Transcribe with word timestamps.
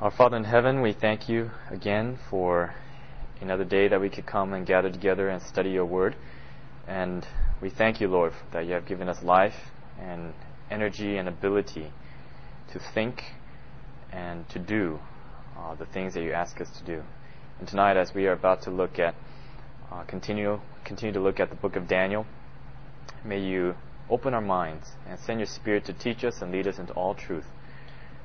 Our 0.00 0.12
Father 0.12 0.36
in 0.36 0.44
heaven, 0.44 0.80
we 0.80 0.92
thank 0.92 1.28
you 1.28 1.50
again 1.70 2.20
for 2.30 2.72
another 3.40 3.64
day 3.64 3.88
that 3.88 4.00
we 4.00 4.08
could 4.08 4.26
come 4.26 4.52
and 4.52 4.64
gather 4.64 4.92
together 4.92 5.28
and 5.28 5.42
study 5.42 5.70
your 5.70 5.86
word. 5.86 6.14
And 6.86 7.26
we 7.60 7.68
thank 7.68 8.00
you, 8.00 8.06
Lord, 8.06 8.32
that 8.52 8.64
you 8.64 8.74
have 8.74 8.86
given 8.86 9.08
us 9.08 9.24
life 9.24 9.56
and 9.98 10.34
energy 10.70 11.16
and 11.16 11.28
ability 11.28 11.92
to 12.70 12.78
think 12.94 13.24
and 14.12 14.48
to 14.50 14.60
do 14.60 15.00
uh, 15.58 15.74
the 15.74 15.86
things 15.86 16.14
that 16.14 16.22
you 16.22 16.32
ask 16.32 16.60
us 16.60 16.70
to 16.78 16.84
do. 16.84 17.02
And 17.58 17.66
tonight, 17.66 17.96
as 17.96 18.14
we 18.14 18.28
are 18.28 18.34
about 18.34 18.62
to 18.62 18.70
look 18.70 19.00
at, 19.00 19.16
uh, 19.90 20.04
continue, 20.04 20.60
continue 20.84 21.12
to 21.12 21.20
look 21.20 21.40
at 21.40 21.50
the 21.50 21.56
book 21.56 21.74
of 21.74 21.88
Daniel, 21.88 22.24
may 23.24 23.40
you 23.40 23.74
open 24.08 24.32
our 24.32 24.40
minds 24.40 24.92
and 25.08 25.18
send 25.18 25.40
your 25.40 25.48
Spirit 25.48 25.86
to 25.86 25.92
teach 25.92 26.22
us 26.22 26.40
and 26.40 26.52
lead 26.52 26.68
us 26.68 26.78
into 26.78 26.92
all 26.92 27.16
truth, 27.16 27.46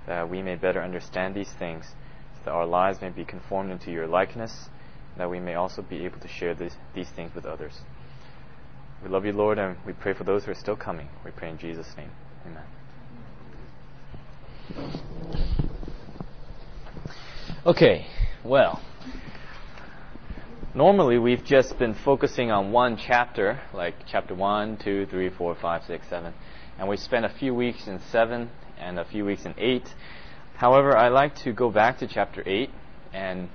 that 0.07 0.29
we 0.29 0.41
may 0.41 0.55
better 0.55 0.81
understand 0.81 1.35
these 1.35 1.51
things, 1.57 1.85
so 2.35 2.45
that 2.45 2.51
our 2.51 2.65
lives 2.65 2.99
may 3.01 3.09
be 3.09 3.25
conformed 3.25 3.71
into 3.71 3.91
your 3.91 4.07
likeness, 4.07 4.69
that 5.17 5.29
we 5.29 5.39
may 5.39 5.55
also 5.55 5.81
be 5.81 6.05
able 6.05 6.19
to 6.19 6.27
share 6.27 6.55
this, 6.55 6.73
these 6.95 7.09
things 7.09 7.33
with 7.35 7.45
others. 7.45 7.79
We 9.03 9.09
love 9.09 9.25
you, 9.25 9.33
Lord, 9.33 9.57
and 9.59 9.77
we 9.85 9.93
pray 9.93 10.13
for 10.13 10.23
those 10.23 10.45
who 10.45 10.51
are 10.51 10.55
still 10.55 10.77
coming. 10.77 11.09
We 11.25 11.31
pray 11.31 11.49
in 11.49 11.57
Jesus' 11.57 11.93
name. 11.97 12.11
Amen. 12.45 12.63
Okay, 17.65 18.07
well, 18.43 18.81
normally 20.73 21.17
we've 21.17 21.43
just 21.45 21.77
been 21.77 21.93
focusing 21.93 22.51
on 22.51 22.71
one 22.71 22.97
chapter, 22.97 23.61
like 23.73 23.95
chapter 24.09 24.35
1, 24.35 24.77
2, 24.83 25.05
3, 25.05 25.29
4, 25.29 25.55
5, 25.55 25.83
6, 25.85 26.09
7, 26.09 26.33
and 26.79 26.89
we 26.89 26.97
spent 26.97 27.25
a 27.25 27.29
few 27.29 27.53
weeks 27.53 27.87
in 27.87 27.99
7 28.11 28.49
and 28.79 28.99
a 28.99 29.05
few 29.05 29.25
weeks 29.25 29.45
in 29.45 29.53
8. 29.57 29.83
However, 30.55 30.95
I 30.95 31.09
like 31.09 31.35
to 31.43 31.53
go 31.53 31.69
back 31.69 31.99
to 31.99 32.07
chapter 32.07 32.43
8, 32.45 32.69
and 33.13 33.49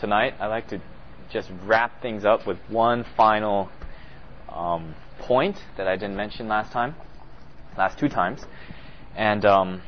tonight 0.00 0.34
I 0.40 0.46
like 0.46 0.68
to 0.68 0.80
just 1.30 1.50
wrap 1.64 2.00
things 2.00 2.24
up 2.24 2.46
with 2.46 2.58
one 2.68 3.04
final 3.16 3.70
um, 4.48 4.94
point 5.18 5.56
that 5.76 5.88
I 5.88 5.96
didn't 5.96 6.16
mention 6.16 6.48
last 6.48 6.72
time, 6.72 6.94
last 7.76 7.98
two 7.98 8.08
times, 8.08 8.44
and 9.16 9.44
um, 9.44 9.82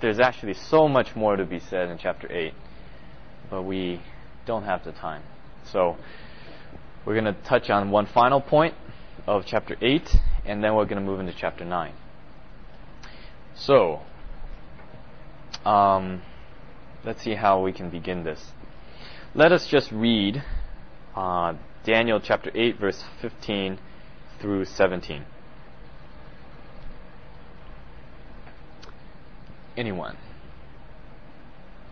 there's 0.00 0.18
actually 0.18 0.54
so 0.54 0.88
much 0.88 1.14
more 1.14 1.36
to 1.36 1.44
be 1.44 1.60
said 1.60 1.90
in 1.90 1.98
chapter 1.98 2.30
8, 2.30 2.52
but 3.50 3.62
we 3.62 4.00
don't 4.46 4.64
have 4.64 4.84
the 4.84 4.92
time. 4.92 5.22
So 5.72 5.96
we're 7.04 7.20
going 7.20 7.32
to 7.32 7.40
touch 7.42 7.70
on 7.70 7.90
one 7.90 8.06
final 8.06 8.40
point 8.40 8.74
of 9.26 9.44
chapter 9.46 9.76
8, 9.80 10.16
and 10.46 10.62
then 10.62 10.74
we're 10.74 10.84
going 10.84 11.02
to 11.02 11.06
move 11.06 11.20
into 11.20 11.34
chapter 11.34 11.64
9. 11.64 11.92
So, 13.56 14.00
um, 15.64 16.22
let's 17.04 17.22
see 17.22 17.34
how 17.34 17.62
we 17.62 17.72
can 17.72 17.88
begin 17.88 18.24
this. 18.24 18.52
Let 19.34 19.52
us 19.52 19.66
just 19.68 19.92
read 19.92 20.42
uh, 21.14 21.54
Daniel 21.84 22.20
chapter 22.20 22.50
8, 22.52 22.80
verse 22.80 23.04
15 23.22 23.78
through 24.40 24.64
17. 24.64 25.24
Anyone? 29.76 30.16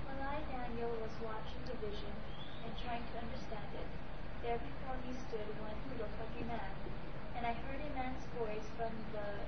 While 0.06 0.28
I, 0.28 0.38
Daniel, 0.50 0.90
was 1.00 1.14
watching 1.22 1.62
the 1.66 1.74
vision 1.78 2.14
and 2.66 2.74
trying 2.82 3.02
to 3.02 3.14
understand 3.22 3.70
it, 3.74 3.88
there 4.42 4.58
before 4.58 4.98
me 5.06 5.14
stood 5.30 5.46
one 5.62 5.74
who 5.86 6.02
looked 6.02 6.18
like 6.18 6.42
a 6.42 6.46
man, 6.46 6.74
and 7.36 7.46
I 7.46 7.54
heard 7.54 7.78
a 7.78 7.90
man's 7.94 8.22
voice 8.38 8.66
from 8.76 8.90
the 9.14 9.46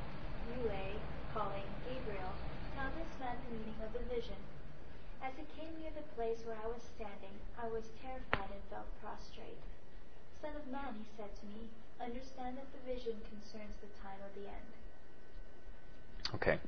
Ulai 0.54 0.94
calling, 1.34 1.66
Gabriel, 1.82 2.30
tell 2.78 2.94
this 2.94 3.10
man 3.18 3.34
the 3.42 3.58
meaning 3.58 3.74
of 3.82 3.90
the 3.90 4.06
vision. 4.06 4.38
As 5.18 5.34
it 5.34 5.50
came 5.58 5.74
near 5.82 5.90
the 5.90 6.06
place 6.14 6.38
where 6.46 6.54
I 6.62 6.70
was 6.70 6.78
standing, 6.94 7.34
I 7.58 7.66
was 7.66 7.90
terrified 7.98 8.54
and 8.54 8.62
fell 8.70 8.86
prostrate. 9.02 9.58
Son 10.38 10.53
of 10.64 10.72
man, 10.72 10.94
he 10.98 11.04
said 11.16 11.30
to 11.40 11.46
me, 11.46 11.66
understand 12.00 12.56
that 12.56 12.66
the 12.72 12.94
vision 12.94 13.12
concerns 13.28 13.74
the 13.80 13.88
time 14.02 14.18
of 14.24 14.34
the 14.34 14.48
end. 14.48 14.68
Okay. 16.34 16.58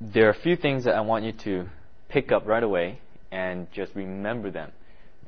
There 0.00 0.26
are 0.26 0.30
a 0.30 0.40
few 0.42 0.56
things 0.56 0.84
that 0.84 0.94
I 0.94 1.00
want 1.00 1.24
you 1.24 1.32
to 1.44 1.68
pick 2.08 2.32
up 2.32 2.46
right 2.46 2.62
away 2.62 3.00
and 3.30 3.70
just 3.72 3.94
remember 3.94 4.50
them, 4.50 4.72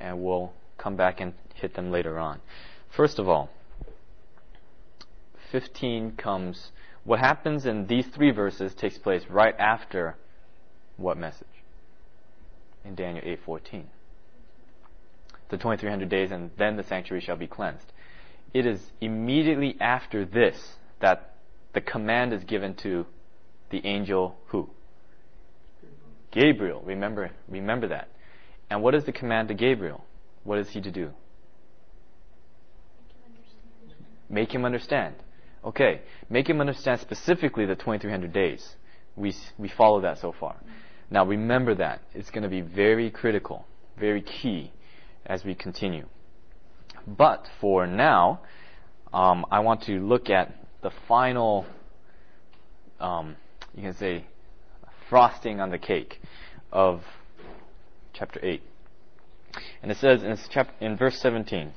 and 0.00 0.22
we'll 0.22 0.52
come 0.78 0.96
back 0.96 1.20
and 1.20 1.34
hit 1.54 1.74
them 1.74 1.90
later 1.90 2.18
on. 2.18 2.40
First 2.96 3.18
of 3.18 3.28
all, 3.28 3.50
15 5.52 6.12
comes, 6.16 6.70
what 7.04 7.18
happens 7.18 7.66
in 7.66 7.86
these 7.86 8.06
three 8.06 8.30
verses 8.30 8.74
takes 8.74 8.98
place 8.98 9.22
right 9.30 9.54
after 9.58 10.16
what 10.96 11.16
message? 11.16 11.46
In 12.84 12.94
Daniel 12.94 13.24
8:14. 13.24 13.84
The 15.48 15.56
2300 15.56 16.08
days 16.08 16.32
and 16.32 16.50
then 16.58 16.76
the 16.76 16.82
sanctuary 16.82 17.20
shall 17.20 17.36
be 17.36 17.46
cleansed. 17.46 17.92
It 18.52 18.66
is 18.66 18.80
immediately 19.00 19.76
after 19.80 20.24
this 20.24 20.76
that 21.00 21.34
the 21.72 21.80
command 21.80 22.32
is 22.32 22.42
given 22.44 22.74
to 22.76 23.06
the 23.70 23.84
angel 23.84 24.36
who? 24.46 24.70
Gabriel. 26.30 26.82
Remember, 26.84 27.30
remember 27.48 27.88
that. 27.88 28.08
And 28.70 28.82
what 28.82 28.94
is 28.94 29.04
the 29.04 29.12
command 29.12 29.48
to 29.48 29.54
Gabriel? 29.54 30.04
What 30.44 30.58
is 30.58 30.70
he 30.70 30.80
to 30.80 30.90
do? 30.90 31.10
Make 34.28 34.52
him 34.52 34.64
understand. 34.64 35.14
Okay, 35.64 36.00
make 36.28 36.48
him 36.48 36.60
understand 36.60 37.00
specifically 37.00 37.66
the 37.66 37.74
2300 37.74 38.32
days. 38.32 38.76
We, 39.14 39.34
we 39.58 39.68
follow 39.68 40.00
that 40.02 40.18
so 40.18 40.32
far. 40.32 40.56
Now 41.10 41.24
remember 41.24 41.74
that. 41.76 42.02
It's 42.14 42.30
going 42.30 42.42
to 42.42 42.48
be 42.48 42.60
very 42.60 43.10
critical, 43.10 43.66
very 43.98 44.22
key 44.22 44.72
as 45.26 45.44
we 45.44 45.54
continue. 45.54 46.06
But 47.06 47.46
for 47.60 47.86
now, 47.86 48.40
um, 49.12 49.46
I 49.50 49.60
want 49.60 49.82
to 49.82 50.00
look 50.00 50.30
at 50.30 50.54
the 50.82 50.90
final 51.06 51.66
um, 53.00 53.36
you 53.74 53.82
can 53.82 53.94
say, 53.94 54.24
frosting 55.08 55.60
on 55.60 55.70
the 55.70 55.78
cake 55.78 56.20
of 56.72 57.02
chapter 58.12 58.40
8. 58.42 58.62
And 59.82 59.90
it 59.90 59.98
says 59.98 60.22
in, 60.22 60.36
chapter, 60.50 60.72
in 60.80 60.96
verse 60.96 61.18
17, 61.20 61.72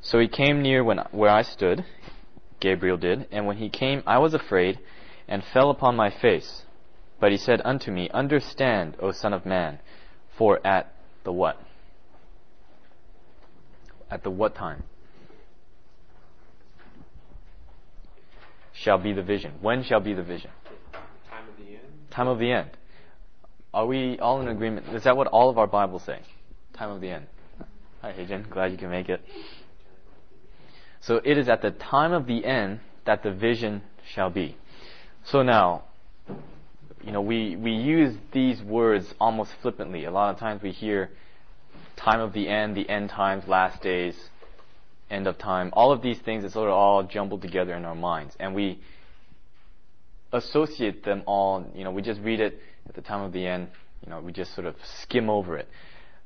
So 0.00 0.18
he 0.18 0.28
came 0.28 0.62
near 0.62 0.82
when, 0.82 0.98
where 1.12 1.30
I 1.30 1.42
stood, 1.42 1.84
Gabriel 2.60 2.96
did, 2.96 3.26
and 3.30 3.46
when 3.46 3.58
he 3.58 3.68
came, 3.68 4.02
I 4.06 4.18
was 4.18 4.34
afraid 4.34 4.78
and 5.28 5.44
fell 5.44 5.70
upon 5.70 5.96
my 5.96 6.10
face. 6.10 6.62
But 7.20 7.32
he 7.32 7.38
said 7.38 7.60
unto 7.64 7.90
me, 7.90 8.08
Understand, 8.10 8.96
O 9.00 9.12
Son 9.12 9.32
of 9.32 9.46
Man, 9.46 9.78
for 10.36 10.66
at 10.66 10.92
the 11.24 11.32
what? 11.32 11.60
At 14.10 14.22
the 14.22 14.30
what 14.30 14.54
time? 14.54 14.84
Shall 18.72 18.98
be 18.98 19.12
the 19.12 19.22
vision. 19.22 19.54
When 19.60 19.82
shall 19.82 20.00
be 20.00 20.14
the 20.14 20.22
vision? 20.22 20.50
Time 21.30 21.48
of 21.48 21.56
the 21.56 21.72
end. 21.72 22.10
Time 22.10 22.28
of 22.28 22.38
the 22.38 22.52
end. 22.52 22.70
Are 23.72 23.86
we 23.86 24.18
all 24.18 24.40
in 24.40 24.48
agreement? 24.48 24.94
Is 24.94 25.04
that 25.04 25.16
what 25.16 25.26
all 25.28 25.50
of 25.50 25.58
our 25.58 25.66
Bibles 25.66 26.02
say? 26.04 26.20
Time 26.74 26.90
of 26.90 27.00
the 27.00 27.10
end. 27.10 27.26
Hi, 28.02 28.12
Heijin. 28.12 28.48
Glad 28.48 28.72
you 28.72 28.78
can 28.78 28.90
make 28.90 29.08
it. 29.08 29.20
So 31.00 31.20
it 31.24 31.38
is 31.38 31.48
at 31.48 31.62
the 31.62 31.70
time 31.70 32.12
of 32.12 32.26
the 32.26 32.44
end 32.44 32.80
that 33.04 33.22
the 33.22 33.32
vision 33.32 33.82
shall 34.12 34.30
be. 34.30 34.56
So 35.24 35.42
now, 35.42 35.84
you 37.02 37.12
know, 37.12 37.20
we, 37.20 37.56
we 37.56 37.72
use 37.72 38.16
these 38.32 38.62
words 38.62 39.12
almost 39.20 39.52
flippantly. 39.62 40.04
A 40.04 40.10
lot 40.10 40.34
of 40.34 40.40
times 40.40 40.62
we 40.62 40.72
hear 40.72 41.10
time 41.96 42.20
of 42.20 42.32
the 42.32 42.48
end, 42.48 42.76
the 42.76 42.88
end 42.88 43.10
times, 43.10 43.48
last 43.48 43.82
days, 43.82 44.16
end 45.10 45.26
of 45.26 45.38
time. 45.38 45.70
All 45.72 45.92
of 45.92 46.02
these 46.02 46.18
things 46.18 46.44
are 46.44 46.50
sort 46.50 46.68
of 46.68 46.74
all 46.74 47.02
jumbled 47.02 47.42
together 47.42 47.74
in 47.74 47.84
our 47.84 47.94
minds. 47.94 48.36
And 48.38 48.54
we, 48.54 48.80
associate 50.32 51.04
them 51.04 51.22
all, 51.26 51.66
you 51.74 51.84
know, 51.84 51.90
we 51.90 52.02
just 52.02 52.20
read 52.20 52.40
it 52.40 52.60
at 52.88 52.94
the 52.94 53.00
time 53.00 53.22
of 53.22 53.32
the 53.32 53.46
end, 53.46 53.68
you 54.04 54.10
know, 54.10 54.20
we 54.20 54.32
just 54.32 54.54
sort 54.54 54.66
of 54.66 54.76
skim 55.00 55.30
over 55.30 55.56
it. 55.56 55.68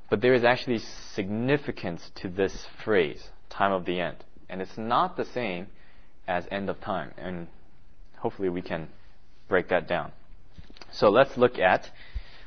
But 0.09 0.21
there 0.21 0.33
is 0.33 0.43
actually 0.43 0.79
significance 1.13 2.11
to 2.15 2.29
this 2.29 2.65
phrase, 2.83 3.29
time 3.49 3.71
of 3.71 3.85
the 3.85 3.99
end. 4.01 4.17
And 4.49 4.61
it's 4.61 4.77
not 4.77 5.15
the 5.15 5.25
same 5.25 5.67
as 6.27 6.45
end 6.51 6.69
of 6.69 6.81
time. 6.81 7.11
And 7.17 7.47
hopefully 8.17 8.49
we 8.49 8.61
can 8.61 8.89
break 9.47 9.69
that 9.69 9.87
down. 9.87 10.11
So 10.91 11.09
let's 11.09 11.37
look 11.37 11.57
at, 11.57 11.89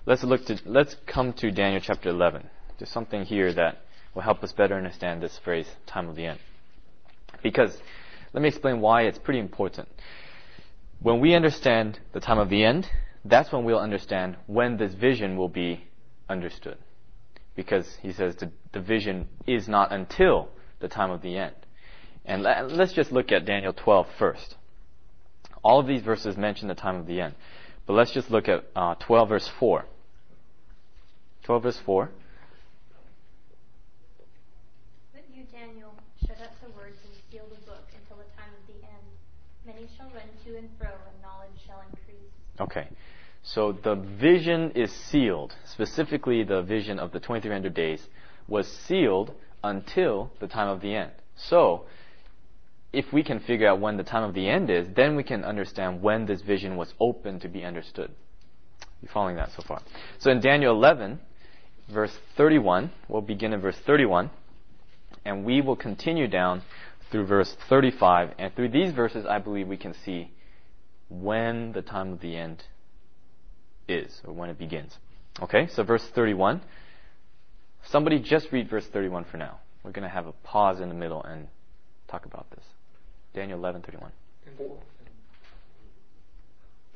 let's 0.04 0.22
look 0.22 0.44
to, 0.46 0.60
let's 0.66 0.94
come 1.06 1.32
to 1.34 1.50
Daniel 1.50 1.80
chapter 1.82 2.10
11. 2.10 2.50
There's 2.78 2.90
something 2.90 3.24
here 3.24 3.52
that 3.52 3.78
will 4.14 4.22
help 4.22 4.42
us 4.42 4.52
better 4.52 4.74
understand 4.74 5.22
this 5.22 5.38
phrase, 5.38 5.68
time 5.86 6.08
of 6.08 6.16
the 6.16 6.26
end. 6.26 6.38
Because, 7.42 7.76
let 8.32 8.42
me 8.42 8.48
explain 8.48 8.80
why 8.80 9.02
it's 9.02 9.18
pretty 9.18 9.40
important. 9.40 9.88
When 11.00 11.20
we 11.20 11.34
understand 11.34 12.00
the 12.12 12.20
time 12.20 12.38
of 12.38 12.48
the 12.48 12.64
end, 12.64 12.88
that's 13.24 13.52
when 13.52 13.64
we'll 13.64 13.78
understand 13.78 14.36
when 14.46 14.76
this 14.76 14.94
vision 14.94 15.36
will 15.36 15.48
be 15.48 15.84
understood. 16.28 16.78
Because 17.56 17.96
he 18.02 18.12
says 18.12 18.36
the, 18.36 18.50
the 18.72 18.80
vision 18.80 19.28
is 19.46 19.68
not 19.68 19.92
until 19.92 20.48
the 20.80 20.88
time 20.88 21.10
of 21.10 21.22
the 21.22 21.36
end. 21.36 21.54
And 22.24 22.42
let's 22.42 22.92
just 22.92 23.12
look 23.12 23.32
at 23.32 23.44
Daniel 23.44 23.72
12 23.72 24.06
first. 24.18 24.56
All 25.62 25.80
of 25.80 25.86
these 25.86 26.02
verses 26.02 26.36
mention 26.36 26.68
the 26.68 26.74
time 26.74 26.96
of 26.96 27.06
the 27.06 27.20
end. 27.20 27.34
But 27.86 27.94
let's 27.94 28.12
just 28.12 28.30
look 28.30 28.48
at 28.48 28.64
uh, 28.74 28.94
12 28.94 29.28
verse 29.28 29.50
4. 29.58 29.84
12 31.44 31.62
verse 31.62 31.80
4. 31.84 32.10
But 35.12 35.22
you, 35.34 35.44
Daniel, 35.52 35.92
shut 36.26 36.40
up 36.40 36.52
the 36.62 36.70
words 36.72 36.96
and 37.04 37.12
seal 37.30 37.44
the 37.48 37.60
book 37.66 37.84
until 37.92 38.16
the 38.16 38.30
time 38.36 38.52
of 38.56 38.66
the 38.66 38.80
end. 38.86 39.04
Many 39.74 39.88
shall 39.96 40.06
run 40.06 40.28
to 40.44 40.56
and 40.56 40.68
fro, 40.78 40.88
and 40.88 41.22
knowledge 41.22 41.50
shall 41.66 41.82
increase. 41.88 42.30
Okay. 42.60 42.88
So 43.42 43.72
the 43.72 43.96
vision 43.96 44.70
is 44.72 44.92
sealed. 44.92 45.54
Specifically, 45.64 46.44
the 46.44 46.62
vision 46.62 46.98
of 46.98 47.12
the 47.12 47.18
2300 47.18 47.74
days 47.74 48.06
was 48.46 48.68
sealed 48.68 49.32
until 49.62 50.30
the 50.40 50.46
time 50.46 50.68
of 50.68 50.80
the 50.80 50.94
end. 50.94 51.10
So, 51.36 51.86
if 52.92 53.12
we 53.12 53.24
can 53.24 53.40
figure 53.40 53.68
out 53.68 53.80
when 53.80 53.96
the 53.96 54.04
time 54.04 54.22
of 54.22 54.34
the 54.34 54.48
end 54.48 54.70
is, 54.70 54.86
then 54.94 55.16
we 55.16 55.24
can 55.24 55.44
understand 55.44 56.00
when 56.00 56.26
this 56.26 56.42
vision 56.42 56.76
was 56.76 56.94
open 57.00 57.40
to 57.40 57.48
be 57.48 57.64
understood. 57.64 58.10
You 59.02 59.08
following 59.12 59.36
that 59.36 59.50
so 59.52 59.62
far? 59.66 59.82
So 60.18 60.30
in 60.30 60.40
Daniel 60.40 60.72
11, 60.74 61.18
verse 61.92 62.16
31, 62.36 62.92
we'll 63.08 63.22
begin 63.22 63.52
in 63.52 63.60
verse 63.60 63.76
31, 63.84 64.30
and 65.24 65.44
we 65.44 65.60
will 65.60 65.76
continue 65.76 66.28
down 66.28 66.62
through 67.14 67.26
verse 67.26 67.56
35. 67.68 68.30
And 68.40 68.52
through 68.56 68.70
these 68.70 68.92
verses, 68.92 69.24
I 69.24 69.38
believe 69.38 69.68
we 69.68 69.76
can 69.76 69.94
see 70.04 70.32
when 71.08 71.70
the 71.70 71.80
time 71.80 72.12
of 72.14 72.20
the 72.20 72.36
end 72.36 72.64
is, 73.86 74.20
or 74.24 74.34
when 74.34 74.50
it 74.50 74.58
begins. 74.58 74.98
Okay, 75.40 75.68
so 75.68 75.84
verse 75.84 76.04
31. 76.12 76.60
Somebody 77.84 78.18
just 78.18 78.50
read 78.50 78.68
verse 78.68 78.86
31 78.92 79.26
for 79.30 79.36
now. 79.36 79.60
We're 79.84 79.92
going 79.92 80.02
to 80.02 80.12
have 80.12 80.26
a 80.26 80.32
pause 80.32 80.80
in 80.80 80.88
the 80.88 80.94
middle 80.96 81.22
and 81.22 81.46
talk 82.08 82.26
about 82.26 82.50
this. 82.50 82.64
Daniel 83.32 83.60
11:31. 83.60 84.10
For- 84.56 84.78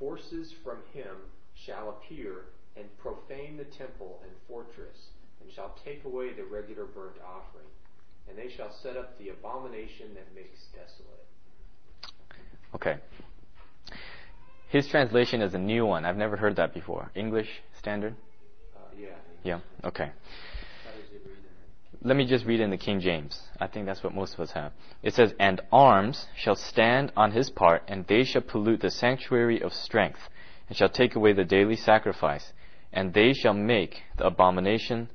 Forces 0.01 0.53
from 0.65 0.79
him 0.93 1.15
shall 1.55 1.91
appear 1.91 2.47
and 2.77 2.87
profane 2.99 3.57
the 3.57 3.65
temple 3.65 4.19
and 4.25 4.33
fortress, 4.49 5.11
and 5.41 5.53
shall 5.53 5.77
take 5.85 6.05
away 6.05 6.33
the 6.33 6.45
regular 6.45 6.87
burnt 6.87 7.17
offering, 7.25 7.67
and 8.29 8.39
they 8.39 8.51
shall 8.55 8.73
set 8.83 8.97
up 8.97 9.19
the 9.19 9.31
abomination 9.31 10.15
that 10.15 10.35
makes 10.35 10.67
desolate. 10.73 11.25
Okay. 12.75 12.97
His 14.69 14.87
translation 14.87 15.41
is 15.41 15.55
a 15.55 15.59
new 15.59 15.87
one. 15.87 16.05
I've 16.05 16.17
never 16.17 16.37
heard 16.37 16.57
that 16.57 16.75
before. 16.75 17.11
English 17.15 17.49
Standard? 17.79 18.15
Uh, 18.77 18.81
yeah. 18.99 19.09
Yeah. 19.43 19.61
Okay. 19.85 20.11
How 20.85 20.91
does 20.91 21.11
it 21.11 21.23
read 21.25 21.37
in 22.03 22.09
Let 22.09 22.17
me 22.17 22.27
just 22.27 22.45
read 22.45 22.61
in 22.61 22.71
the 22.71 22.77
King 22.77 23.01
James. 23.01 23.41
I 23.59 23.67
think 23.67 23.87
that's 23.87 24.03
what 24.03 24.15
most 24.15 24.35
of 24.35 24.41
us 24.41 24.51
have. 24.53 24.73
It 25.03 25.15
says, 25.15 25.33
And 25.39 25.61
arms 25.73 26.27
shall 26.37 26.57
stand 26.57 27.13
on 27.17 27.33
his 27.33 27.49
part, 27.49 27.83
and 27.89 28.07
they 28.07 28.25
shall 28.25 28.43
pollute 28.43 28.81
the 28.81 28.91
sanctuary 28.91 29.63
of 29.63 29.73
strength, 29.73 30.21
and 30.69 30.77
shall 30.77 30.91
take 30.91 31.15
away 31.15 31.33
the 31.33 31.45
daily 31.45 31.77
sacrifice, 31.77 32.53
and 32.93 33.15
they 33.15 33.33
shall 33.33 33.55
make 33.55 34.03
the 34.19 34.27
abomination, 34.27 35.09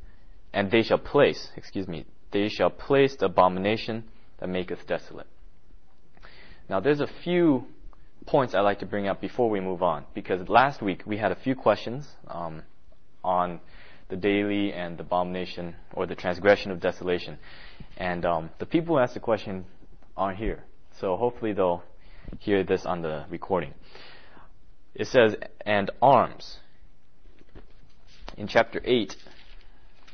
and 0.52 0.72
they 0.72 0.82
shall 0.82 0.98
place, 0.98 1.52
excuse 1.56 1.88
me, 1.88 2.06
they 2.34 2.50
shall 2.50 2.70
place 2.70 3.16
the 3.16 3.28
abomination 3.28 4.04
that 4.40 4.50
maketh 4.50 4.86
desolate. 4.86 5.28
Now 6.68 6.82
there's 6.82 7.00
a 7.00 7.08
few 7.24 7.66
points 8.26 8.54
I'd 8.54 8.62
like 8.62 8.80
to 8.80 8.86
bring 8.86 9.08
up 9.08 9.22
before 9.22 9.50
we 9.50 9.60
move 9.60 9.82
on, 9.82 10.06
because 10.14 10.50
last 10.50 10.82
week 10.82 11.04
we 11.06 11.18
had 11.18 11.32
a 11.32 11.36
few 11.36 11.56
questions 11.56 12.10
um, 12.28 12.64
on 13.24 13.62
the 14.10 14.16
daily 14.18 14.74
and 14.74 14.98
the 14.98 15.04
abomination 15.04 15.76
or 15.94 16.06
the 16.06 16.16
transgression 16.16 16.72
of 16.72 16.80
desolation. 16.80 17.38
And 17.98 18.26
um, 18.26 18.50
the 18.60 18.66
people 18.66 18.96
who 18.96 19.02
asked 19.02 19.14
the 19.14 19.20
question 19.20 19.66
aren't 20.18 20.38
here. 20.38 20.64
So 21.00 21.16
hopefully 21.16 21.54
they'll 21.54 21.84
hear 22.40 22.64
this 22.64 22.86
on 22.86 23.02
the 23.02 23.26
recording. 23.30 23.74
It 24.96 25.08
says, 25.08 25.36
and 25.66 25.90
arms. 26.02 26.60
In 28.38 28.48
chapter 28.48 28.82
8, 28.84 29.16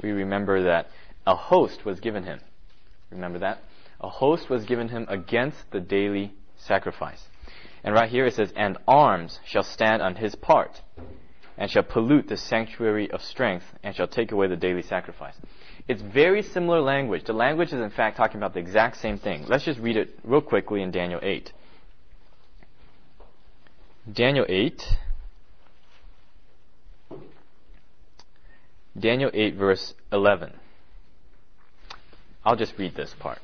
we 0.02 0.12
remember 0.12 0.64
that 0.64 0.88
a 1.30 1.36
host 1.36 1.86
was 1.86 2.00
given 2.00 2.24
him. 2.24 2.40
Remember 3.12 3.38
that? 3.40 3.62
A 4.02 4.10
host 4.10 4.50
was 4.50 4.66
given 4.66 4.90
him 4.90 5.06
against 5.08 5.70
the 5.72 5.80
daily 5.80 6.34
sacrifice. 6.58 7.22
And 7.84 7.94
right 7.94 8.10
here 8.10 8.26
it 8.26 8.34
says, 8.34 8.52
and 8.56 8.80
arms 8.88 9.40
shall 9.46 9.64
stand 9.64 10.02
on 10.02 10.16
his 10.16 10.34
part 10.34 10.82
and 11.56 11.70
shall 11.70 11.84
pollute 11.84 12.28
the 12.30 12.38
sanctuary 12.38 13.12
of 13.12 13.22
strength, 13.22 13.66
and 13.84 13.94
shall 13.94 14.08
take 14.08 14.32
away 14.32 14.48
the 14.48 14.56
daily 14.56 14.82
sacrifice. 14.82 15.36
It's 15.90 16.02
very 16.02 16.42
similar 16.42 16.80
language. 16.80 17.26
The 17.26 17.34
language 17.34 17.74
is 17.74 17.82
in 17.82 17.90
fact 17.90 18.16
talking 18.16 18.38
about 18.38 18.54
the 18.54 18.62
exact 18.62 18.96
same 18.98 19.20
thing. 19.20 19.46
Let's 19.46 19.66
just 19.66 19.78
read 19.80 19.98
it 19.98 20.18
real 20.24 20.40
quickly 20.40 20.82
in 20.82 20.90
Daniel 20.90 21.20
8. 21.22 21.52
Daniel 24.12 24.46
8. 24.48 24.84
Daniel 28.98 29.30
8 29.34 29.56
verse 29.56 29.94
11. 30.14 30.54
I'll 32.50 32.56
just 32.56 32.80
read 32.80 32.96
this 32.96 33.14
part. 33.20 33.38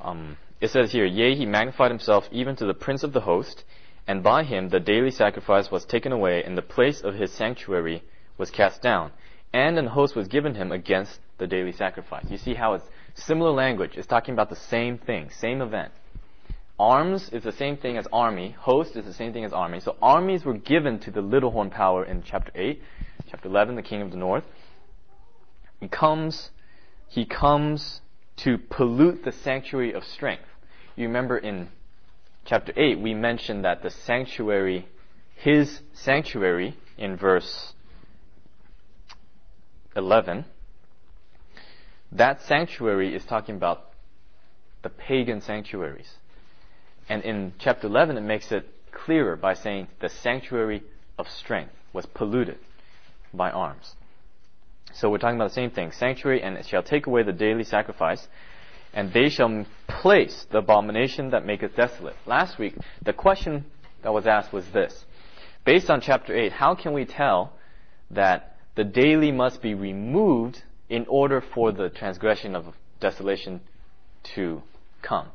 Um, 0.00 0.36
it 0.60 0.70
says 0.70 0.92
here, 0.92 1.04
Yea, 1.04 1.34
he 1.34 1.46
magnified 1.46 1.90
himself 1.90 2.28
even 2.30 2.54
to 2.56 2.64
the 2.64 2.74
prince 2.74 3.02
of 3.02 3.12
the 3.12 3.22
host, 3.22 3.64
and 4.06 4.22
by 4.22 4.44
him 4.44 4.68
the 4.68 4.78
daily 4.78 5.10
sacrifice 5.10 5.72
was 5.72 5.84
taken 5.84 6.12
away, 6.12 6.44
and 6.44 6.56
the 6.56 6.62
place 6.62 7.00
of 7.00 7.14
his 7.14 7.32
sanctuary 7.32 8.04
was 8.38 8.52
cast 8.52 8.82
down, 8.82 9.10
and 9.52 9.76
an 9.80 9.88
host 9.88 10.14
was 10.14 10.28
given 10.28 10.54
him 10.54 10.70
against 10.70 11.18
the 11.38 11.48
daily 11.48 11.72
sacrifice. 11.72 12.24
You 12.30 12.36
see 12.36 12.54
how 12.54 12.74
it's 12.74 12.84
similar 13.14 13.50
language. 13.50 13.96
It's 13.96 14.06
talking 14.06 14.34
about 14.34 14.48
the 14.48 14.54
same 14.54 14.96
thing, 14.96 15.30
same 15.30 15.60
event. 15.60 15.90
Arms 16.78 17.30
is 17.30 17.42
the 17.42 17.50
same 17.50 17.78
thing 17.78 17.96
as 17.96 18.06
army. 18.12 18.52
Host 18.52 18.94
is 18.94 19.06
the 19.06 19.12
same 19.12 19.32
thing 19.32 19.44
as 19.44 19.52
army. 19.52 19.80
So 19.80 19.96
armies 20.00 20.44
were 20.44 20.54
given 20.54 21.00
to 21.00 21.10
the 21.10 21.20
little 21.20 21.50
horn 21.50 21.70
power 21.70 22.04
in 22.04 22.22
chapter 22.22 22.52
8. 22.54 22.80
Chapter 23.28 23.48
11, 23.48 23.74
the 23.74 23.82
king 23.82 24.02
of 24.02 24.12
the 24.12 24.16
north. 24.16 24.44
He 25.80 25.88
comes, 25.88 26.50
he 27.08 27.24
comes 27.24 28.02
to 28.44 28.58
pollute 28.58 29.24
the 29.24 29.32
sanctuary 29.32 29.92
of 29.92 30.04
strength. 30.04 30.44
You 30.96 31.06
remember 31.06 31.38
in 31.38 31.68
chapter 32.44 32.72
8, 32.76 33.00
we 33.00 33.14
mentioned 33.14 33.64
that 33.64 33.82
the 33.82 33.90
sanctuary, 33.90 34.88
his 35.36 35.80
sanctuary, 35.92 36.76
in 36.96 37.16
verse 37.16 37.72
11, 39.96 40.44
that 42.12 42.42
sanctuary 42.42 43.14
is 43.14 43.24
talking 43.24 43.56
about 43.56 43.90
the 44.82 44.90
pagan 44.90 45.40
sanctuaries. 45.40 46.18
And 47.08 47.22
in 47.22 47.54
chapter 47.58 47.86
11, 47.86 48.16
it 48.16 48.22
makes 48.22 48.50
it 48.52 48.68
clearer 48.92 49.36
by 49.36 49.54
saying 49.54 49.88
the 50.00 50.08
sanctuary 50.08 50.82
of 51.18 51.28
strength 51.28 51.72
was 51.92 52.06
polluted 52.06 52.58
by 53.32 53.50
arms. 53.50 53.94
So 54.92 55.10
we're 55.10 55.18
talking 55.18 55.36
about 55.36 55.48
the 55.48 55.54
same 55.54 55.70
thing. 55.70 55.92
Sanctuary, 55.92 56.42
and 56.42 56.56
it 56.56 56.66
shall 56.66 56.82
take 56.82 57.06
away 57.06 57.22
the 57.22 57.32
daily 57.32 57.64
sacrifice, 57.64 58.26
and 58.92 59.12
they 59.12 59.28
shall 59.28 59.64
place 59.86 60.46
the 60.50 60.58
abomination 60.58 61.30
that 61.30 61.46
maketh 61.46 61.76
desolate. 61.76 62.16
Last 62.26 62.58
week, 62.58 62.74
the 63.02 63.12
question 63.12 63.64
that 64.02 64.12
was 64.12 64.26
asked 64.26 64.52
was 64.52 64.68
this. 64.70 65.04
Based 65.64 65.90
on 65.90 66.00
chapter 66.00 66.34
8, 66.34 66.52
how 66.52 66.74
can 66.74 66.92
we 66.92 67.04
tell 67.04 67.52
that 68.10 68.56
the 68.74 68.84
daily 68.84 69.30
must 69.30 69.62
be 69.62 69.74
removed 69.74 70.62
in 70.88 71.06
order 71.08 71.40
for 71.40 71.70
the 71.70 71.88
transgression 71.88 72.56
of 72.56 72.74
desolation 72.98 73.60
to 74.34 74.62
come? 75.02 75.28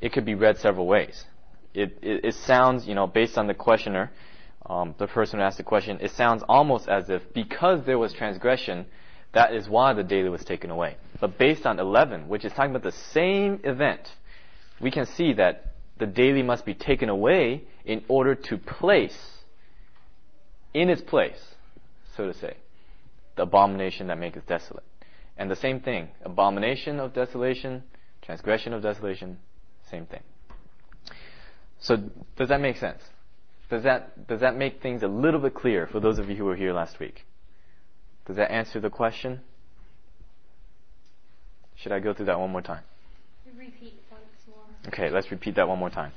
It 0.00 0.12
could 0.12 0.24
be 0.24 0.34
read 0.34 0.58
several 0.58 0.86
ways. 0.86 1.24
It, 1.74 1.98
it, 2.02 2.24
it 2.24 2.34
sounds, 2.34 2.86
you 2.86 2.94
know, 2.94 3.06
based 3.06 3.36
on 3.36 3.46
the 3.48 3.54
questioner, 3.54 4.10
um, 4.66 4.94
the 4.98 5.06
person 5.06 5.38
who 5.38 5.44
asked 5.44 5.58
the 5.58 5.64
question, 5.64 5.98
it 6.00 6.12
sounds 6.12 6.42
almost 6.48 6.88
as 6.88 7.10
if 7.10 7.32
because 7.32 7.84
there 7.84 7.98
was 7.98 8.12
transgression, 8.12 8.86
that 9.32 9.54
is 9.54 9.68
why 9.68 9.92
the 9.92 10.02
daily 10.02 10.28
was 10.28 10.44
taken 10.44 10.70
away. 10.70 10.96
But 11.20 11.38
based 11.38 11.66
on 11.66 11.78
11, 11.78 12.28
which 12.28 12.44
is 12.44 12.52
talking 12.52 12.70
about 12.70 12.82
the 12.82 12.92
same 12.92 13.60
event, 13.64 14.10
we 14.80 14.90
can 14.90 15.06
see 15.06 15.34
that 15.34 15.74
the 15.98 16.06
daily 16.06 16.42
must 16.42 16.64
be 16.64 16.74
taken 16.74 17.08
away 17.08 17.64
in 17.84 18.04
order 18.08 18.34
to 18.34 18.58
place 18.58 19.42
in 20.72 20.88
its 20.90 21.02
place, 21.02 21.54
so 22.16 22.26
to 22.26 22.34
say, 22.34 22.56
the 23.36 23.42
abomination 23.42 24.08
that 24.08 24.18
maketh 24.18 24.46
desolate. 24.46 24.84
And 25.36 25.50
the 25.50 25.56
same 25.56 25.80
thing, 25.80 26.08
abomination 26.24 27.00
of 27.00 27.12
desolation, 27.12 27.84
transgression 28.22 28.72
of 28.72 28.82
desolation, 28.82 29.38
same 29.90 30.06
thing. 30.06 30.22
So 31.80 31.96
does 32.36 32.48
that 32.48 32.60
make 32.60 32.76
sense? 32.76 33.02
Does 33.74 33.82
that 33.82 34.28
does 34.28 34.38
that 34.38 34.56
make 34.56 34.80
things 34.80 35.02
a 35.02 35.08
little 35.08 35.40
bit 35.40 35.52
clearer 35.52 35.88
for 35.88 35.98
those 35.98 36.20
of 36.20 36.30
you 36.30 36.36
who 36.36 36.44
were 36.44 36.54
here 36.54 36.72
last 36.72 37.00
week? 37.00 37.26
Does 38.24 38.36
that 38.36 38.52
answer 38.52 38.78
the 38.78 38.88
question? 38.88 39.40
Should 41.74 41.90
I 41.90 41.98
go 41.98 42.14
through 42.14 42.26
that 42.26 42.38
one 42.38 42.52
more 42.52 42.62
time? 42.62 42.84
Repeat 43.58 43.94
once 44.12 44.22
more. 44.46 44.62
Okay, 44.86 45.10
let's 45.10 45.28
repeat 45.32 45.56
that 45.56 45.66
one 45.66 45.80
more 45.80 45.90
time. 45.90 46.12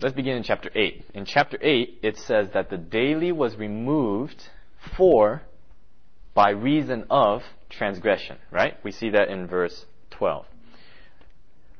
Let's 0.00 0.14
begin 0.14 0.36
in 0.36 0.44
chapter 0.44 0.70
8. 0.72 1.06
In 1.14 1.24
chapter 1.24 1.58
8, 1.60 1.98
it 2.04 2.16
says 2.18 2.50
that 2.54 2.70
the 2.70 2.78
daily 2.78 3.32
was 3.32 3.56
removed 3.56 4.50
for 4.96 5.42
by 6.34 6.50
reason 6.50 7.04
of 7.10 7.42
transgression, 7.68 8.36
right? 8.52 8.74
We 8.84 8.92
see 8.92 9.10
that 9.10 9.28
in 9.28 9.48
verse 9.48 9.86
12. 10.10 10.46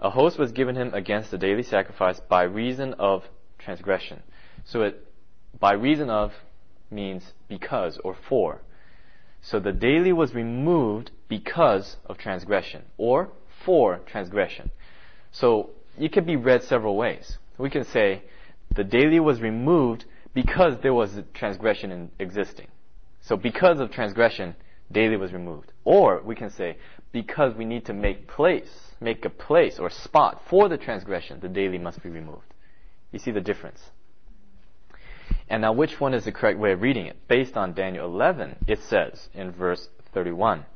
A 0.01 0.11
host 0.11 0.37
was 0.37 0.51
given 0.51 0.75
him 0.75 0.93
against 0.95 1.31
the 1.31 1.39
daily 1.39 1.63
sacrifice 1.63 2.19
by 2.19 2.43
reason 2.43 2.95
of 2.95 3.23
transgression. 3.59 4.23
So 4.65 4.83
it, 4.83 5.05
by 5.59 5.73
reason 5.73 6.11
of 6.11 6.33
means 6.91 7.33
because 7.49 7.99
or 8.05 8.17
for. 8.29 8.63
So 9.41 9.61
the 9.61 9.73
daily 9.73 10.13
was 10.13 10.35
removed 10.35 11.11
because 11.29 11.97
of 12.07 12.19
transgression 12.19 12.85
or 12.97 13.31
for 13.65 13.99
transgression. 14.07 14.71
So 15.31 15.71
it 15.99 16.13
could 16.13 16.27
be 16.27 16.37
read 16.37 16.63
several 16.63 16.97
ways. 16.97 17.39
We 17.59 17.71
can 17.71 17.85
say 17.85 18.23
the 18.75 18.85
daily 18.85 19.21
was 19.21 19.41
removed 19.41 20.05
because 20.35 20.79
there 20.83 20.95
was 20.95 21.17
a 21.17 21.23
transgression 21.23 21.91
in 21.91 22.11
existing. 22.19 22.69
So 23.21 23.37
because 23.37 23.81
of 23.81 23.91
transgression, 23.91 24.55
daily 24.91 25.17
was 25.17 25.33
removed. 25.33 25.73
Or 25.85 26.23
we 26.23 26.35
can 26.35 26.51
say 26.51 26.79
because 27.13 27.55
we 27.55 27.65
need 27.65 27.85
to 27.87 27.93
make 27.93 28.29
place, 28.29 28.93
make 29.01 29.25
a 29.25 29.31
place 29.31 29.79
or 29.79 29.91
spot 29.91 30.43
for 30.49 30.69
the 30.69 30.77
transgression, 30.77 31.41
the 31.41 31.49
daily 31.49 31.79
must 31.79 32.03
be 32.03 32.11
removed. 32.11 32.55
You 33.13 33.19
see 33.19 33.31
the 33.31 33.41
difference? 33.41 33.81
And 35.49 35.63
now 35.63 35.73
which 35.73 36.01
one 36.01 36.15
is 36.15 36.25
the 36.25 36.33
correct 36.33 36.59
way 36.59 36.73
of 36.73 36.83
reading 36.83 37.07
it? 37.07 37.27
Based 37.27 37.57
on 37.57 37.73
Daniel 37.73 38.07
11, 38.07 38.65
it 38.67 38.81
says 38.83 39.29
in 39.35 39.51
verse 39.51 39.89
31, 40.13 40.67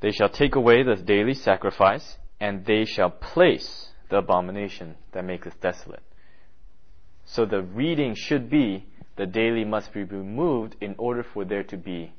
They 0.00 0.10
shall 0.12 0.30
take 0.30 0.54
away 0.54 0.82
the 0.82 0.96
daily 0.96 1.34
sacrifice, 1.34 2.16
and 2.40 2.64
they 2.64 2.84
shall 2.84 3.10
place 3.10 3.88
the 4.08 4.18
abomination 4.18 4.96
that 5.12 5.24
maketh 5.24 5.60
desolate. 5.60 6.02
So 7.26 7.44
the 7.44 7.62
reading 7.62 8.14
should 8.14 8.48
be, 8.48 8.86
the 9.16 9.26
daily 9.26 9.64
must 9.64 9.92
be 9.92 10.04
removed 10.04 10.76
in 10.80 10.94
order 10.96 11.22
for 11.22 11.44
there 11.44 11.64
to 11.64 11.76
be 11.76 12.12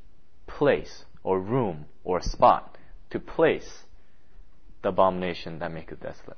place, 0.46 1.06
or 1.24 1.40
room, 1.40 1.86
or 2.04 2.22
spot, 2.22 2.78
to 3.10 3.20
place 3.20 3.86
the 4.84 4.90
abomination 4.90 5.60
that 5.60 5.72
maketh 5.72 6.02
desolate. 6.02 6.38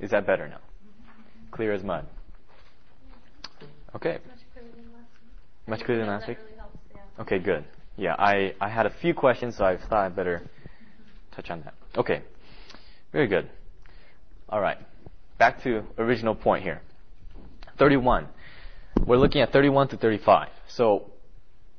Is 0.00 0.10
that 0.10 0.26
better 0.26 0.48
now? 0.48 0.58
Clear 1.50 1.72
as 1.72 1.82
mud. 1.82 2.06
Okay. 3.94 4.18
Much 4.26 4.40
clearer 4.52 4.68
than 4.76 4.92
last 4.92 5.08
week. 5.22 5.68
Much 5.68 5.84
clearer 5.84 5.98
than 6.00 6.06
Yeah, 6.08 6.12
last 6.14 6.20
that 6.26 6.28
week? 6.28 6.38
really 6.44 6.58
helps, 6.58 6.78
yeah. 6.94 7.22
Okay, 7.22 7.38
good. 7.38 7.64
Yeah, 7.96 8.14
I, 8.18 8.54
I 8.60 8.68
had 8.68 8.84
a 8.86 8.90
few 9.00 9.14
questions, 9.14 9.56
so 9.56 9.64
I 9.64 9.78
thought 9.78 10.04
I'd 10.06 10.16
better 10.16 10.42
touch 11.34 11.50
on 11.50 11.62
that. 11.62 11.74
Okay. 11.96 12.22
Very 13.12 13.26
good. 13.26 13.48
All 14.50 14.60
right. 14.60 14.76
Back 15.38 15.62
to 15.62 15.82
original 15.96 16.34
point 16.34 16.62
here. 16.62 16.82
31. 17.78 18.28
We're 19.06 19.16
looking 19.16 19.40
at 19.40 19.52
31 19.52 19.88
to 19.88 19.96
35. 19.96 20.48
So, 20.68 21.10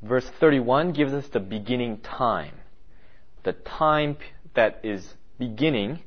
verse 0.01 0.27
31 0.39 0.93
gives 0.93 1.13
us 1.13 1.27
the 1.27 1.39
beginning 1.39 1.99
time. 1.99 2.53
The 3.43 3.53
time 3.53 4.17
that 4.55 4.79
is 4.83 5.13
beginning 5.39 5.99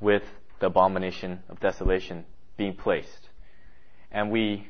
with 0.00 0.22
the 0.60 0.66
abomination 0.66 1.40
of 1.48 1.60
desolation 1.60 2.24
being 2.56 2.74
placed. 2.74 3.28
And 4.10 4.30
we 4.30 4.68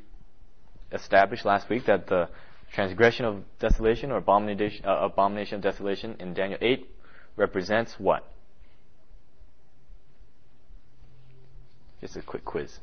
established 0.92 1.44
last 1.44 1.68
week 1.68 1.86
that 1.86 2.06
the 2.06 2.28
transgression 2.72 3.24
of 3.24 3.44
desolation 3.58 4.10
or 4.10 4.16
abomination, 4.16 4.84
uh, 4.84 4.98
abomination 5.02 5.56
of 5.56 5.62
desolation 5.62 6.16
in 6.18 6.34
Daniel 6.34 6.58
8 6.60 6.88
represents 7.36 7.94
what? 7.98 8.24
Just 12.00 12.16
a 12.16 12.22
quick 12.22 12.44
quiz. 12.44 12.78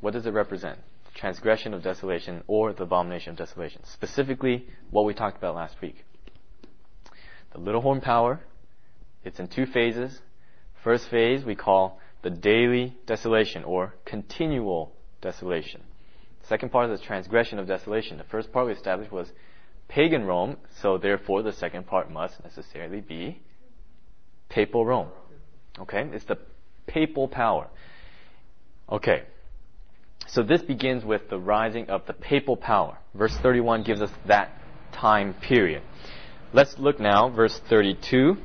What 0.00 0.14
does 0.14 0.26
it 0.26 0.32
represent? 0.32 0.78
Transgression 1.14 1.74
of 1.74 1.82
desolation 1.82 2.42
or 2.46 2.72
the 2.72 2.84
abomination 2.84 3.30
of 3.32 3.36
desolation. 3.36 3.82
Specifically, 3.84 4.66
what 4.90 5.04
we 5.04 5.14
talked 5.14 5.36
about 5.36 5.54
last 5.54 5.80
week. 5.80 6.04
The 7.52 7.58
little 7.58 7.82
horn 7.82 8.00
power, 8.00 8.40
it's 9.24 9.38
in 9.38 9.48
two 9.48 9.66
phases. 9.66 10.20
First 10.82 11.08
phase 11.08 11.44
we 11.44 11.54
call 11.54 12.00
the 12.22 12.30
daily 12.30 12.96
desolation 13.06 13.64
or 13.64 13.94
continual 14.04 14.92
desolation. 15.20 15.82
Second 16.48 16.72
part 16.72 16.90
is 16.90 17.00
the 17.00 17.06
transgression 17.06 17.58
of 17.58 17.66
desolation. 17.66 18.18
The 18.18 18.24
first 18.24 18.52
part 18.52 18.66
we 18.66 18.72
established 18.72 19.12
was 19.12 19.30
pagan 19.88 20.24
Rome, 20.24 20.56
so 20.80 20.98
therefore 20.98 21.42
the 21.42 21.52
second 21.52 21.86
part 21.86 22.10
must 22.10 22.42
necessarily 22.42 23.00
be 23.00 23.40
papal 24.48 24.84
Rome. 24.84 25.08
Okay? 25.78 26.08
It's 26.12 26.24
the 26.24 26.38
papal 26.86 27.28
power. 27.28 27.68
Okay. 28.90 29.22
So 30.26 30.42
this 30.42 30.62
begins 30.62 31.04
with 31.04 31.28
the 31.30 31.38
rising 31.38 31.90
of 31.90 32.06
the 32.06 32.12
papal 32.12 32.56
power. 32.56 32.98
Verse 33.14 33.36
31 33.36 33.84
gives 33.84 34.02
us 34.02 34.10
that 34.26 34.50
time 34.92 35.34
period. 35.34 35.82
Let's 36.52 36.78
look 36.78 36.98
now, 36.98 37.28
verse 37.28 37.60
32 37.68 38.36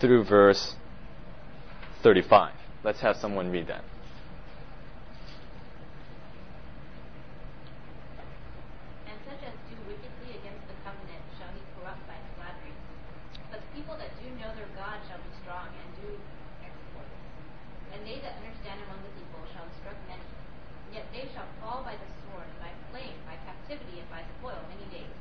through 0.00 0.24
verse 0.24 0.76
35. 2.02 2.50
Let's 2.82 2.98
have 2.98 3.16
someone 3.16 3.54
read 3.54 3.70
that. 3.70 3.86
And 9.06 9.16
such 9.22 9.38
as 9.46 9.54
do 9.70 9.78
wickedly 9.86 10.34
against 10.34 10.66
the 10.66 10.74
covenant 10.82 11.22
shall 11.38 11.54
he 11.54 11.62
corrupt 11.78 12.02
by 12.10 12.18
flattery. 12.34 12.74
But 13.54 13.62
the 13.62 13.70
people 13.78 13.94
that 14.02 14.10
do 14.18 14.26
know 14.42 14.50
their 14.58 14.66
God 14.74 14.98
shall 15.06 15.22
be 15.22 15.30
strong 15.46 15.70
and 15.70 15.88
do 16.02 16.10
exploits. 16.66 17.22
And 17.94 18.02
they 18.02 18.18
that 18.18 18.34
understand 18.42 18.82
among 18.82 18.98
the 19.06 19.14
people 19.14 19.46
shall 19.54 19.70
instruct 19.70 20.02
many. 20.10 20.26
Yet 20.90 21.06
they 21.14 21.30
shall 21.30 21.46
fall 21.62 21.86
by 21.86 21.94
the 21.94 22.08
sword, 22.26 22.50
and 22.50 22.58
by 22.58 22.74
flame, 22.90 23.14
by 23.24 23.38
captivity, 23.46 24.02
and 24.02 24.10
by 24.10 24.26
spoil 24.42 24.58
many 24.66 24.90
days. 24.90 25.14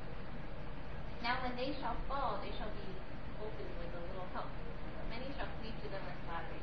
Now 1.21 1.45
when 1.45 1.53
they 1.53 1.77
shall 1.77 1.93
fall, 2.09 2.41
they 2.41 2.49
shall 2.57 2.73
be 2.73 2.89
opened 3.37 3.71
with 3.77 3.93
a 3.93 4.01
little 4.09 4.25
help. 4.33 4.49
But 4.97 5.05
many 5.13 5.29
shall 5.37 5.47
cleave 5.61 5.77
to 5.85 5.87
them 5.93 6.01
with 6.09 6.17
flattery. 6.25 6.59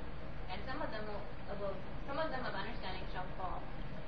And 0.53 0.61
some 0.65 0.81
of 0.81 0.89
them 0.93 1.05
will, 1.09 1.25
will 1.61 1.77
some 2.09 2.21
of 2.21 2.29
them 2.33 2.41
of 2.45 2.53
understanding 2.57 3.05
shall 3.13 3.29
fall, 3.37 3.61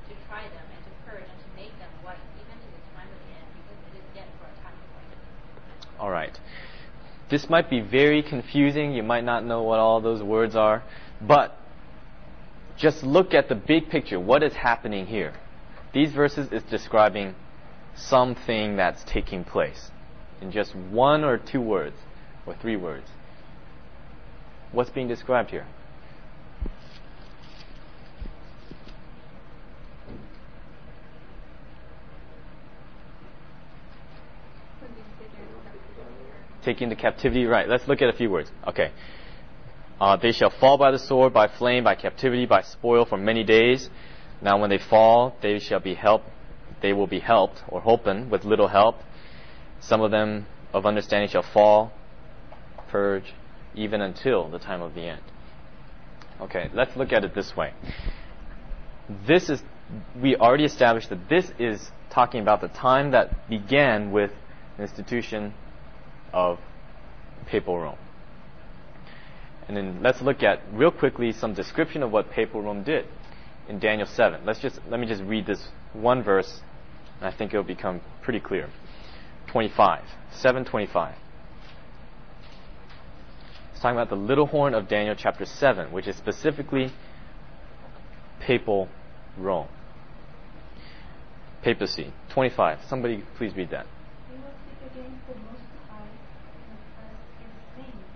to 0.08 0.12
try 0.28 0.44
them, 0.48 0.66
and 0.72 0.80
to 0.84 0.92
purge, 1.04 1.28
and 1.28 1.40
to 1.40 1.48
make 1.56 1.72
them 1.80 1.92
white, 2.04 2.20
even 2.36 2.56
to 2.56 2.68
the 2.72 2.82
time 2.96 3.08
of 3.08 3.20
the 3.24 3.30
end, 3.40 3.48
because 3.60 3.80
it 3.92 3.94
is 4.00 4.06
yet 4.16 4.28
for 4.40 4.48
a 4.48 4.56
time 4.64 4.72
appointed. 4.72 5.20
All 6.00 6.12
right. 6.12 6.32
This 7.30 7.48
might 7.48 7.70
be 7.70 7.80
very 7.80 8.22
confusing. 8.22 8.92
You 8.92 9.04
might 9.04 9.24
not 9.24 9.44
know 9.44 9.62
what 9.62 9.78
all 9.78 10.00
those 10.00 10.22
words 10.22 10.56
are, 10.56 10.82
but 11.20 11.56
just 12.76 13.04
look 13.04 13.34
at 13.34 13.48
the 13.48 13.54
big 13.54 13.88
picture. 13.88 14.18
What 14.18 14.42
is 14.42 14.54
happening 14.54 15.06
here? 15.06 15.34
These 15.92 16.12
verses 16.12 16.50
is 16.52 16.62
describing 16.64 17.34
something 17.94 18.76
that's 18.76 19.04
taking 19.04 19.44
place 19.44 19.90
in 20.40 20.50
just 20.50 20.74
one 20.74 21.24
or 21.24 21.38
two 21.38 21.60
words 21.60 21.96
or 22.46 22.54
three 22.54 22.76
words. 22.76 23.08
What's 24.72 24.90
being 24.90 25.08
described 25.08 25.50
here? 25.50 25.66
Taking 36.64 36.88
the 36.88 36.96
captivity, 36.96 37.46
right. 37.46 37.68
Let's 37.68 37.88
look 37.88 38.02
at 38.02 38.08
a 38.08 38.12
few 38.12 38.30
words. 38.30 38.50
Okay. 38.66 38.92
Uh, 40.00 40.16
they 40.16 40.32
shall 40.32 40.50
fall 40.50 40.78
by 40.78 40.90
the 40.90 40.98
sword, 40.98 41.32
by 41.32 41.46
flame, 41.46 41.84
by 41.84 41.94
captivity, 41.94 42.46
by 42.46 42.62
spoil 42.62 43.04
for 43.04 43.18
many 43.18 43.44
days. 43.44 43.90
Now 44.40 44.58
when 44.58 44.70
they 44.70 44.78
fall, 44.78 45.36
they 45.42 45.58
shall 45.58 45.80
be 45.80 45.94
helped, 45.94 46.26
they 46.80 46.94
will 46.94 47.06
be 47.06 47.20
helped, 47.20 47.62
or 47.68 47.82
holpen, 47.82 48.30
with 48.30 48.44
little 48.44 48.68
help. 48.68 48.96
Some 49.80 50.00
of 50.00 50.10
them 50.10 50.46
of 50.72 50.86
understanding 50.86 51.28
shall 51.28 51.42
fall, 51.42 51.92
purge, 52.88 53.34
even 53.74 54.00
until 54.00 54.48
the 54.48 54.58
time 54.58 54.80
of 54.80 54.94
the 54.94 55.02
end. 55.02 55.22
Okay, 56.40 56.70
let's 56.72 56.96
look 56.96 57.12
at 57.12 57.24
it 57.24 57.34
this 57.34 57.54
way. 57.54 57.74
This 59.26 59.50
is, 59.50 59.62
we 60.20 60.36
already 60.36 60.64
established 60.64 61.10
that 61.10 61.28
this 61.28 61.52
is 61.58 61.90
talking 62.10 62.40
about 62.40 62.62
the 62.62 62.68
time 62.68 63.10
that 63.10 63.48
began 63.48 64.12
with 64.12 64.30
institution 64.78 65.52
of 66.32 66.58
papal 67.46 67.78
Rome. 67.78 67.98
And 69.68 69.76
then 69.76 70.02
let's 70.02 70.20
look 70.20 70.42
at 70.42 70.60
real 70.72 70.90
quickly 70.90 71.32
some 71.32 71.54
description 71.54 72.02
of 72.02 72.10
what 72.10 72.30
papal 72.30 72.62
Rome 72.62 72.82
did 72.82 73.06
in 73.68 73.78
Daniel 73.78 74.06
7. 74.06 74.44
Let's 74.44 74.60
just 74.60 74.80
let 74.88 74.98
me 74.98 75.06
just 75.06 75.22
read 75.22 75.46
this 75.46 75.68
one 75.92 76.22
verse 76.22 76.60
and 77.20 77.28
I 77.28 77.36
think 77.36 77.52
it'll 77.52 77.62
become 77.62 78.00
pretty 78.22 78.40
clear. 78.40 78.68
25. 79.48 80.04
725. 80.32 81.14
It's 83.72 83.80
talking 83.80 83.96
about 83.96 84.08
the 84.10 84.16
little 84.16 84.46
horn 84.46 84.74
of 84.74 84.88
Daniel 84.88 85.14
chapter 85.16 85.44
7, 85.44 85.92
which 85.92 86.06
is 86.06 86.16
specifically 86.16 86.92
papal 88.40 88.88
Rome. 89.36 89.68
Papacy. 91.62 92.12
25. 92.30 92.78
Somebody 92.88 93.24
please 93.36 93.54
read 93.54 93.70
that. 93.70 93.86
They 94.30 94.36
will 94.36 94.54
seek 94.64 94.80
against 94.92 95.20
the 95.28 95.36
Most 95.44 95.64
High 95.88 96.08
and 96.08 96.72
oppress 96.72 97.20
his 97.36 97.52
saints, 97.76 98.10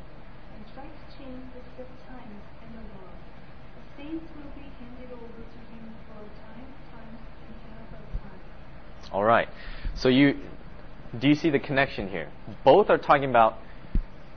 and 0.55 0.61
try 0.73 0.89
to 0.89 1.05
change 1.13 1.45
the 1.53 1.61
set 1.77 1.91
times 2.09 2.41
and 2.65 2.71
the 2.73 2.85
law. 2.97 3.13
The 3.77 3.85
saints 4.01 4.29
will 4.33 4.53
be 4.57 4.65
handed 4.81 5.13
over 5.13 5.43
to 5.45 5.61
him 5.73 5.85
for 6.09 6.25
a 6.25 6.31
time, 6.41 6.69
times, 6.89 7.21
and 7.21 7.53
half 7.69 7.89
a 7.93 8.01
time. 8.25 8.41
All 9.15 9.23
right. 9.23 9.49
So 9.95 10.09
you 10.09 10.35
do 11.17 11.29
you 11.29 11.37
see 11.37 11.49
the 11.49 11.61
connection 11.61 12.09
here? 12.09 12.29
Both 12.65 12.91
are 12.91 12.99
talking 12.99 13.31
about 13.31 13.59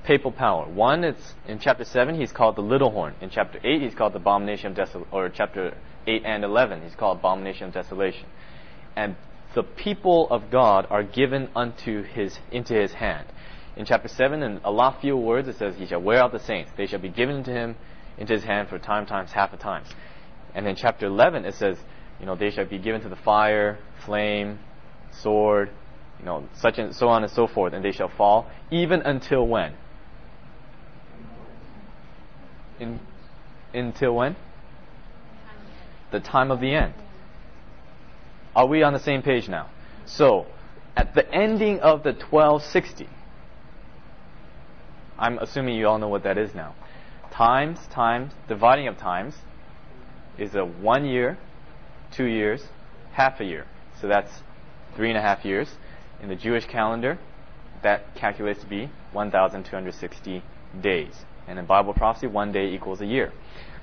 papal 0.03 0.31
power. 0.31 0.69
One, 0.69 1.03
it's 1.03 1.33
in 1.47 1.57
chapter 1.57 1.83
7, 1.83 2.13
he's 2.13 2.31
called 2.31 2.55
the 2.55 2.61
little 2.61 2.91
horn. 2.91 3.15
In 3.19 3.31
chapter 3.31 3.59
8, 3.63 3.81
he's 3.81 3.95
called 3.95 4.13
the 4.13 4.17
abomination 4.17 4.67
of 4.67 4.75
desolation, 4.75 5.09
or 5.11 5.29
chapter 5.29 5.75
8 6.05 6.21
and 6.23 6.43
11, 6.43 6.83
he's 6.83 6.93
called 6.93 7.17
abomination 7.17 7.69
of 7.69 7.73
desolation. 7.73 8.27
And 8.95 9.15
the 9.55 9.63
people 9.63 10.27
of 10.29 10.51
God 10.51 10.85
are 10.91 11.01
given 11.01 11.49
unto 11.55 12.03
his, 12.03 12.37
into 12.51 12.75
his 12.75 12.93
hand. 12.93 13.27
In 13.75 13.85
chapter 13.85 14.07
7, 14.07 14.43
in 14.43 14.61
a 14.63 14.71
lot 14.71 15.01
fewer 15.01 15.19
words, 15.19 15.47
it 15.47 15.57
says, 15.57 15.75
He 15.75 15.87
shall 15.87 16.01
wear 16.01 16.21
out 16.21 16.31
the 16.31 16.39
saints. 16.39 16.69
They 16.77 16.85
shall 16.85 17.01
be 17.01 17.09
given 17.09 17.43
to 17.45 17.51
him 17.51 17.75
into 18.19 18.33
his 18.33 18.43
hand 18.43 18.69
for 18.69 18.77
time 18.77 19.07
times 19.07 19.31
half 19.31 19.51
a 19.53 19.57
times. 19.57 19.87
And 20.53 20.67
in 20.67 20.75
chapter 20.75 21.07
11, 21.07 21.45
it 21.45 21.55
says, 21.55 21.77
you 22.19 22.25
know, 22.25 22.35
they 22.35 22.49
shall 22.49 22.65
be 22.65 22.79
given 22.79 23.01
to 23.01 23.09
the 23.09 23.15
fire, 23.15 23.77
flame, 24.05 24.59
sword, 25.21 25.69
you 26.19 26.25
know, 26.25 26.47
such 26.53 26.77
and 26.77 26.95
so 26.95 27.07
on 27.07 27.23
and 27.23 27.31
so 27.31 27.47
forth, 27.47 27.73
and 27.73 27.83
they 27.83 27.91
shall 27.91 28.09
fall, 28.09 28.49
even 28.71 29.01
until 29.01 29.47
when? 29.47 29.73
In, 32.79 32.99
until 33.73 34.15
when? 34.15 34.35
The 36.11 36.19
time 36.19 36.51
of 36.51 36.59
the 36.59 36.73
end. 36.73 36.93
Are 38.55 38.67
we 38.67 38.81
on 38.81 38.93
the 38.93 38.99
same 38.99 39.21
page 39.21 39.47
now? 39.47 39.69
So, 40.05 40.47
at 40.95 41.13
the 41.13 41.31
ending 41.31 41.79
of 41.79 42.03
the 42.03 42.13
1260, 42.13 43.07
I'm 45.19 45.37
assuming 45.39 45.75
you 45.75 45.87
all 45.87 45.99
know 45.99 46.07
what 46.07 46.23
that 46.23 46.37
is 46.37 46.55
now. 46.55 46.75
Times, 47.31 47.79
times, 47.91 48.33
dividing 48.47 48.87
of 48.87 48.97
times 48.97 49.35
is 50.37 50.55
a 50.55 50.65
one 50.65 51.05
year, 51.05 51.37
two 52.11 52.25
years, 52.25 52.63
half 53.13 53.39
a 53.39 53.43
year. 53.43 53.65
So 53.99 54.07
that's 54.07 54.31
three 54.97 55.09
and 55.09 55.17
a 55.17 55.21
half 55.21 55.45
years. 55.45 55.69
In 56.21 56.27
the 56.27 56.35
Jewish 56.35 56.65
calendar, 56.65 57.17
that 57.83 58.15
calculates 58.15 58.59
to 58.61 58.67
be 58.67 58.89
1,260 59.13 60.43
days. 60.81 61.13
And 61.47 61.57
in 61.57 61.65
Bible 61.65 61.93
prophecy, 61.93 62.27
one 62.27 62.51
day 62.51 62.73
equals 62.73 62.99
a 62.99 63.05
year. 63.05 63.31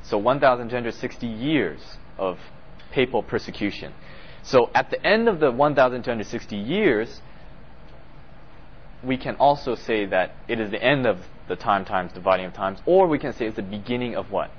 So 0.02 0.18
1,260 0.18 1.26
years 1.26 1.80
of 2.18 2.38
papal 2.92 3.22
persecution. 3.22 3.94
So 4.42 4.70
at 4.74 4.90
the 4.90 5.04
end 5.06 5.28
of 5.28 5.40
the 5.40 5.50
1,260 5.50 6.56
years, 6.56 7.20
we 9.02 9.16
can 9.16 9.36
also 9.36 9.74
say 9.74 10.04
that 10.06 10.32
it 10.48 10.60
is 10.60 10.70
the 10.70 10.82
end 10.82 11.06
of 11.06 11.18
the 11.48 11.56
time 11.56 11.84
times 11.84 12.12
dividing 12.12 12.46
of 12.46 12.52
times, 12.52 12.80
or 12.86 13.06
we 13.06 13.18
can 13.18 13.32
say 13.32 13.46
it's 13.46 13.56
the 13.56 13.62
beginning 13.62 14.16
of 14.16 14.30
what? 14.30 14.50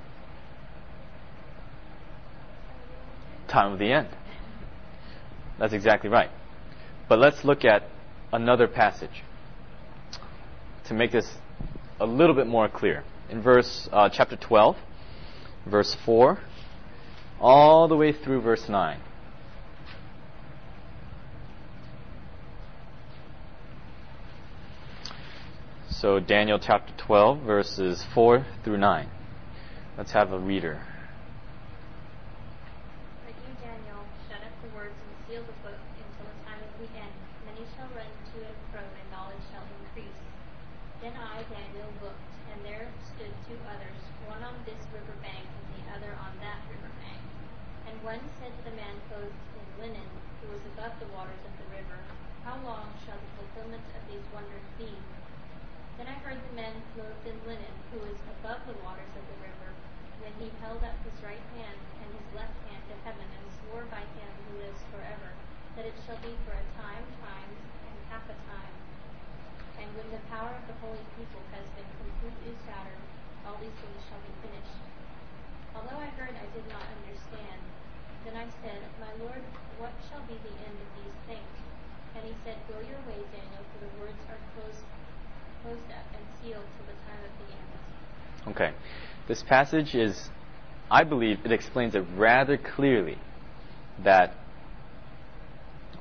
Time 3.48 3.72
of 3.72 3.78
the 3.78 3.92
end. 3.92 4.08
That's 5.58 5.72
exactly 5.72 6.10
right. 6.10 6.30
But 7.08 7.18
let's 7.18 7.44
look 7.44 7.64
at 7.64 7.84
another 8.32 8.66
passage 8.66 9.22
to 10.86 10.94
make 10.94 11.12
this 11.12 11.28
a 12.00 12.06
little 12.06 12.34
bit 12.34 12.46
more 12.46 12.68
clear. 12.68 13.04
In 13.30 13.42
verse 13.42 13.88
uh, 13.92 14.08
chapter 14.08 14.36
12, 14.36 14.76
verse 15.66 15.96
4, 16.04 16.38
all 17.40 17.88
the 17.88 17.96
way 17.96 18.12
through 18.12 18.40
verse 18.40 18.68
9. 18.68 19.00
So 25.90 26.20
Daniel 26.20 26.58
chapter 26.58 26.92
12, 27.06 27.40
verses 27.40 28.04
4 28.14 28.44
through 28.62 28.76
9. 28.76 29.08
Let's 29.96 30.12
have 30.12 30.30
a 30.30 30.38
reader. 30.38 30.84
But 33.24 33.32
you, 33.32 33.56
Daniel, 33.64 34.04
shut 34.28 34.44
up 34.44 34.52
the 34.60 34.76
words 34.76 34.92
and 34.92 35.16
seal 35.24 35.40
the 35.40 35.56
book 35.64 35.80
until 35.96 36.28
the 36.28 36.36
time 36.44 36.60
of 36.60 36.68
the 36.76 36.92
end. 37.00 37.16
Many 37.48 37.64
shall 37.74 37.88
run 37.96 38.04
to 38.04 38.36
and 38.44 38.60
fro, 38.70 38.84
and 38.84 39.08
knowledge 39.08 39.40
shall 39.48 39.64
increase. 39.64 40.20
Then 41.06 41.22
I, 41.22 41.38
Daniel, 41.46 41.86
looked, 42.02 42.34
and 42.50 42.58
there 42.66 42.90
stood 42.98 43.30
two 43.46 43.54
others, 43.70 44.00
one 44.26 44.42
on 44.42 44.58
this 44.66 44.82
river 44.90 45.14
bank, 45.22 45.46
and 45.46 45.78
the 45.78 45.86
other 45.94 46.10
on 46.18 46.34
that 46.42 46.58
river 46.66 46.90
bank. 46.98 47.22
And 47.86 47.94
one 48.02 48.18
said 48.42 48.50
to 48.50 48.62
the 48.66 48.74
man 48.74 48.98
clothed 49.06 49.30
in 49.30 49.66
linen, 49.78 50.10
who 50.42 50.50
was 50.50 50.66
above 50.74 50.98
the 50.98 51.06
waters 51.14 51.38
of 51.46 51.54
the 51.62 51.70
river, 51.70 52.02
How 52.42 52.58
long 52.66 52.90
shall 53.06 53.22
the 53.22 53.32
fulfillment 53.38 53.86
of 53.94 54.02
these 54.10 54.26
wonders 54.34 54.66
be? 54.82 54.90
Then 55.94 56.10
I 56.10 56.18
heard 56.26 56.42
the 56.42 56.58
man 56.58 56.74
clothed 56.98 57.22
in 57.22 57.38
linen, 57.46 57.74
who 57.94 58.02
was 58.02 58.18
above 58.42 58.66
the 58.66 58.74
waters 58.82 59.14
of 59.14 59.22
the 59.30 59.38
river, 59.46 59.70
when 60.18 60.34
he 60.42 60.50
held 60.58 60.82
up 60.82 60.98
his 61.06 61.22
right 61.22 61.46
hand 61.54 61.78
and 62.02 62.10
his 62.18 62.28
left 62.34 62.58
hand 62.66 62.82
to 62.90 62.98
heaven, 63.06 63.30
and 63.30 63.46
swore 63.62 63.86
by 63.94 64.02
him 64.18 64.30
who 64.50 64.58
lives 64.58 64.82
forever, 64.90 65.30
that 65.78 65.86
it 65.86 65.94
shall 66.02 66.18
be 66.18 66.34
for 66.42 66.58
a 66.58 66.66
time, 66.74 67.06
times, 67.22 67.62
and 67.62 67.94
half 68.10 68.26
a 68.26 68.34
time. 68.50 68.85
And 69.80 69.88
when 69.96 70.08
the 70.12 70.22
power 70.32 70.52
of 70.52 70.64
the 70.68 70.76
holy 70.80 71.04
people 71.16 71.42
has 71.52 71.66
been 71.76 71.88
completely 72.00 72.54
shattered, 72.64 73.02
all 73.44 73.56
these 73.60 73.74
things 73.80 74.00
shall 74.08 74.20
be 74.24 74.34
finished. 74.44 74.80
Although 75.76 76.00
I 76.00 76.10
heard, 76.16 76.34
I 76.34 76.48
did 76.56 76.66
not 76.72 76.84
understand. 77.00 77.60
Then 78.24 78.36
I 78.36 78.48
said, 78.64 78.80
My 78.98 79.12
Lord, 79.22 79.44
what 79.78 79.92
shall 80.08 80.24
be 80.24 80.34
the 80.40 80.54
end 80.64 80.76
of 80.76 80.90
these 80.98 81.18
things? 81.28 81.54
And 82.16 82.24
he 82.24 82.34
said, 82.42 82.56
Go 82.66 82.80
your 82.80 83.00
way, 83.06 83.20
Daniel, 83.30 83.64
for 83.70 83.78
the 83.84 83.92
words 84.00 84.20
are 84.32 84.40
closed 84.56 84.84
closed 85.62 85.90
up 85.90 86.06
and 86.14 86.24
sealed 86.40 86.64
till 86.76 86.86
the 86.86 86.98
time 87.04 87.22
of 87.24 87.32
the 87.42 87.48
end. 87.52 88.54
Okay. 88.54 88.70
This 89.28 89.42
passage 89.42 89.94
is, 89.94 90.30
I 90.90 91.04
believe, 91.04 91.44
it 91.44 91.52
explains 91.52 91.94
it 91.94 92.04
rather 92.16 92.56
clearly 92.56 93.18
that 94.04 94.34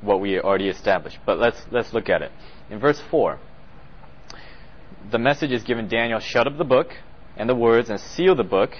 what 0.01 0.19
we 0.19 0.39
already 0.39 0.69
established. 0.69 1.19
But 1.25 1.39
let's 1.39 1.65
let's 1.71 1.93
look 1.93 2.09
at 2.09 2.21
it. 2.21 2.31
In 2.69 2.79
verse 2.79 3.01
four, 3.09 3.39
the 5.11 5.19
message 5.19 5.51
is 5.51 5.63
given 5.63 5.87
Daniel, 5.87 6.19
shut 6.19 6.47
up 6.47 6.57
the 6.57 6.63
book 6.63 6.89
and 7.37 7.49
the 7.49 7.55
words 7.55 7.89
and 7.89 7.99
seal 7.99 8.35
the 8.35 8.43
book, 8.43 8.71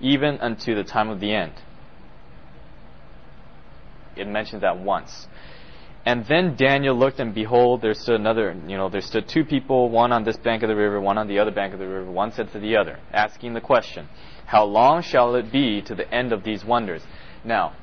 even 0.00 0.38
unto 0.38 0.74
the 0.74 0.84
time 0.84 1.08
of 1.08 1.20
the 1.20 1.32
end. 1.32 1.52
It 4.16 4.26
mentions 4.26 4.62
that 4.62 4.78
once. 4.78 5.26
And 6.04 6.24
then 6.26 6.56
Daniel 6.56 6.96
looked, 6.96 7.20
and 7.20 7.34
behold, 7.34 7.82
there 7.82 7.92
stood 7.92 8.16
another, 8.16 8.56
you 8.66 8.76
know, 8.76 8.88
there 8.88 9.02
stood 9.02 9.28
two 9.28 9.44
people, 9.44 9.90
one 9.90 10.12
on 10.12 10.24
this 10.24 10.36
bank 10.38 10.62
of 10.62 10.68
the 10.68 10.76
river, 10.76 11.00
one 11.00 11.18
on 11.18 11.28
the 11.28 11.38
other 11.38 11.50
bank 11.50 11.74
of 11.74 11.78
the 11.78 11.86
river. 11.86 12.10
One 12.10 12.32
said 12.32 12.50
to 12.52 12.58
the 12.58 12.76
other, 12.76 12.98
asking 13.12 13.52
the 13.52 13.60
question, 13.60 14.08
How 14.46 14.64
long 14.64 15.02
shall 15.02 15.34
it 15.34 15.52
be 15.52 15.82
to 15.82 15.94
the 15.94 16.12
end 16.12 16.32
of 16.32 16.42
these 16.42 16.64
wonders? 16.64 17.02
Now, 17.44 17.74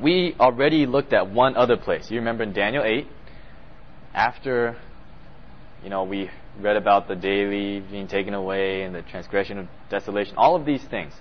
we 0.00 0.36
already 0.38 0.86
looked 0.86 1.12
at 1.12 1.28
one 1.28 1.56
other 1.56 1.76
place. 1.76 2.10
You 2.10 2.18
remember 2.18 2.44
in 2.44 2.52
Daniel 2.52 2.84
8, 2.84 3.06
after, 4.14 4.76
you 5.82 5.90
know, 5.90 6.04
we 6.04 6.30
read 6.60 6.76
about 6.76 7.08
the 7.08 7.16
daily 7.16 7.80
being 7.80 8.08
taken 8.08 8.34
away 8.34 8.82
and 8.82 8.94
the 8.94 9.02
transgression 9.02 9.58
of 9.58 9.68
desolation, 9.90 10.34
all 10.36 10.56
of 10.56 10.64
these 10.64 10.82
things. 10.84 11.12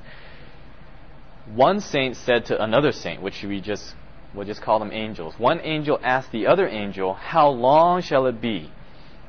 One 1.53 1.81
saint 1.81 2.15
said 2.15 2.45
to 2.45 2.61
another 2.61 2.91
saint, 2.91 3.21
which 3.21 3.43
we 3.43 3.59
just 3.59 3.95
we'll 4.33 4.45
just 4.45 4.61
call 4.61 4.79
them 4.79 4.91
angels. 4.91 5.35
One 5.37 5.59
angel 5.61 5.99
asked 6.03 6.31
the 6.31 6.47
other 6.47 6.67
angel, 6.67 7.13
How 7.13 7.49
long 7.49 8.01
shall 8.01 8.25
it 8.27 8.41
be 8.41 8.71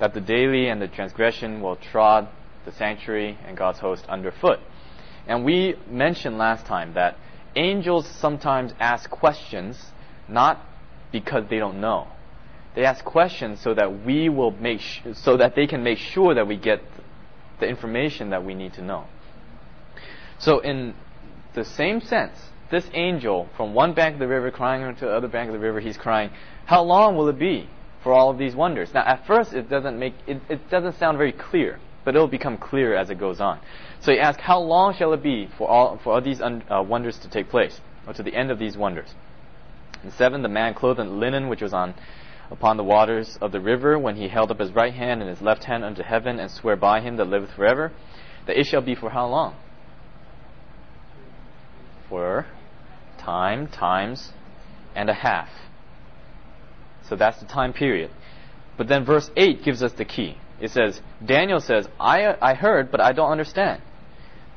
that 0.00 0.14
the 0.14 0.20
daily 0.20 0.68
and 0.68 0.80
the 0.80 0.88
transgression 0.88 1.60
will 1.60 1.76
trod 1.76 2.28
the 2.64 2.72
sanctuary 2.72 3.38
and 3.46 3.56
God's 3.56 3.78
host 3.78 4.06
underfoot? 4.08 4.60
And 5.26 5.44
we 5.44 5.76
mentioned 5.88 6.38
last 6.38 6.66
time 6.66 6.94
that 6.94 7.16
angels 7.56 8.06
sometimes 8.06 8.72
ask 8.78 9.08
questions 9.10 9.92
not 10.28 10.60
because 11.12 11.44
they 11.48 11.58
don't 11.58 11.80
know. 11.80 12.08
They 12.74 12.84
ask 12.84 13.04
questions 13.04 13.60
so 13.60 13.74
that 13.74 14.04
we 14.04 14.28
will 14.28 14.50
make 14.50 14.80
sh- 14.80 15.02
so 15.14 15.37
that 15.37 15.54
they 15.54 15.66
can 15.66 15.82
make 15.82 15.98
sure 15.98 16.34
that 16.34 16.46
we 16.46 16.56
get 16.56 16.82
the 17.60 17.68
information 17.68 18.30
that 18.30 18.44
we 18.44 18.54
need 18.54 18.72
to 18.74 18.82
know. 18.82 19.04
So 20.38 20.58
in 20.58 20.94
the 21.54 21.64
same 21.64 22.00
sense, 22.00 22.37
this 22.70 22.88
angel 22.92 23.48
from 23.56 23.74
one 23.74 23.94
bank 23.94 24.14
of 24.14 24.18
the 24.20 24.26
river 24.26 24.50
crying 24.50 24.94
to 24.96 25.04
the 25.04 25.10
other 25.12 25.28
bank 25.28 25.48
of 25.48 25.52
the 25.52 25.60
river, 25.60 25.78
he's 25.78 25.96
crying, 25.96 26.30
How 26.66 26.82
long 26.82 27.16
will 27.16 27.28
it 27.28 27.38
be 27.38 27.68
for 28.02 28.12
all 28.12 28.30
of 28.30 28.38
these 28.38 28.56
wonders? 28.56 28.92
Now, 28.92 29.04
at 29.06 29.26
first, 29.26 29.52
it 29.52 29.68
doesn't 29.68 29.98
make 29.98 30.14
it, 30.26 30.42
it 30.48 30.68
doesn't 30.68 30.98
sound 30.98 31.16
very 31.16 31.32
clear, 31.32 31.78
but 32.04 32.16
it'll 32.16 32.26
become 32.26 32.58
clear 32.58 32.96
as 32.96 33.08
it 33.10 33.18
goes 33.20 33.40
on. 33.40 33.60
So 34.00 34.12
he 34.12 34.18
asks, 34.18 34.42
How 34.42 34.58
long 34.58 34.94
shall 34.94 35.12
it 35.12 35.22
be 35.22 35.48
for 35.56 35.68
all 35.68 35.98
for 36.02 36.14
all 36.14 36.20
these 36.20 36.40
un, 36.40 36.64
uh, 36.68 36.82
wonders 36.82 37.18
to 37.18 37.28
take 37.30 37.48
place, 37.48 37.80
or 38.06 38.14
to 38.14 38.22
the 38.24 38.34
end 38.34 38.50
of 38.50 38.58
these 38.58 38.76
wonders? 38.76 39.14
And 40.02 40.12
seven, 40.12 40.42
the 40.42 40.48
man 40.48 40.74
clothed 40.74 41.00
in 41.00 41.20
linen, 41.20 41.48
which 41.48 41.62
was 41.62 41.72
on 41.72 41.94
upon 42.50 42.76
the 42.76 42.85
waters 42.85 43.38
of 43.40 43.52
the 43.52 43.61
river, 43.61 43.98
when 43.98 44.16
he 44.16 44.28
held 44.28 44.50
up 44.50 44.61
his 44.61 44.72
right 44.72 44.94
hand 44.94 45.20
and 45.20 45.30
his 45.30 45.40
left 45.40 45.64
hand 45.64 45.85
unto 45.85 46.02
heaven, 46.02 46.38
and 46.38 46.50
swear 46.50 46.76
by 46.76 47.00
him 47.00 47.16
that 47.16 47.26
liveth 47.26 47.50
forever, 47.50 47.92
that 48.46 48.59
it 48.59 48.66
shall 48.66 48.83
be 48.83 48.94
for 48.94 49.11
how 49.11 49.26
long? 49.26 49.57
For 52.09 52.46
time, 53.18 53.66
times, 53.68 54.33
and 54.94 55.09
a 55.09 55.14
half. 55.14 55.48
So 57.09 57.16
that's 57.16 57.40
the 57.40 57.46
time 57.46 57.72
period. 57.72 58.11
But 58.76 58.88
then 58.88 59.04
verse 59.04 59.30
8 59.37 59.62
gives 59.62 59.83
us 59.83 59.92
the 59.92 60.04
key. 60.04 60.37
It 60.61 60.70
says, 60.70 61.00
Daniel 61.24 61.61
says, 61.61 61.88
I, 61.98 62.37
I 62.40 62.54
heard, 62.54 62.90
but 62.90 63.00
I 63.00 63.12
don't 63.12 63.30
understand. 63.30 63.83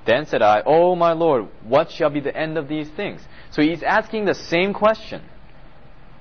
Then 0.05 0.25
said 0.25 0.41
I, 0.41 0.61
O 0.65 0.95
my 0.95 1.11
Lord, 1.13 1.47
what 1.63 1.91
shall 1.91 2.09
be 2.09 2.19
the 2.19 2.35
end 2.35 2.57
of 2.57 2.67
these 2.67 2.89
things? 2.89 3.21
So 3.51 3.61
he's 3.61 3.83
asking 3.83 4.25
the 4.25 4.33
same 4.33 4.73
question 4.73 5.21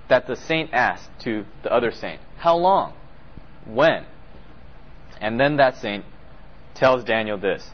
that 0.08 0.26
the 0.26 0.36
saint 0.36 0.72
asked 0.72 1.10
to 1.20 1.44
the 1.62 1.72
other 1.72 1.90
saint. 1.90 2.20
How 2.38 2.56
long? 2.56 2.94
When? 3.64 4.04
And 5.20 5.40
then 5.40 5.56
that 5.56 5.76
saint 5.76 6.04
tells 6.74 7.04
Daniel 7.04 7.38
this 7.38 7.70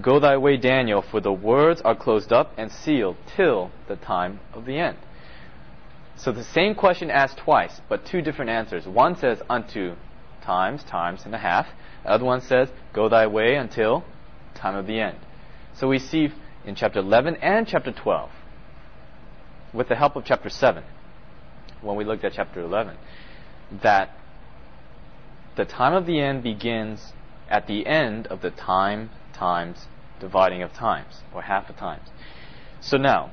Go 0.00 0.18
thy 0.18 0.36
way, 0.36 0.56
Daniel, 0.56 1.02
for 1.02 1.20
the 1.20 1.32
words 1.32 1.80
are 1.82 1.94
closed 1.94 2.32
up 2.32 2.52
and 2.56 2.70
sealed 2.72 3.16
till 3.36 3.70
the 3.86 3.96
time 3.96 4.40
of 4.52 4.64
the 4.64 4.76
end. 4.78 4.98
So 6.16 6.32
the 6.32 6.44
same 6.44 6.74
question 6.74 7.10
asked 7.10 7.38
twice, 7.38 7.80
but 7.88 8.04
two 8.04 8.20
different 8.20 8.50
answers. 8.50 8.86
One 8.86 9.16
says, 9.16 9.40
unto 9.48 9.94
times, 10.42 10.82
times 10.84 11.22
and 11.24 11.34
a 11.34 11.38
half. 11.38 11.66
The 12.02 12.10
other 12.10 12.24
one 12.24 12.40
says, 12.40 12.68
go 12.92 13.08
thy 13.08 13.26
way 13.26 13.54
until 13.54 14.04
time 14.54 14.74
of 14.74 14.86
the 14.86 15.00
end. 15.00 15.16
So 15.74 15.88
we 15.88 15.98
see 15.98 16.28
in 16.64 16.74
chapter 16.74 17.00
11 17.00 17.36
and 17.36 17.66
chapter 17.66 17.92
12, 17.92 18.30
with 19.72 19.88
the 19.88 19.96
help 19.96 20.16
of 20.16 20.24
chapter 20.24 20.48
7, 20.48 20.82
when 21.84 21.96
we 21.96 22.04
looked 22.04 22.24
at 22.24 22.32
chapter 22.32 22.60
11, 22.60 22.96
that 23.82 24.16
the 25.56 25.64
time 25.64 25.94
of 25.94 26.06
the 26.06 26.20
end 26.20 26.42
begins 26.42 27.12
at 27.48 27.66
the 27.66 27.86
end 27.86 28.26
of 28.28 28.40
the 28.40 28.50
time 28.50 29.10
times 29.32 29.86
dividing 30.20 30.62
of 30.62 30.72
times, 30.72 31.22
or 31.34 31.42
half 31.42 31.68
of 31.68 31.76
times. 31.76 32.08
So 32.80 32.96
now, 32.96 33.30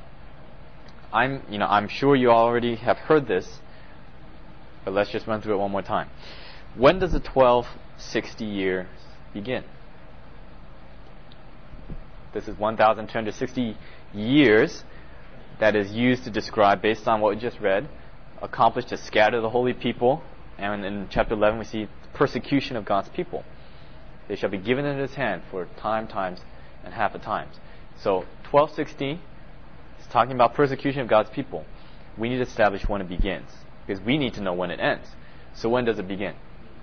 I'm, 1.14 1.44
you 1.50 1.58
know, 1.58 1.68
I'm 1.68 1.88
sure 1.88 2.16
you 2.16 2.30
already 2.30 2.76
have 2.76 2.98
heard 2.98 3.28
this, 3.28 3.60
but 4.84 4.94
let's 4.94 5.12
just 5.12 5.28
run 5.28 5.42
through 5.42 5.56
it 5.56 5.58
one 5.58 5.72
more 5.72 5.82
time. 5.82 6.10
When 6.76 7.00
does 7.00 7.12
the 7.12 7.20
1260 7.20 8.46
year 8.46 8.88
begin? 9.34 9.64
This 12.34 12.48
is 12.48 12.58
1,260 12.58 13.78
years 14.14 14.84
that 15.60 15.76
is 15.76 15.92
used 15.92 16.24
to 16.24 16.32
describe, 16.32 16.82
based 16.82 17.08
on 17.08 17.22
what 17.22 17.36
we 17.36 17.42
just 17.42 17.60
read, 17.60 17.88
accomplished 18.42 18.90
to 18.90 18.98
scatter 18.98 19.42
the 19.42 19.50
holy 19.50 19.74
people. 19.74 20.22
And 20.58 20.86
in 20.86 21.08
chapter 21.10 21.34
11, 21.34 21.60
we 21.60 21.66
see 21.66 21.88
persecution 22.14 22.76
of 22.76 22.86
God's 22.86 23.10
people. 23.10 23.44
They 24.28 24.36
shall 24.36 24.50
be 24.50 24.58
given 24.58 24.86
into 24.86 25.02
his 25.02 25.16
hand 25.16 25.44
for 25.50 25.68
time, 25.78 26.08
times, 26.08 26.42
and 26.84 26.94
half 26.94 27.16
a 27.16 27.20
times. 27.20 27.56
So 28.02 28.26
1260 28.52 29.20
is 30.00 30.08
talking 30.10 30.34
about 30.34 30.54
persecution 30.54 31.02
of 31.02 31.08
God's 31.08 31.30
people. 31.30 31.66
We 32.18 32.30
need 32.30 32.38
to 32.38 32.44
establish 32.44 32.88
when 32.88 33.02
it 33.02 33.10
begins 33.10 33.50
because 33.86 34.04
we 34.04 34.18
need 34.18 34.34
to 34.36 34.42
know 34.42 34.54
when 34.54 34.72
it 34.72 34.80
ends. 34.80 35.08
So 35.54 35.70
when 35.70 35.86
does 35.86 36.00
it 36.00 36.08
begin? 36.08 36.36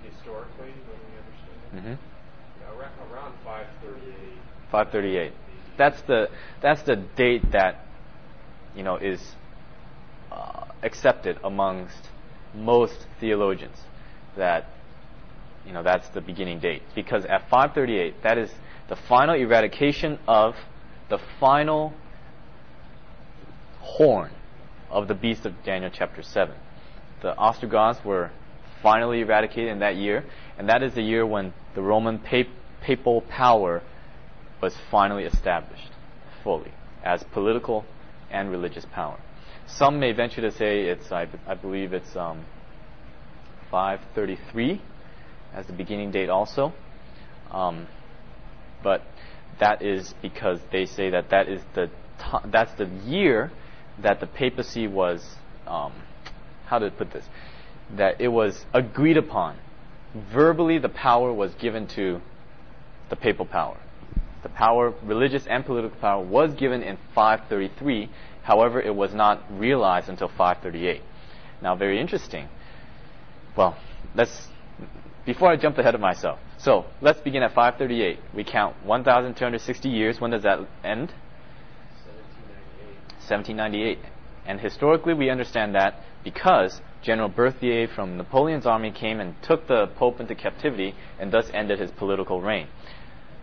Historically, 0.03 0.71
when 0.71 0.99
we 1.09 1.17
understand 1.17 1.87
it, 1.87 1.95
Mm-hmm. 1.97 2.79
around, 2.79 3.11
around 3.11 3.33
538. 3.43 4.39
538. 4.71 5.33
That's 5.77 6.01
the 6.03 6.29
that's 6.61 6.81
the 6.83 6.95
date 7.15 7.51
that 7.51 7.85
you 8.75 8.83
know 8.83 8.97
is 8.97 9.21
uh, 10.39 10.65
accepted 10.83 11.37
amongst 11.43 12.09
most 12.55 13.07
theologians. 13.19 13.77
That 14.37 14.65
you 15.65 15.73
know 15.73 15.83
that's 15.83 16.07
the 16.09 16.21
beginning 16.21 16.59
date 16.59 16.83
because 16.95 17.25
at 17.25 17.49
538 17.49 18.23
that 18.23 18.37
is 18.37 18.49
the 18.87 18.95
final 18.95 19.35
eradication 19.35 20.17
of 20.27 20.55
the 21.09 21.19
final 21.39 21.93
horn 23.81 24.31
of 24.89 25.07
the 25.07 25.13
beast 25.13 25.45
of 25.45 25.53
Daniel 25.63 25.91
chapter 25.93 26.23
7. 26.23 26.55
The 27.21 27.35
Ostrogoths 27.37 28.03
were 28.05 28.31
finally 28.81 29.21
eradicated 29.21 29.69
in 29.69 29.79
that 29.79 29.95
year, 29.95 30.23
and 30.57 30.69
that 30.69 30.81
is 30.81 30.93
the 30.93 31.01
year 31.01 31.25
when 31.25 31.53
the 31.75 31.81
Roman 31.81 32.17
pap- 32.17 32.47
papal 32.81 33.21
power 33.21 33.83
was 34.61 34.75
finally 34.89 35.25
established 35.25 35.91
fully 36.43 36.71
as 37.03 37.23
political 37.23 37.85
and 38.31 38.49
religious 38.49 38.85
power. 38.85 39.19
Some 39.75 39.99
may 39.99 40.11
venture 40.11 40.41
to 40.41 40.51
say 40.51 40.81
it's, 40.83 41.11
I, 41.11 41.27
I 41.47 41.55
believe 41.55 41.93
it's 41.93 42.15
um, 42.15 42.45
533 43.71 44.81
as 45.53 45.65
the 45.67 45.73
beginning 45.73 46.11
date 46.11 46.29
also. 46.29 46.73
Um, 47.51 47.87
but 48.83 49.01
that 49.59 49.81
is 49.81 50.13
because 50.21 50.59
they 50.71 50.85
say 50.85 51.09
that 51.11 51.29
that 51.29 51.49
is 51.49 51.61
the 51.75 51.87
t- 51.87 52.49
that's 52.49 52.73
the 52.73 52.85
year 53.05 53.51
that 54.01 54.19
the 54.19 54.27
papacy 54.27 54.87
was 54.87 55.35
um, 55.67 55.93
how 56.65 56.79
to 56.79 56.89
put 56.91 57.11
this 57.11 57.25
that 57.97 58.21
it 58.21 58.27
was 58.27 58.65
agreed 58.73 59.17
upon 59.17 59.57
verbally 60.31 60.77
the 60.77 60.89
power 60.89 61.33
was 61.33 61.53
given 61.55 61.87
to 61.87 62.21
the 63.09 63.15
papal 63.15 63.45
power 63.45 63.77
the 64.43 64.49
power 64.49 64.93
religious 65.03 65.45
and 65.47 65.65
political 65.65 65.97
power 65.99 66.23
was 66.23 66.53
given 66.53 66.81
in 66.81 66.97
533 67.15 68.09
however 68.49 68.81
it 68.81 68.95
was 68.95 69.13
not 69.13 69.35
realized 69.51 70.09
until 70.09 70.27
538 70.27 71.01
now 71.61 71.75
very 71.75 71.99
interesting 71.99 72.49
well 73.55 73.77
let's 74.15 74.47
before 75.25 75.49
I 75.49 75.55
jump 75.55 75.77
ahead 75.77 75.93
of 75.93 76.01
myself 76.01 76.39
so 76.57 76.85
let's 76.99 77.21
begin 77.21 77.43
at 77.43 77.53
538 77.53 78.19
we 78.35 78.43
count 78.43 78.75
1260 78.83 79.89
years 79.89 80.19
when 80.19 80.31
does 80.31 80.43
that 80.43 80.59
end 80.83 81.13
1798. 83.29 83.99
1798. 83.99 83.99
And 84.45 84.59
historically, 84.59 85.13
we 85.13 85.29
understand 85.29 85.75
that 85.75 86.01
because 86.23 86.81
General 87.01 87.29
Berthier 87.29 87.87
from 87.87 88.17
Napoleon's 88.17 88.65
army 88.65 88.91
came 88.91 89.19
and 89.19 89.35
took 89.43 89.67
the 89.67 89.87
Pope 89.95 90.19
into 90.19 90.35
captivity 90.35 90.95
and 91.19 91.31
thus 91.31 91.49
ended 91.53 91.79
his 91.79 91.91
political 91.91 92.41
reign. 92.41 92.67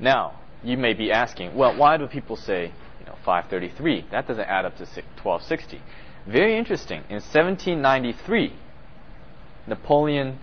Now, 0.00 0.40
you 0.62 0.76
may 0.76 0.94
be 0.94 1.12
asking, 1.12 1.54
well, 1.54 1.76
why 1.76 1.96
do 1.96 2.06
people 2.06 2.36
say, 2.36 2.72
know, 3.06 3.18
533? 3.24 4.06
That 4.10 4.26
doesn't 4.26 4.44
add 4.44 4.64
up 4.64 4.76
to 4.76 4.84
1260. 4.84 5.80
Very 6.26 6.56
interesting. 6.58 7.02
In 7.08 7.16
1793, 7.16 8.52
Napoleon 9.66 10.38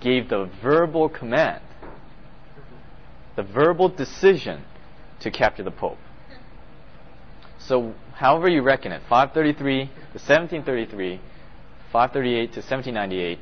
gave 0.00 0.28
the 0.28 0.50
verbal 0.62 1.08
command, 1.08 1.62
the 3.36 3.42
verbal 3.42 3.88
decision 3.88 4.62
to 5.20 5.30
capture 5.30 5.62
the 5.62 5.70
Pope. 5.70 5.98
So, 7.58 7.94
however 8.14 8.48
you 8.48 8.62
reckon 8.62 8.92
it, 8.92 9.02
533 9.08 9.86
to 9.86 9.90
1733, 9.90 11.20
538 11.92 12.52
to 12.52 12.60
1798, 12.60 13.38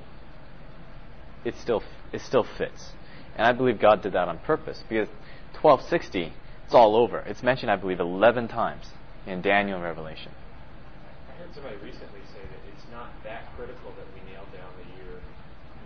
it 1.44 1.54
still 1.56 1.82
it 2.12 2.20
still 2.22 2.44
fits. 2.44 2.92
And 3.36 3.46
I 3.46 3.52
believe 3.52 3.78
God 3.80 4.02
did 4.02 4.14
that 4.14 4.28
on 4.28 4.38
purpose 4.38 4.82
because 4.88 5.08
1260, 5.60 6.32
it's 6.66 6.74
all 6.74 6.96
over. 6.98 7.22
It's 7.30 7.42
mentioned, 7.46 7.70
I 7.70 7.76
believe, 7.78 8.00
11 8.00 8.48
times 8.50 8.90
in 9.26 9.38
Daniel 9.40 9.78
and 9.78 9.86
Revelation. 9.86 10.34
I 11.30 11.38
heard 11.38 11.54
somebody 11.54 11.78
recently 11.78 12.26
say 12.34 12.42
that 12.42 12.62
it's 12.74 12.82
not 12.90 13.14
that 13.22 13.46
critical 13.54 13.94
that 13.94 14.06
we 14.10 14.18
nail 14.26 14.42
down 14.50 14.66
the 14.82 14.86
year, 14.98 15.14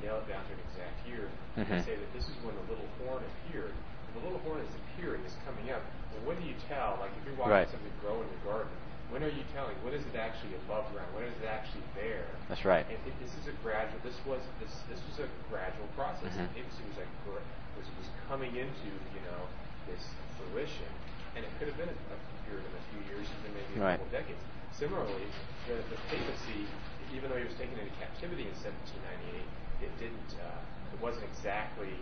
nail 0.01 0.25
it 0.25 0.27
down 0.29 0.41
to 0.49 0.53
an 0.57 0.61
exact 0.73 0.97
year. 1.05 1.29
Mhm. 1.61 1.69
They 1.69 1.85
say 1.85 1.97
that 2.01 2.11
this 2.17 2.25
is 2.25 2.37
when 2.41 2.57
the 2.57 2.65
little 2.73 2.89
horn 3.05 3.21
appeared. 3.29 3.77
The 4.17 4.25
little 4.25 4.41
horn 4.41 4.65
is 4.65 4.73
appearing, 4.73 5.21
is 5.29 5.37
coming 5.45 5.69
up. 5.69 5.85
Well, 6.17 6.33
when 6.33 6.41
do 6.41 6.49
you 6.49 6.57
tell? 6.65 6.97
Like 6.97 7.13
if 7.21 7.29
you're 7.29 7.37
watching 7.37 7.53
Right. 7.61 7.69
something 7.69 7.93
grow 8.01 8.17
in 8.25 8.29
the 8.33 8.41
garden, 8.49 8.73
when 9.13 9.21
are 9.23 9.29
you 9.31 9.45
telling? 9.53 9.77
When 9.85 9.93
is 9.93 10.03
it 10.09 10.17
actually 10.17 10.57
above 10.65 10.89
ground? 10.97 11.13
When 11.13 11.25
is 11.29 11.37
it 11.45 11.47
actually 11.47 11.85
there? 11.95 12.25
That's 12.49 12.65
right. 12.65 12.87
And 12.89 12.97
it, 13.05 13.15
this 13.21 13.37
is 13.37 13.47
a 13.53 13.55
gradual. 13.61 14.01
This 14.03 14.17
was 14.25 14.41
this 14.65 14.73
this 14.89 15.01
was 15.13 15.21
a 15.21 15.29
gradual 15.53 15.87
process. 15.93 16.33
Mhm. 16.33 16.49
The 16.49 16.65
papacy 16.65 16.83
was 16.89 16.97
like 17.05 17.13
gr- 17.29 17.45
was 17.77 17.87
was 18.01 18.09
coming 18.33 18.57
into 18.57 18.89
you 19.13 19.21
know 19.29 19.45
this 19.89 20.03
fruition, 20.37 20.89
and 21.37 21.45
it 21.45 21.51
could 21.59 21.69
have 21.69 21.79
been 21.79 21.89
a, 21.91 22.17
period 22.49 22.67
of 22.67 22.75
a 22.75 22.85
few 22.91 23.01
years, 23.15 23.23
even 23.31 23.55
maybe 23.55 23.73
a 23.79 23.85
Right. 23.85 23.95
couple 23.95 24.11
decades. 24.11 24.43
Similarly, 24.75 25.23
the, 25.71 25.79
the 25.87 25.99
papacy, 26.11 26.67
even 27.15 27.31
though 27.31 27.39
he 27.39 27.47
was 27.47 27.55
taken 27.55 27.79
into 27.79 27.95
captivity 28.03 28.51
in 28.51 28.55
1798, 28.59 29.87
it 29.87 29.93
didn't. 30.03 30.31
Uh, 30.43 30.59
it 30.91 30.99
wasn't 30.99 31.23
exactly. 31.31 31.95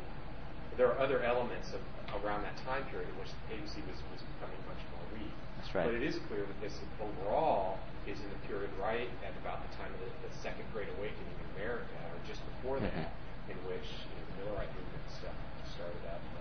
There 0.80 0.88
are 0.88 0.96
other 0.96 1.20
elements 1.20 1.74
of 1.76 1.82
around 2.24 2.46
that 2.48 2.56
time 2.64 2.86
period 2.88 3.12
in 3.12 3.16
which 3.20 3.28
the 3.28 3.42
papacy 3.52 3.84
was, 3.84 3.98
was 4.14 4.22
becoming 4.38 4.56
much 4.64 4.80
more 4.94 5.04
weak. 5.12 5.34
That's 5.60 5.74
right. 5.76 5.84
But 5.84 5.94
it 6.00 6.04
is 6.06 6.16
clear 6.32 6.48
that 6.48 6.58
this 6.64 6.80
overall 6.96 7.76
is 8.08 8.16
in 8.24 8.30
the 8.32 8.40
period 8.48 8.72
right 8.80 9.10
at 9.20 9.36
about 9.44 9.60
the 9.68 9.70
time 9.76 9.92
of 9.92 10.00
the, 10.00 10.08
the 10.24 10.32
Second 10.40 10.64
Great 10.72 10.88
Awakening 10.96 11.28
in 11.36 11.48
America, 11.60 11.92
or 12.08 12.16
just 12.24 12.40
before 12.56 12.80
that, 12.80 12.94
Mhm. 12.94 13.52
in 13.52 13.58
which 13.68 13.84
you 13.84 14.16
know, 14.16 14.24
the 14.24 14.34
Millerite 14.48 14.72
movement 14.72 15.04
stuff 15.12 15.36
started 15.76 16.00
up 16.08 16.24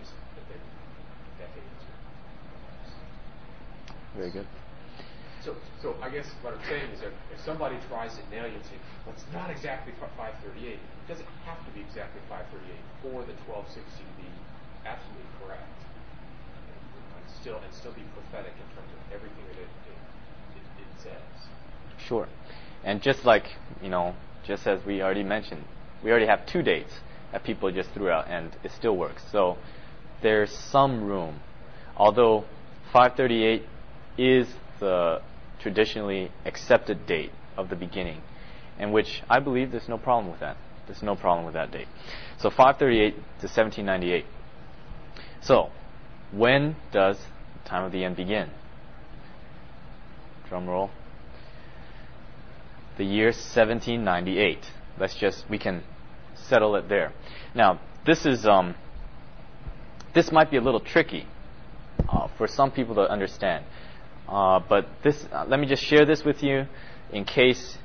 just 0.00 0.10
within 0.34 0.58
decades. 1.38 1.70
Very 4.16 4.30
good. 4.30 4.46
So, 5.44 5.54
so 5.82 5.94
I 6.00 6.08
guess 6.08 6.24
what 6.40 6.54
I'm 6.54 6.64
saying 6.64 6.88
is 6.96 7.00
that 7.00 7.12
if 7.28 7.38
somebody 7.44 7.76
tries 7.88 8.16
to 8.16 8.22
nail 8.30 8.48
you 8.48 8.56
and 8.56 8.64
say, 8.64 8.80
well, 9.04 9.14
it's 9.14 9.28
not 9.32 9.50
exactly 9.50 9.92
538, 10.00 10.72
it 10.72 10.80
doesn't 11.06 11.28
have 11.44 11.60
to 11.66 11.70
be 11.76 11.84
exactly 11.84 12.22
538 12.32 12.64
for 13.04 13.20
the 13.28 13.36
1260 13.44 13.76
to 13.76 14.14
be 14.16 14.30
absolutely 14.88 15.28
correct. 15.36 15.68
And 15.68 17.28
still, 17.28 17.60
and 17.60 17.68
still 17.76 17.92
be 17.92 18.08
prophetic 18.16 18.56
in 18.56 18.68
terms 18.72 18.88
of 18.88 19.00
everything 19.12 19.44
that 19.52 19.60
it, 19.60 19.68
it, 19.68 19.98
it, 20.56 20.66
it 20.80 20.90
says. 20.96 21.28
Sure. 22.08 22.28
And 22.82 23.02
just 23.02 23.24
like, 23.28 23.44
you 23.82 23.90
know, 23.90 24.16
just 24.46 24.66
as 24.66 24.80
we 24.86 25.02
already 25.02 25.24
mentioned, 25.24 25.64
we 26.02 26.10
already 26.10 26.26
have 26.26 26.46
two 26.46 26.62
dates 26.62 26.92
that 27.32 27.44
people 27.44 27.70
just 27.70 27.90
threw 27.90 28.08
out 28.08 28.28
and 28.28 28.56
it 28.64 28.72
still 28.72 28.96
works. 28.96 29.22
So 29.30 29.58
there's 30.22 30.52
some 30.72 31.04
room. 31.04 31.40
Although 31.96 32.44
538 32.92 33.62
is 34.18 34.48
the 34.80 35.20
traditionally 35.60 36.30
accepted 36.44 37.06
date 37.06 37.30
of 37.56 37.68
the 37.68 37.76
beginning, 37.76 38.20
and 38.78 38.92
which 38.92 39.22
I 39.28 39.40
believe 39.40 39.70
there's 39.70 39.88
no 39.88 39.98
problem 39.98 40.30
with 40.30 40.40
that. 40.40 40.56
There's 40.86 41.02
no 41.02 41.16
problem 41.16 41.46
with 41.46 41.54
that 41.54 41.70
date. 41.70 41.88
So 42.38 42.50
538 42.50 43.10
to 43.10 43.20
1798. 43.46 44.26
So, 45.40 45.70
when 46.32 46.76
does 46.92 47.18
the 47.62 47.68
time 47.68 47.84
of 47.84 47.92
the 47.92 48.04
end 48.04 48.16
begin? 48.16 48.50
Drum 50.48 50.66
roll. 50.68 50.90
The 52.98 53.04
year 53.04 53.26
1798. 53.26 54.58
Let's 54.98 55.14
just, 55.16 55.44
we 55.48 55.58
can 55.58 55.82
settle 56.34 56.76
it 56.76 56.88
there. 56.88 57.12
Now, 57.54 57.80
this 58.06 58.26
is, 58.26 58.46
um, 58.46 58.74
this 60.14 60.30
might 60.30 60.50
be 60.50 60.56
a 60.56 60.60
little 60.60 60.80
tricky 60.80 61.26
uh, 62.08 62.28
for 62.36 62.46
some 62.46 62.70
people 62.70 62.94
to 62.96 63.02
understand. 63.02 63.64
Uh, 64.28 64.60
but 64.68 64.86
this, 65.02 65.26
uh, 65.32 65.44
let 65.46 65.60
me 65.60 65.66
just 65.66 65.82
share 65.82 66.04
this 66.04 66.24
with 66.24 66.42
you 66.42 66.66
in 67.12 67.24
case 67.24 67.78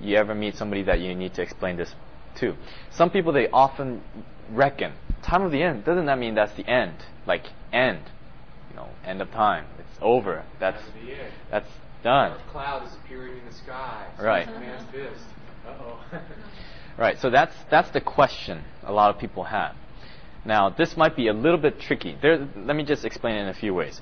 you 0.00 0.16
ever 0.16 0.34
meet 0.34 0.56
somebody 0.56 0.82
that 0.82 1.00
you 1.00 1.14
need 1.14 1.34
to 1.34 1.42
explain 1.42 1.76
this 1.76 1.94
to. 2.36 2.54
Some 2.90 3.10
people 3.10 3.32
they 3.32 3.48
often 3.48 4.02
reckon 4.50 4.92
time 5.22 5.42
of 5.42 5.52
the 5.52 5.62
end 5.62 5.84
doesn't 5.84 6.06
that 6.06 6.18
mean 6.18 6.34
that's 6.34 6.54
the 6.56 6.68
end, 6.68 6.94
like 7.26 7.44
end, 7.72 8.00
you 8.70 8.76
know, 8.76 8.88
end 9.04 9.20
of 9.20 9.30
time. 9.30 9.66
It's 9.78 9.98
over. 10.00 10.44
That's 10.60 10.82
that's 11.50 11.68
done. 12.02 12.30
Dark 12.30 12.48
cloud 12.48 12.86
is 12.86 12.94
appearing 13.04 13.38
in 13.38 13.44
the 13.44 13.52
sky. 13.52 14.06
Right. 14.20 14.46
Man's 14.46 14.88
fist. 14.90 15.24
Uh 15.66 15.74
oh. 15.80 16.04
Right. 16.98 17.18
So 17.18 17.28
that's 17.28 17.54
that's 17.70 17.90
the 17.90 18.00
question 18.00 18.64
a 18.82 18.90
lot 18.90 19.14
of 19.14 19.20
people 19.20 19.44
have. 19.44 19.76
Now, 20.46 20.70
this 20.70 20.96
might 20.96 21.16
be 21.16 21.28
a 21.28 21.32
little 21.32 21.58
bit 21.58 21.80
tricky. 21.80 22.16
There, 22.22 22.48
let 22.56 22.76
me 22.76 22.84
just 22.84 23.04
explain 23.04 23.36
it 23.36 23.42
in 23.42 23.48
a 23.48 23.54
few 23.54 23.74
ways. 23.74 24.00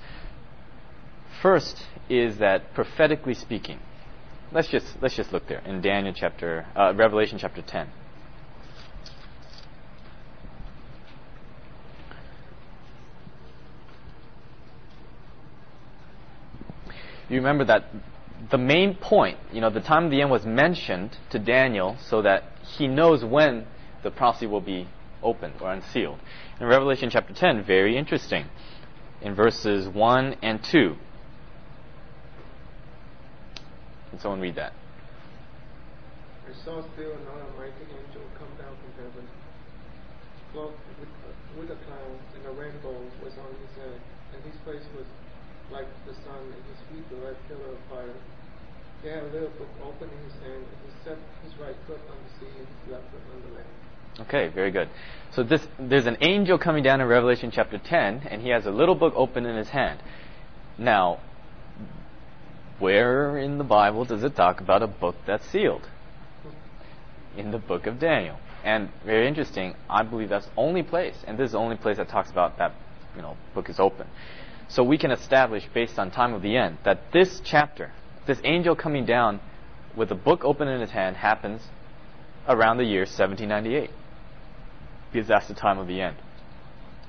First 1.45 1.85
is 2.09 2.39
that 2.39 2.73
prophetically 2.73 3.35
speaking, 3.35 3.79
let's 4.51 4.69
just 4.69 4.87
let's 5.03 5.15
just 5.15 5.31
look 5.31 5.47
there 5.47 5.59
in 5.67 5.83
Daniel 5.83 6.15
chapter, 6.17 6.65
uh, 6.75 6.95
Revelation 6.97 7.37
chapter 7.39 7.61
ten. 7.61 7.91
You 17.29 17.37
remember 17.37 17.67
that 17.67 17.91
the 18.51 18.57
main 18.57 18.95
point, 18.95 19.37
you 19.53 19.61
know, 19.61 19.69
the 19.69 19.83
time 19.83 20.07
of 20.07 20.11
the 20.11 20.23
end 20.23 20.31
was 20.31 20.47
mentioned 20.47 21.19
to 21.29 21.39
Daniel 21.39 21.99
so 22.09 22.23
that 22.23 22.45
he 22.79 22.87
knows 22.89 23.23
when 23.23 23.67
the 24.03 24.11
prophecy 24.11 24.47
will 24.47 24.63
be 24.63 24.89
opened 25.23 25.57
or 25.61 25.71
unsealed. 25.71 26.21
In 26.59 26.67
Revelation 26.69 27.11
chapter 27.11 27.35
10, 27.35 27.65
very 27.67 27.99
interesting. 27.99 28.47
In 29.21 29.35
verses 29.35 29.87
1 29.87 30.37
and 30.41 30.65
2. 30.65 30.97
Can 34.15 34.23
someone 34.23 34.47
read 34.47 34.55
that? 34.55 34.71
I 36.47 36.55
saw 36.63 36.79
still 36.95 37.19
another 37.19 37.51
mighty 37.59 37.83
angel 37.83 38.23
come 38.39 38.55
down 38.63 38.71
from 38.79 38.93
heaven, 38.95 39.27
clothed 40.55 40.79
with, 41.03 41.11
with 41.59 41.75
a 41.75 41.79
cloud, 41.83 42.19
and 42.39 42.47
a 42.47 42.55
rainbow 42.55 42.95
was 43.19 43.35
on 43.35 43.51
his 43.59 43.75
head, 43.75 43.99
and 44.31 44.39
his 44.47 44.55
face 44.63 44.87
was 44.95 45.03
like 45.75 45.91
the 46.07 46.15
sun, 46.15 46.47
and 46.47 46.63
his 46.63 46.79
feet 46.87 47.03
were 47.11 47.27
like 47.27 47.35
pillar 47.51 47.75
of 47.75 47.83
fire. 47.91 48.15
He 49.03 49.09
had 49.09 49.25
a 49.25 49.31
little 49.35 49.51
book 49.59 49.75
open 49.83 50.07
in 50.07 50.21
his 50.31 50.39
hand, 50.47 50.63
and 50.63 50.79
he 50.87 50.91
set 51.03 51.19
his 51.43 51.51
right 51.59 51.75
foot 51.89 51.99
on 52.07 52.15
the 52.15 52.31
sea 52.39 52.55
and 52.55 52.69
his 52.71 52.95
left 52.95 53.11
foot 53.11 53.27
on 53.35 53.43
the 53.51 53.57
land. 53.59 53.75
Okay, 54.31 54.47
very 54.55 54.71
good. 54.71 54.89
So 55.35 55.43
this, 55.43 55.67
there's 55.81 56.07
an 56.07 56.19
angel 56.21 56.57
coming 56.57 56.85
down 56.85 57.01
in 57.01 57.09
Revelation 57.09 57.51
chapter 57.51 57.79
10, 57.79 58.31
and 58.31 58.43
he 58.43 58.51
has 58.51 58.65
a 58.65 58.71
little 58.71 58.95
book 58.95 59.15
open 59.17 59.45
in 59.45 59.57
his 59.57 59.71
hand. 59.71 59.99
Now, 60.79 61.19
where 62.79 63.39
in 63.39 63.59
the 63.59 63.65
Bible 63.65 64.05
does 64.05 64.25
it 64.25 64.37
talk 64.37 64.61
about 64.61 64.83
a 64.83 64.87
book 64.87 65.17
that's 65.27 65.47
sealed? 65.49 65.89
In 67.37 67.51
the 67.51 67.59
book 67.59 67.87
of 67.87 67.99
Daniel. 67.99 68.39
And 68.65 68.91
very 69.05 69.29
interesting, 69.29 69.75
I 69.91 70.03
believe 70.03 70.31
that's 70.31 70.47
the 70.47 70.53
only 70.57 70.83
place, 70.83 71.17
and 71.27 71.39
this 71.39 71.47
is 71.47 71.53
the 71.53 71.59
only 71.59 71.77
place 71.77 71.99
that 71.99 72.09
talks 72.09 72.31
about 72.31 72.59
that, 72.59 72.73
you 73.15 73.23
know, 73.23 73.37
book 73.55 73.69
is 73.69 73.79
open. 73.79 74.07
So 74.69 74.83
we 74.83 74.97
can 74.97 75.11
establish, 75.11 75.65
based 75.75 75.99
on 75.99 76.11
time 76.11 76.33
of 76.33 76.43
the 76.43 76.57
end, 76.57 76.79
that 76.85 77.13
this 77.13 77.41
chapter, 77.45 77.93
this 78.27 78.41
angel 78.43 78.75
coming 78.75 79.05
down 79.05 79.41
with 79.95 80.11
a 80.11 80.15
book 80.15 80.45
open 80.45 80.67
in 80.69 80.81
his 80.81 80.91
hand, 80.91 81.17
happens 81.17 81.61
around 82.49 82.79
the 82.79 82.85
year 82.85 83.03
1798 83.03 83.91
because 85.13 85.29
that's 85.29 85.47
the 85.47 85.55
time 85.55 85.79
of 85.79 85.87
the 85.87 86.01
end. 86.01 86.17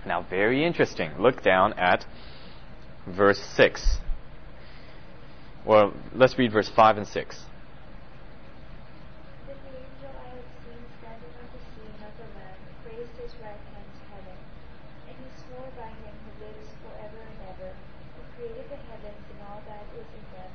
Now, 0.05 0.21
very 0.29 0.63
interesting. 0.63 1.11
Look 1.19 1.41
down 1.41 1.73
at 1.73 2.05
verse 3.07 3.39
6. 3.39 3.97
Or 5.65 5.91
let's 6.13 6.37
read 6.37 6.51
verse 6.53 6.69
5 6.69 6.97
and 6.97 7.07
6. 7.07 7.41
Then 9.49 9.57
the 9.65 9.73
angel 9.73 10.13
I 10.13 10.29
had 10.37 10.45
seen 10.61 10.77
standing 11.01 11.33
on 11.41 11.47
the 11.49 11.61
sea 11.73 11.89
and 11.89 12.05
on 12.05 12.13
the 12.21 12.29
land 12.37 12.61
raised 12.85 13.17
his 13.17 13.33
right 13.41 13.57
hand 13.73 13.89
to 13.89 14.03
heaven, 14.13 14.37
and 15.09 15.15
he 15.17 15.29
swore 15.41 15.65
by 15.73 15.89
him 15.89 16.13
who 16.21 16.31
lives 16.45 16.69
forever 16.85 17.17
and 17.17 17.39
ever, 17.49 17.73
who 17.73 18.21
created 18.37 18.69
the 18.69 18.77
heavens 18.77 19.25
and 19.25 19.39
all 19.49 19.61
that 19.65 19.85
is 19.97 20.05
in 20.05 20.25
them, 20.37 20.51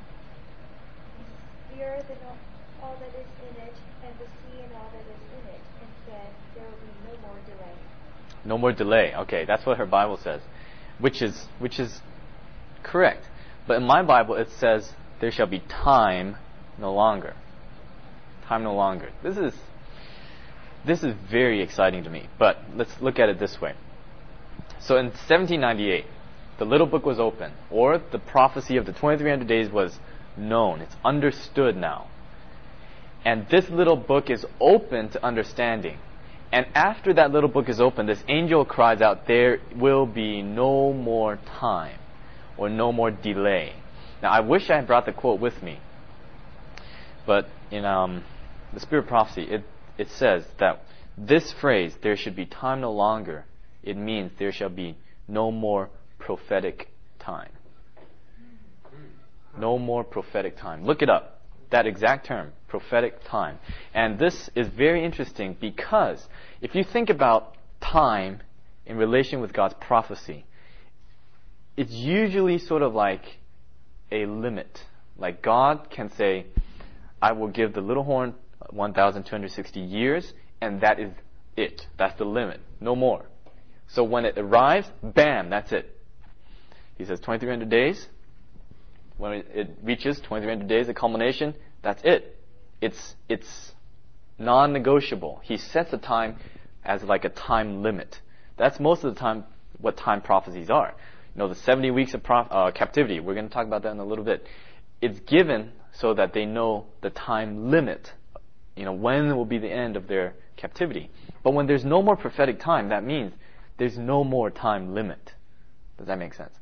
the 1.75 1.79
earth 1.83 2.07
and 2.07 2.21
all, 2.23 2.39
all 2.79 2.95
that 3.03 3.11
is 3.11 3.27
in 3.51 3.55
it, 3.67 3.75
and 4.07 4.15
the 4.15 4.31
sea 4.31 4.63
and 4.63 4.71
all 4.79 4.95
that 4.95 5.03
is 5.11 5.23
in 5.27 5.43
it, 5.51 5.63
and 5.83 5.91
said, 6.07 6.31
There 6.55 6.63
will 6.63 6.79
be 6.87 6.95
no 7.03 7.19
more 7.27 7.39
delay. 7.43 7.75
No 8.47 8.55
more 8.57 8.71
delay. 8.71 9.11
Okay, 9.27 9.43
that's 9.43 9.67
what 9.67 9.75
her 9.75 9.85
Bible 9.85 10.15
says, 10.15 10.39
which 11.03 11.21
is 11.21 11.51
which 11.59 11.83
is 11.83 11.99
correct. 12.81 13.27
But 13.67 13.75
in 13.75 13.83
my 13.83 14.03
Bible 14.03 14.35
it 14.35 14.49
says 14.49 14.93
there 15.21 15.31
shall 15.31 15.47
be 15.47 15.59
time 15.59 16.35
no 16.77 16.93
longer. 16.93 17.35
Time 18.47 18.63
no 18.63 18.75
longer. 18.75 19.09
This 19.23 19.37
is 19.37 19.53
this 20.83 21.03
is 21.03 21.13
very 21.29 21.61
exciting 21.61 22.03
to 22.03 22.09
me. 22.09 22.27
But 22.39 22.57
let's 22.75 22.99
look 23.01 23.19
at 23.19 23.29
it 23.29 23.39
this 23.39 23.61
way. 23.61 23.75
So 24.79 24.97
in 24.97 25.05
1798, 25.05 26.05
the 26.57 26.65
little 26.65 26.87
book 26.87 27.05
was 27.05 27.19
open, 27.19 27.53
or 27.69 27.99
the 27.99 28.17
prophecy 28.17 28.77
of 28.77 28.85
the 28.87 28.93
2300 28.93 29.47
days 29.47 29.69
was 29.69 29.99
known. 30.35 30.81
It's 30.81 30.95
understood 31.05 31.77
now. 31.77 32.07
And 33.23 33.47
this 33.49 33.69
little 33.69 33.95
book 33.95 34.31
is 34.31 34.45
open 34.59 35.09
to 35.09 35.23
understanding. 35.23 35.99
And 36.51 36.65
after 36.73 37.13
that 37.13 37.31
little 37.31 37.49
book 37.49 37.69
is 37.69 37.79
open, 37.79 38.07
this 38.07 38.23
angel 38.27 38.65
cries 38.65 39.01
out, 39.01 39.27
There 39.27 39.59
will 39.75 40.07
be 40.07 40.41
no 40.41 40.91
more 40.91 41.37
time 41.59 41.99
or 42.57 42.69
no 42.69 42.91
more 42.91 43.11
delay. 43.11 43.73
Now, 44.21 44.29
I 44.29 44.41
wish 44.41 44.69
I 44.69 44.75
had 44.75 44.87
brought 44.87 45.05
the 45.05 45.13
quote 45.13 45.39
with 45.39 45.61
me. 45.63 45.79
But 47.25 47.47
in 47.71 47.85
um, 47.85 48.23
the 48.73 48.79
Spirit 48.79 49.03
of 49.03 49.07
Prophecy, 49.09 49.43
it, 49.43 49.63
it 49.97 50.09
says 50.09 50.43
that 50.59 50.83
this 51.17 51.53
phrase, 51.59 51.93
there 52.01 52.15
should 52.15 52.35
be 52.35 52.45
time 52.45 52.81
no 52.81 52.91
longer, 52.91 53.45
it 53.83 53.97
means 53.97 54.31
there 54.37 54.51
shall 54.51 54.69
be 54.69 54.95
no 55.27 55.51
more 55.51 55.89
prophetic 56.19 56.89
time. 57.19 57.51
No 59.57 59.77
more 59.77 60.03
prophetic 60.03 60.57
time. 60.57 60.85
Look 60.85 61.01
it 61.01 61.09
up. 61.09 61.41
That 61.71 61.87
exact 61.87 62.27
term, 62.27 62.51
prophetic 62.67 63.23
time. 63.25 63.59
And 63.93 64.19
this 64.19 64.49
is 64.55 64.67
very 64.67 65.03
interesting 65.03 65.55
because 65.59 66.25
if 66.61 66.75
you 66.75 66.83
think 66.83 67.09
about 67.09 67.55
time 67.81 68.41
in 68.85 68.97
relation 68.97 69.41
with 69.41 69.53
God's 69.53 69.75
prophecy, 69.79 70.45
it's 71.77 71.91
usually 71.91 72.57
sort 72.57 72.81
of 72.81 72.93
like 72.93 73.23
a 74.11 74.25
limit. 74.25 74.83
Like 75.17 75.41
God 75.41 75.89
can 75.89 76.11
say, 76.11 76.47
I 77.21 77.31
will 77.33 77.47
give 77.47 77.73
the 77.73 77.81
little 77.81 78.03
horn 78.03 78.33
1,260 78.69 79.79
years, 79.79 80.33
and 80.61 80.81
that 80.81 80.99
is 80.99 81.11
it. 81.55 81.87
That's 81.97 82.17
the 82.17 82.25
limit. 82.25 82.59
No 82.79 82.95
more. 82.95 83.25
So 83.87 84.03
when 84.03 84.25
it 84.25 84.37
arrives, 84.37 84.89
bam, 85.03 85.49
that's 85.49 85.71
it. 85.71 85.97
He 86.97 87.05
says 87.05 87.19
2,300 87.19 87.69
days. 87.69 88.07
When 89.17 89.43
it, 89.53 89.77
reaches 89.83 90.17
2,300 90.17 90.67
days, 90.67 90.87
the 90.87 90.93
culmination, 90.93 91.55
that's 91.83 92.01
it. 92.03 92.39
It's, 92.79 93.15
it's 93.29 93.73
non-negotiable. 94.39 95.41
He 95.43 95.57
sets 95.57 95.93
a 95.93 95.97
time 95.97 96.37
as 96.83 97.03
like 97.03 97.25
a 97.25 97.29
time 97.29 97.83
limit. 97.83 98.19
That's 98.57 98.79
most 98.79 99.03
of 99.03 99.13
the 99.13 99.19
time 99.19 99.43
what 99.79 99.97
time 99.97 100.21
prophecies 100.21 100.69
are. 100.69 100.95
You 101.35 101.39
know, 101.39 101.47
the 101.47 101.55
70 101.55 101.91
weeks 101.91 102.13
of 102.13 102.23
prof- 102.23 102.47
uh, 102.51 102.71
captivity, 102.71 103.19
we're 103.19 103.33
going 103.33 103.47
to 103.47 103.53
talk 103.53 103.65
about 103.65 103.83
that 103.83 103.91
in 103.91 103.99
a 103.99 104.05
little 104.05 104.25
bit. 104.25 104.45
It's 105.01 105.19
given 105.21 105.71
so 105.93 106.13
that 106.13 106.33
they 106.33 106.45
know 106.45 106.85
the 107.01 107.09
time 107.09 107.71
limit. 107.71 108.13
You 108.75 108.85
know, 108.85 108.93
when 108.93 109.35
will 109.35 109.45
be 109.45 109.57
the 109.57 109.71
end 109.71 109.95
of 109.95 110.07
their 110.07 110.35
captivity. 110.57 111.09
But 111.43 111.53
when 111.53 111.67
there's 111.67 111.85
no 111.85 112.01
more 112.01 112.15
prophetic 112.15 112.59
time, 112.59 112.89
that 112.89 113.03
means 113.03 113.33
there's 113.77 113.97
no 113.97 114.23
more 114.23 114.49
time 114.49 114.93
limit. 114.93 115.33
Does 115.97 116.07
that 116.07 116.19
make 116.19 116.33
sense? 116.33 116.53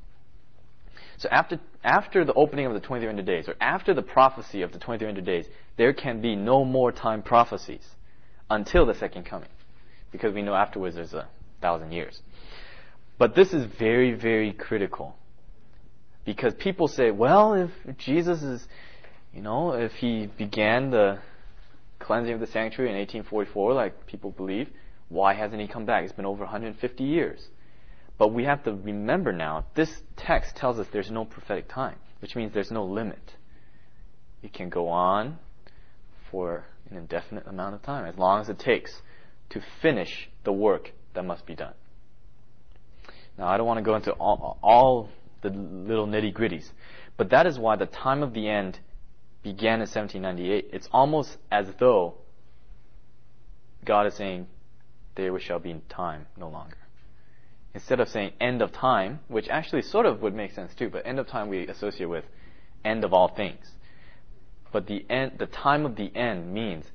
So 1.18 1.28
after, 1.30 1.60
after 1.84 2.24
the 2.24 2.34
opening 2.34 2.66
of 2.66 2.74
the 2.74 2.80
2300 2.80 3.26
days, 3.26 3.50
or 3.50 3.56
after 3.60 3.94
the 3.94 4.02
prophecy 4.02 4.62
of 4.62 4.72
the 4.72 4.80
2300 4.80 5.26
days, 5.26 5.48
there 5.76 5.92
can 5.92 6.22
be 6.22 6.36
no 6.36 6.64
more 6.64 6.92
time 6.94 7.22
prophecies 7.22 7.86
until 8.50 8.86
the 8.86 8.94
second 8.94 9.26
coming. 9.26 9.50
Because 10.12 10.34
we 10.34 10.42
know 10.42 10.54
afterwards 10.54 10.96
there's 10.96 11.14
a 11.14 11.28
thousand 11.62 11.92
years. 11.92 12.22
But 13.20 13.36
this 13.36 13.54
is 13.54 13.66
very, 13.78 14.14
very 14.14 14.54
critical. 14.54 15.16
Because 16.26 16.54
people 16.54 16.88
say, 16.88 17.12
well, 17.12 17.54
if 17.54 17.98
Jesus 17.98 18.42
is, 18.42 18.66
you 19.34 19.42
know, 19.42 19.74
if 19.74 19.92
he 19.92 20.28
began 20.28 20.90
the 20.90 21.20
cleansing 22.00 22.34
of 22.34 22.40
the 22.40 22.48
sanctuary 22.48 22.92
in 22.92 22.98
1844, 22.98 23.74
like 23.74 24.08
people 24.08 24.32
believe, 24.32 24.70
why 25.10 25.34
hasn't 25.34 25.60
he 25.62 25.68
come 25.68 25.86
back? 25.86 26.06
It's 26.06 26.14
been 26.14 26.26
over 26.26 26.44
150 26.46 27.04
years. 27.04 27.46
But 28.18 28.30
we 28.30 28.46
have 28.46 28.64
to 28.64 28.74
remember 28.74 29.34
now, 29.34 29.66
this 29.76 30.02
text 30.16 30.56
tells 30.56 30.80
us 30.80 30.88
there's 30.94 31.12
no 31.12 31.26
prophetic 31.26 31.68
time, 31.68 31.96
which 32.22 32.36
means 32.36 32.54
there's 32.54 32.72
no 32.72 32.86
limit. 32.86 33.34
It 34.42 34.54
can 34.54 34.70
go 34.70 34.88
on 34.88 35.40
for 36.32 36.66
an 36.90 36.96
indefinite 36.96 37.48
amount 37.48 37.76
of 37.76 37.82
time, 37.82 38.06
as 38.06 38.18
long 38.18 38.40
as 38.40 38.50
it 38.50 38.60
takes 38.60 39.02
to 39.50 39.62
finish 39.82 40.30
the 40.46 40.54
work 40.54 40.92
that 41.16 41.26
must 41.26 41.46
be 41.46 41.56
done. 41.56 41.74
Now, 43.40 43.48
I 43.48 43.56
don't 43.56 43.66
want 43.66 43.78
to 43.78 43.84
go 43.84 43.96
into 43.96 44.12
all, 44.12 44.60
all 44.62 45.10
the 45.42 45.50
little 45.50 46.06
nitty 46.06 46.34
gritties, 46.34 46.70
but 47.16 47.30
that 47.30 47.48
is 47.48 47.58
why 47.58 47.78
the 47.78 47.86
time 47.86 48.22
of 48.22 48.34
the 48.34 48.50
end 48.50 48.80
began 49.42 49.76
in 49.76 49.88
1798. 49.88 50.70
It's 50.74 50.90
almost 50.92 51.38
as 51.50 51.68
though 51.80 52.16
God 53.86 54.08
is 54.08 54.16
saying, 54.16 54.48
there 55.16 55.40
shall 55.40 55.60
be 55.60 55.82
time 55.88 56.28
no 56.38 56.50
longer. 56.50 56.76
Instead 57.74 58.02
of 58.02 58.10
saying 58.10 58.34
end 58.42 58.62
of 58.62 58.74
time, 58.74 59.22
which 59.30 59.48
actually 59.48 59.84
sort 59.84 60.06
of 60.06 60.22
would 60.22 60.36
make 60.36 60.52
sense 60.52 60.74
too, 60.76 60.90
but 60.90 61.06
end 61.06 61.18
of 61.18 61.28
time 61.28 61.48
we 61.48 61.66
associate 61.68 62.08
with 62.08 62.26
end 62.84 63.06
of 63.06 63.14
all 63.14 63.30
things. 63.30 63.66
But 64.74 64.88
the 64.88 65.06
end, 65.10 65.34
the 65.40 65.46
time 65.46 65.86
of 65.86 65.96
the 65.96 66.14
end 66.14 66.54
means 66.54 66.86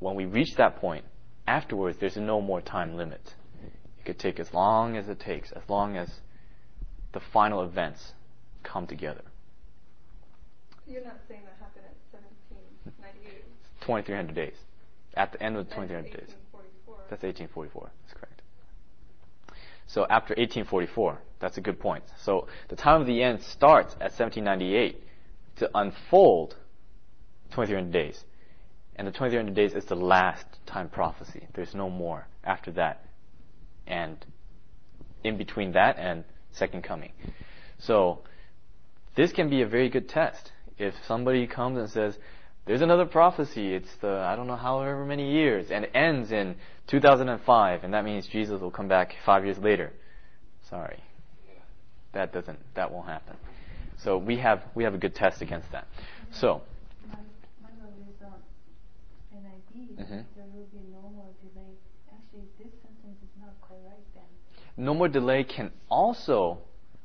when 0.00 0.16
we 0.16 0.24
reach 0.24 0.56
that 0.56 0.80
point, 0.80 1.04
afterwards 1.46 1.98
there's 1.98 2.16
no 2.16 2.40
more 2.40 2.60
time 2.60 2.96
limit. 2.96 3.34
It 4.08 4.12
could 4.12 4.20
take 4.20 4.40
as 4.40 4.54
long 4.54 4.96
as 4.96 5.10
it 5.10 5.20
takes, 5.20 5.52
as 5.52 5.62
long 5.68 5.98
as 5.98 6.08
the 7.12 7.20
final 7.20 7.62
events 7.62 8.14
come 8.62 8.86
together. 8.86 9.20
You're 10.86 11.04
not 11.04 11.18
saying 11.28 11.42
that 11.44 11.58
happened 11.60 11.84
at 11.84 11.94
1798. 12.86 13.44
2300 13.82 14.34
days. 14.34 14.56
At 15.14 15.32
the 15.32 15.42
end 15.42 15.58
of 15.58 15.68
the 15.68 15.74
2300 15.74 16.10
days. 16.10 16.34
That's 17.10 17.22
1844. 17.22 17.90
That's 18.06 18.18
correct. 18.18 18.40
So 19.86 20.06
after 20.08 20.32
1844, 20.32 21.18
that's 21.38 21.58
a 21.58 21.60
good 21.60 21.78
point. 21.78 22.04
So 22.16 22.48
the 22.70 22.76
time 22.76 23.02
of 23.02 23.06
the 23.06 23.22
end 23.22 23.42
starts 23.42 23.92
at 23.96 24.12
1798 24.12 25.02
to 25.56 25.70
unfold 25.74 26.56
2300 27.50 27.92
days. 27.92 28.24
And 28.96 29.06
the 29.06 29.12
2300 29.12 29.54
days 29.54 29.74
is 29.74 29.84
the 29.84 29.96
last 29.96 30.46
time 30.64 30.88
prophecy. 30.88 31.46
There's 31.52 31.74
no 31.74 31.90
more 31.90 32.26
after 32.42 32.70
that. 32.70 33.04
And 33.88 34.24
in 35.24 35.36
between 35.36 35.72
that 35.72 35.98
and 35.98 36.24
second 36.52 36.82
coming. 36.82 37.12
So 37.78 38.20
this 39.16 39.32
can 39.32 39.48
be 39.50 39.62
a 39.62 39.66
very 39.66 39.88
good 39.88 40.08
test. 40.08 40.52
If 40.78 40.94
somebody 41.06 41.46
comes 41.46 41.78
and 41.78 41.90
says, 41.90 42.16
there's 42.66 42.82
another 42.82 43.06
prophecy, 43.06 43.74
it's 43.74 43.88
the, 44.02 44.10
I 44.10 44.36
don't 44.36 44.46
know 44.46 44.56
however 44.56 45.04
many 45.04 45.32
years, 45.32 45.70
and 45.70 45.84
it 45.86 45.90
ends 45.94 46.30
in 46.32 46.54
2005, 46.88 47.82
and 47.82 47.94
that 47.94 48.04
means 48.04 48.26
Jesus 48.26 48.60
will 48.60 48.70
come 48.70 48.88
back 48.88 49.14
five 49.24 49.44
years 49.44 49.58
later. 49.58 49.90
Sorry. 50.68 51.02
That 52.12 52.32
doesn't, 52.32 52.58
that 52.74 52.92
won't 52.92 53.06
happen. 53.06 53.36
So 54.04 54.18
we 54.18 54.36
have, 54.38 54.62
we 54.74 54.84
have 54.84 54.94
a 54.94 54.98
good 54.98 55.14
test 55.14 55.40
against 55.42 55.72
that. 55.72 55.86
So, 56.30 56.62
My, 57.08 57.18
my 57.62 57.70
vote 57.80 57.96
is 58.04 58.20
um, 58.22 58.36
NIV. 59.34 59.96
Mhm. 59.96 60.24
There 60.36 60.46
will 60.54 60.68
be 60.70 60.84
no 60.92 61.08
more 61.08 61.32
delay. 61.40 61.72
Actually, 62.12 62.46
this 62.58 62.72
sentence 62.84 63.18
is 63.22 63.32
not 63.40 63.58
quite 63.60 63.80
right 63.84 64.06
then. 64.14 64.28
No 64.78 64.94
more 64.94 65.08
delay 65.08 65.44
can 65.44 65.72
also 65.90 66.58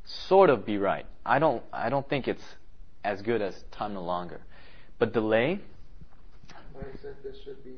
sort 0.06 0.50
of 0.50 0.66
be 0.66 0.78
right. 0.78 1.06
I 1.26 1.40
don't, 1.40 1.64
I 1.74 1.90
don't 1.90 2.08
think 2.08 2.28
it's 2.28 2.44
as 3.04 3.22
good 3.22 3.42
as 3.42 3.64
time 3.72 3.96
no 3.96 4.04
longer. 4.04 4.42
But 5.00 5.12
delay, 5.12 5.60
I 6.52 7.02
said 7.02 7.16
there 7.24 7.34
should 7.44 7.64
be 7.64 7.72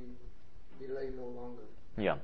delay 0.86 1.10
no 1.16 1.26
longer. 1.26 1.62
yeah. 1.98 2.18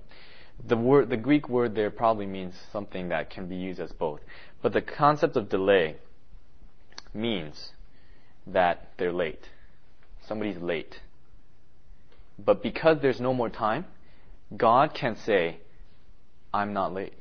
The 0.67 0.77
word, 0.77 1.09
the 1.09 1.17
Greek 1.17 1.49
word 1.49 1.73
there 1.73 1.89
probably 1.89 2.27
means 2.27 2.53
something 2.71 3.09
that 3.09 3.29
can 3.29 3.47
be 3.47 3.55
used 3.55 3.79
as 3.79 3.91
both. 3.91 4.19
But 4.61 4.73
the 4.73 4.81
concept 4.81 5.35
of 5.35 5.49
delay 5.49 5.95
means 7.13 7.71
that 8.45 8.89
they're 8.97 9.13
late. 9.13 9.49
Somebody's 10.27 10.57
late. 10.57 10.99
But 12.37 12.61
because 12.61 12.99
there's 13.01 13.19
no 13.19 13.33
more 13.33 13.49
time, 13.49 13.85
God 14.55 14.93
can 14.93 15.15
say, 15.15 15.57
I'm 16.53 16.73
not 16.73 16.93
late. 16.93 17.13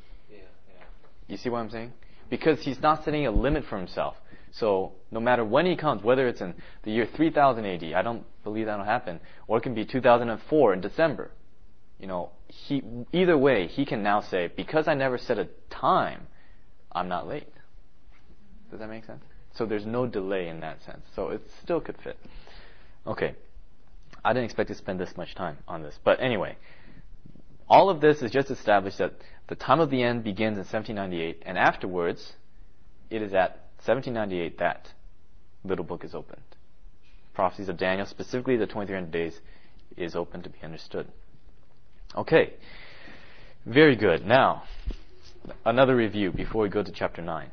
You 1.31 1.37
see 1.37 1.49
what 1.49 1.59
I'm 1.59 1.71
saying? 1.71 1.93
Because 2.29 2.61
he's 2.63 2.81
not 2.81 3.05
setting 3.05 3.27
a 3.27 3.31
limit 3.31 3.65
for 3.65 3.79
himself. 3.79 4.17
So 4.53 4.93
no 5.11 5.21
matter 5.21 5.45
when 5.45 5.65
he 5.65 5.77
comes, 5.77 6.03
whether 6.03 6.27
it's 6.27 6.41
in 6.41 6.55
the 6.83 6.91
year 6.91 7.07
3000 7.07 7.65
AD, 7.65 7.85
I 7.95 8.03
don't 8.03 8.25
believe 8.43 8.67
that'll 8.67 8.85
happen, 8.85 9.21
or 9.47 9.59
it 9.59 9.61
can 9.63 9.75
be 9.75 9.85
2004 9.85 10.73
in 10.73 10.81
December. 10.81 11.31
You 11.99 12.09
know, 12.09 12.31
he 12.49 12.83
either 13.13 13.39
way, 13.39 13.69
he 13.69 13.85
can 13.85 14.03
now 14.03 14.21
say, 14.21 14.51
because 14.57 14.89
I 14.89 14.95
never 14.95 15.19
set 15.19 15.39
a 15.39 15.49
time, 15.69 16.27
I'm 16.91 17.09
not 17.09 17.29
late. 17.29 17.53
Does 18.71 18.81
that 18.81 18.89
make 18.89 19.05
sense? 19.05 19.23
So 19.55 19.67
there's 19.67 19.87
no 19.87 20.07
delay 20.07 20.49
in 20.49 20.61
that 20.61 20.83
sense. 20.83 21.03
So 21.15 21.29
it 21.29 21.43
still 21.63 21.81
could 21.81 21.97
fit. 22.03 22.17
Okay. 23.07 23.35
I 24.25 24.33
didn't 24.33 24.47
expect 24.47 24.69
to 24.69 24.75
spend 24.75 24.99
this 25.01 25.17
much 25.17 25.35
time 25.35 25.59
on 25.67 25.83
this. 25.83 25.99
But 26.05 26.21
anyway, 26.21 26.57
all 27.71 27.89
of 27.89 28.01
this 28.01 28.21
is 28.21 28.33
just 28.33 28.51
established 28.51 28.99
that 28.99 29.15
the 29.49 29.55
time 29.55 29.79
of 29.79 29.91
the 29.91 30.03
end 30.03 30.25
begins 30.25 30.57
in 30.57 30.65
1798, 30.65 31.45
and 31.47 31.57
afterwards, 31.57 32.35
it 33.09 33.23
is 33.23 33.33
at 33.33 33.51
1798 33.85 34.59
that 34.59 34.89
little 35.65 35.85
book 35.85 36.05
is 36.05 36.15
opened. 36.15 36.43
Prophecies 37.33 37.69
of 37.69 37.77
Daniel, 37.77 38.07
specifically 38.07 38.57
the 38.57 38.67
2300 38.67 39.11
days, 39.11 39.41
is 39.97 40.17
open 40.17 40.43
to 40.43 40.51
be 40.51 40.59
understood. 40.63 41.07
Okay. 42.17 42.55
Very 43.65 43.95
good. 43.95 44.27
Now, 44.27 44.65
another 45.65 45.95
review 45.95 46.33
before 46.33 46.63
we 46.63 46.69
go 46.69 46.83
to 46.83 46.91
chapter 46.91 47.23
9. 47.23 47.53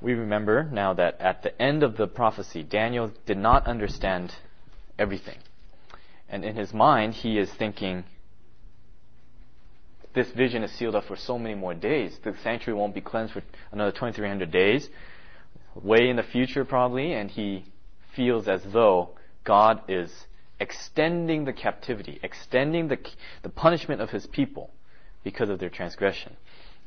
We 0.00 0.14
remember 0.14 0.68
now 0.70 0.94
that 0.94 1.20
at 1.20 1.42
the 1.42 1.60
end 1.62 1.82
of 1.82 1.96
the 1.96 2.06
prophecy, 2.06 2.62
Daniel 2.62 3.12
did 3.24 3.38
not 3.38 3.66
understand 3.66 4.34
everything. 4.98 5.38
And 6.28 6.44
in 6.44 6.56
his 6.56 6.72
mind, 6.72 7.14
he 7.14 7.38
is 7.38 7.52
thinking, 7.52 8.04
this 10.14 10.30
vision 10.30 10.62
is 10.62 10.72
sealed 10.72 10.94
up 10.94 11.04
for 11.04 11.16
so 11.16 11.38
many 11.38 11.54
more 11.54 11.74
days. 11.74 12.18
The 12.22 12.34
sanctuary 12.42 12.78
won't 12.78 12.94
be 12.94 13.00
cleansed 13.00 13.32
for 13.32 13.42
another 13.72 13.90
2300 13.90 14.50
days, 14.50 14.88
way 15.74 16.08
in 16.08 16.16
the 16.16 16.22
future 16.22 16.64
probably, 16.64 17.12
and 17.12 17.30
he 17.30 17.64
feels 18.14 18.46
as 18.48 18.62
though 18.72 19.10
God 19.42 19.80
is 19.88 20.26
extending 20.60 21.44
the 21.44 21.52
captivity, 21.52 22.20
extending 22.22 22.88
the, 22.88 22.98
the 23.42 23.48
punishment 23.48 24.00
of 24.00 24.10
his 24.10 24.26
people 24.26 24.70
because 25.24 25.50
of 25.50 25.58
their 25.58 25.70
transgression. 25.70 26.36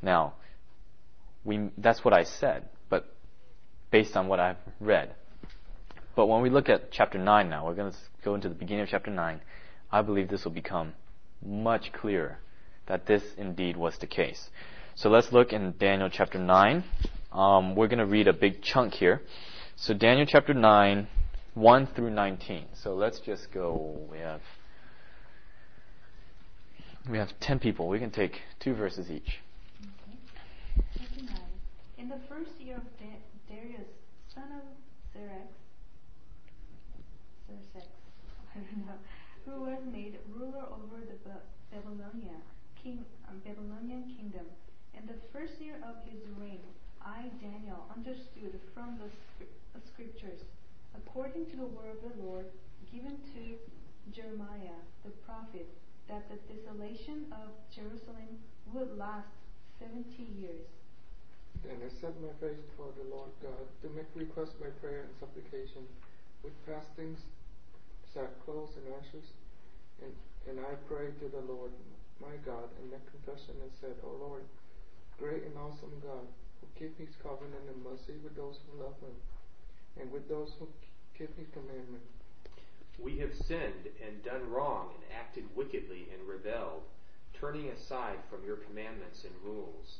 Now, 0.00 0.34
we, 1.44 1.68
that's 1.76 2.04
what 2.04 2.14
I 2.14 2.24
said, 2.24 2.68
but 2.88 3.14
based 3.90 4.16
on 4.16 4.28
what 4.28 4.40
I've 4.40 4.56
read. 4.80 5.14
But 6.18 6.26
when 6.26 6.42
we 6.42 6.50
look 6.50 6.68
at 6.68 6.90
chapter 6.90 7.16
9 7.16 7.48
now, 7.48 7.64
we're 7.64 7.76
going 7.76 7.92
to 7.92 7.98
go 8.24 8.34
into 8.34 8.48
the 8.48 8.54
beginning 8.56 8.82
of 8.82 8.88
chapter 8.88 9.08
9, 9.08 9.40
I 9.92 10.02
believe 10.02 10.28
this 10.28 10.44
will 10.44 10.50
become 10.50 10.94
much 11.46 11.92
clearer 11.92 12.38
that 12.88 13.06
this 13.06 13.22
indeed 13.36 13.76
was 13.76 13.96
the 13.98 14.08
case. 14.08 14.50
So 14.96 15.10
let's 15.10 15.30
look 15.30 15.52
in 15.52 15.74
Daniel 15.78 16.10
chapter 16.10 16.40
9. 16.40 16.82
Um, 17.30 17.76
we're 17.76 17.86
going 17.86 18.00
to 18.00 18.04
read 18.04 18.26
a 18.26 18.32
big 18.32 18.62
chunk 18.62 18.94
here. 18.94 19.22
So 19.76 19.94
Daniel 19.94 20.26
chapter 20.28 20.52
9, 20.52 21.06
1 21.54 21.88
through 21.94 22.10
19. 22.10 22.64
So 22.74 22.94
let's 22.96 23.20
just 23.20 23.52
go. 23.54 24.00
We 24.10 24.18
have 24.18 24.40
we 27.08 27.18
have 27.18 27.28
10 27.38 27.60
people. 27.60 27.86
We 27.86 28.00
can 28.00 28.10
take 28.10 28.40
two 28.58 28.74
verses 28.74 29.08
each. 29.08 29.38
Okay. 30.90 31.38
In 31.96 32.08
the 32.08 32.18
first 32.28 32.50
year 32.58 32.74
of 32.74 32.82
da- 32.98 33.54
Darius, 33.54 33.86
son 34.34 34.46
of 34.56 34.62
Xerxes, 35.14 35.57
Xerxes, 37.48 37.88
I 38.54 38.58
don't 38.58 38.86
know, 38.86 38.98
who 39.44 39.62
was 39.62 39.80
made 39.84 40.18
ruler 40.28 40.64
over 40.70 41.00
the 41.00 41.16
Ba- 41.24 41.42
Babylonia, 41.70 42.36
king, 42.82 43.04
um, 43.28 43.40
Babylonian 43.44 44.04
kingdom. 44.16 44.46
In 44.94 45.06
the 45.06 45.16
first 45.32 45.60
year 45.60 45.78
of 45.82 45.96
his 46.04 46.18
reign, 46.38 46.60
I, 47.00 47.30
Daniel, 47.40 47.86
understood 47.90 48.58
from 48.74 48.98
the 48.98 49.08
scriptures, 49.80 50.40
according 50.94 51.46
to 51.46 51.56
the 51.56 51.66
word 51.66 51.90
of 51.90 52.00
the 52.00 52.22
Lord 52.22 52.46
given 52.92 53.18
to 53.34 53.56
Jeremiah 54.12 54.80
the 55.04 55.10
prophet, 55.26 55.66
that 56.08 56.22
the 56.28 56.36
desolation 56.52 57.26
of 57.32 57.50
Jerusalem 57.74 58.36
would 58.66 58.90
last 58.90 59.28
seventy 59.78 60.22
years. 60.22 60.64
And 61.68 61.82
I 61.82 61.88
set 61.88 62.16
my 62.20 62.32
face 62.40 62.58
before 62.70 62.92
the 62.96 63.04
Lord 63.04 63.30
God 63.42 63.66
to 63.82 63.88
make 63.88 64.06
request 64.14 64.58
by 64.60 64.68
prayer 64.80 65.02
and 65.02 65.14
supplication 65.20 65.88
with 66.42 66.52
fastings, 66.66 67.18
sackcloth, 68.18 68.74
and 68.74 68.90
ashes. 68.98 69.30
And, 70.02 70.10
and 70.50 70.58
I 70.58 70.74
prayed 70.90 71.14
to 71.22 71.30
the 71.30 71.46
Lord 71.46 71.70
my 72.18 72.34
God 72.42 72.66
and 72.82 72.90
made 72.90 73.06
confession 73.06 73.54
and 73.62 73.70
said, 73.78 73.94
O 74.02 74.10
Lord, 74.18 74.42
great 75.18 75.46
and 75.46 75.54
awesome 75.54 76.02
God, 76.02 76.26
who 76.58 76.66
keep 76.74 76.98
his 76.98 77.14
covenant 77.22 77.70
and 77.70 77.84
mercy 77.86 78.18
with 78.22 78.34
those 78.34 78.58
who 78.66 78.82
love 78.82 78.98
him, 78.98 79.14
and 80.02 80.10
with 80.10 80.28
those 80.28 80.50
who 80.58 80.66
keep 81.16 81.30
his 81.38 81.46
commandment. 81.54 82.02
We 82.98 83.18
have 83.18 83.34
sinned 83.46 83.86
and 84.02 84.24
done 84.24 84.50
wrong 84.50 84.90
and 84.94 85.04
acted 85.14 85.44
wickedly 85.54 86.10
and 86.10 86.26
rebelled, 86.26 86.82
turning 87.38 87.70
aside 87.70 88.18
from 88.28 88.44
your 88.44 88.56
commandments 88.56 89.22
and 89.22 89.34
rules. 89.44 89.98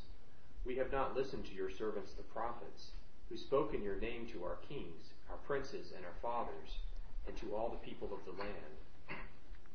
We 0.65 0.75
have 0.75 0.91
not 0.91 1.15
listened 1.15 1.45
to 1.45 1.55
your 1.55 1.71
servants 1.71 2.11
the 2.11 2.23
prophets, 2.23 2.91
who 3.29 3.37
spoke 3.37 3.73
in 3.73 3.81
your 3.83 3.95
name 3.95 4.27
to 4.33 4.43
our 4.43 4.59
kings, 4.67 5.15
our 5.31 5.37
princes, 5.47 5.93
and 5.95 6.03
our 6.03 6.19
fathers, 6.21 6.83
and 7.29 7.37
to 7.37 7.53
all 7.53 7.69
the 7.69 7.85
people 7.85 8.09
of 8.09 8.25
the 8.25 8.33
land. 8.41 8.73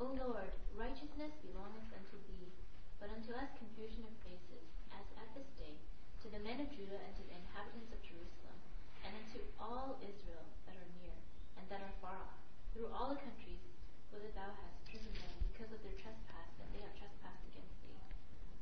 O 0.03 0.11
Lord, 0.11 0.51
righteousness 0.75 1.31
belongeth 1.39 1.87
unto 1.95 2.19
thee, 2.27 2.51
but 2.99 3.15
unto 3.15 3.31
us 3.31 3.47
confusion 3.63 4.03
of 4.11 4.15
faces, 4.27 4.67
as 4.91 5.07
at 5.23 5.31
this 5.39 5.47
day, 5.55 5.79
to 6.19 6.27
the 6.35 6.43
men 6.43 6.59
of 6.59 6.67
Judah 6.75 6.99
and 6.99 7.15
to 7.15 7.23
the 7.31 7.39
inhabitants 7.39 7.95
of 7.95 8.03
Jerusalem, 8.03 8.59
and 9.07 9.15
unto 9.15 9.39
all 9.63 10.03
Israel 10.03 10.43
that 10.67 10.75
are 10.75 10.91
near 10.99 11.15
and 11.55 11.63
that 11.71 11.79
are 11.79 11.95
far 12.03 12.19
off, 12.27 12.43
through 12.75 12.91
all 12.91 13.15
the 13.15 13.23
countries 13.23 13.63
whither 14.11 14.35
thou 14.35 14.51
hast 14.59 14.75
driven 14.91 15.15
them, 15.15 15.35
because 15.55 15.71
of 15.71 15.79
their 15.87 15.95
trespass 16.03 16.51
that 16.59 16.67
they 16.75 16.83
have 16.83 16.99
trespassed 16.99 17.47
against 17.55 17.79
thee. 17.87 17.95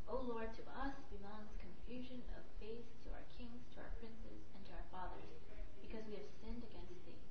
O 0.04 0.20
Lord, 0.20 0.52
to 0.52 0.64
us 0.84 0.92
belongs 1.08 1.48
confusion 1.56 2.20
of 2.36 2.44
face, 2.60 2.92
to 3.08 3.16
our 3.16 3.24
kings, 3.40 3.64
to 3.72 3.80
our 3.80 3.92
princes, 3.96 4.44
and 4.52 4.60
to 4.68 4.76
our 4.76 4.84
fathers, 4.92 5.32
because 5.80 6.04
we 6.04 6.20
have 6.20 6.28
sinned 6.44 6.60
against 6.60 7.00
thee. 7.08 7.24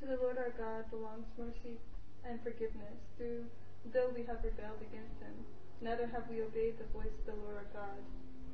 To 0.00 0.08
the 0.08 0.16
Lord 0.16 0.40
our 0.40 0.56
God 0.56 0.88
belongs 0.88 1.28
mercy 1.36 1.76
and 2.24 2.40
forgiveness, 2.40 2.96
through, 3.20 3.44
though 3.92 4.08
we 4.16 4.24
have 4.24 4.40
rebelled 4.40 4.80
against 4.80 5.20
him. 5.20 5.44
Neither 5.84 6.08
have 6.08 6.24
we 6.24 6.40
obeyed 6.40 6.80
the 6.80 6.88
voice 6.88 7.12
of 7.20 7.28
the 7.28 7.36
Lord 7.44 7.60
our 7.60 7.68
God, 7.76 8.00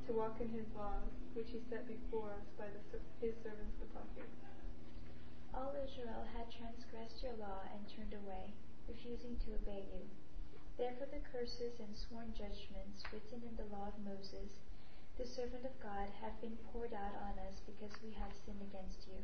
to 0.07 0.11
walk 0.11 0.43
in 0.43 0.51
his 0.51 0.67
laws, 0.75 1.07
which 1.39 1.47
he 1.55 1.63
set 1.71 1.87
before 1.87 2.35
us 2.35 2.51
by 2.59 2.67
the, 2.67 2.99
his 3.23 3.31
servants 3.47 3.79
the 3.79 3.87
prophets. 3.95 4.43
All 5.55 5.71
Israel 5.79 6.27
had 6.35 6.51
transgressed 6.51 7.23
your 7.23 7.39
law 7.39 7.63
and 7.71 7.87
turned 7.87 8.11
away, 8.11 8.51
refusing 8.91 9.39
to 9.47 9.55
obey 9.55 9.87
you. 9.87 10.03
Therefore 10.75 11.07
the 11.07 11.23
curses 11.31 11.79
and 11.79 11.95
sworn 11.95 12.35
judgments 12.35 13.07
written 13.07 13.39
in 13.47 13.55
the 13.55 13.71
law 13.71 13.87
of 13.87 14.03
Moses, 14.03 14.59
the 15.15 15.23
servant 15.23 15.63
of 15.63 15.79
God, 15.79 16.11
have 16.19 16.35
been 16.43 16.59
poured 16.75 16.91
out 16.91 17.15
on 17.23 17.39
us 17.47 17.63
because 17.63 17.95
we 18.03 18.11
have 18.19 18.35
sinned 18.43 18.67
against 18.67 19.07
you. 19.07 19.23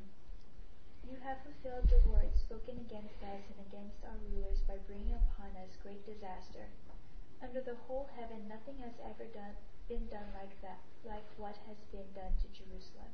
You 1.04 1.20
have 1.20 1.44
fulfilled 1.44 1.92
the 1.92 2.00
words 2.10 2.40
spoken 2.40 2.80
against 2.80 3.20
us 3.22 3.44
and 3.52 3.60
against 3.68 4.00
our 4.08 4.16
rulers 4.32 4.64
by 4.64 4.80
bringing 4.88 5.12
upon 5.12 5.52
us 5.60 5.76
great 5.84 6.06
disaster. 6.08 6.72
Under 7.44 7.60
the 7.60 7.76
whole 7.76 8.08
heaven 8.16 8.48
nothing 8.48 8.80
has 8.80 8.96
ever 9.04 9.28
done, 9.36 9.60
been 9.92 10.08
done 10.08 10.32
like 10.32 10.56
that, 10.64 10.80
like 11.04 11.28
what 11.36 11.60
has 11.68 11.76
been 11.92 12.08
done 12.16 12.32
to 12.40 12.48
Jerusalem. 12.56 13.12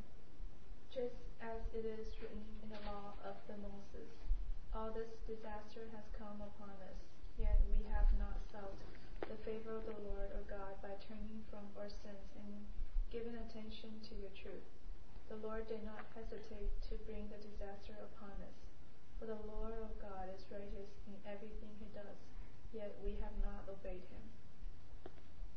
Just 0.94 1.18
as 1.42 1.66
it 1.74 1.82
is 1.86 2.14
written 2.22 2.46
in 2.62 2.70
the 2.70 2.86
law 2.86 3.18
of 3.26 3.42
the 3.50 3.58
Moses, 3.58 4.14
all 4.70 4.94
this 4.94 5.18
disaster 5.26 5.90
has 5.90 6.06
come 6.14 6.46
upon 6.46 6.78
us, 6.86 7.02
yet 7.42 7.58
we 7.74 7.90
have 7.90 8.14
not 8.22 8.38
sought 8.54 8.78
the 9.26 9.42
favor 9.42 9.82
of 9.82 9.86
the 9.90 9.98
Lord 10.06 10.30
our 10.38 10.46
God 10.46 10.78
by 10.86 10.94
turning 11.10 11.42
from 11.50 11.66
our 11.74 11.90
sins 11.90 12.30
and 12.38 12.54
giving 13.10 13.34
attention 13.34 13.98
to 14.06 14.14
your 14.14 14.34
truth. 14.38 14.70
The 15.30 15.46
Lord 15.46 15.70
did 15.70 15.86
not 15.86 16.10
hesitate 16.18 16.74
to 16.90 16.98
bring 17.06 17.30
the 17.30 17.38
disaster 17.38 17.94
upon 18.02 18.34
us. 18.42 18.66
For 19.22 19.30
the 19.30 19.38
Lord 19.46 19.78
of 19.78 19.94
God 20.02 20.26
is 20.34 20.42
righteous 20.50 20.90
in 21.06 21.14
everything 21.22 21.70
he 21.78 21.86
does, 21.94 22.18
yet 22.74 22.98
we 23.06 23.14
have 23.22 23.38
not 23.46 23.70
obeyed 23.70 24.10
him. 24.10 24.26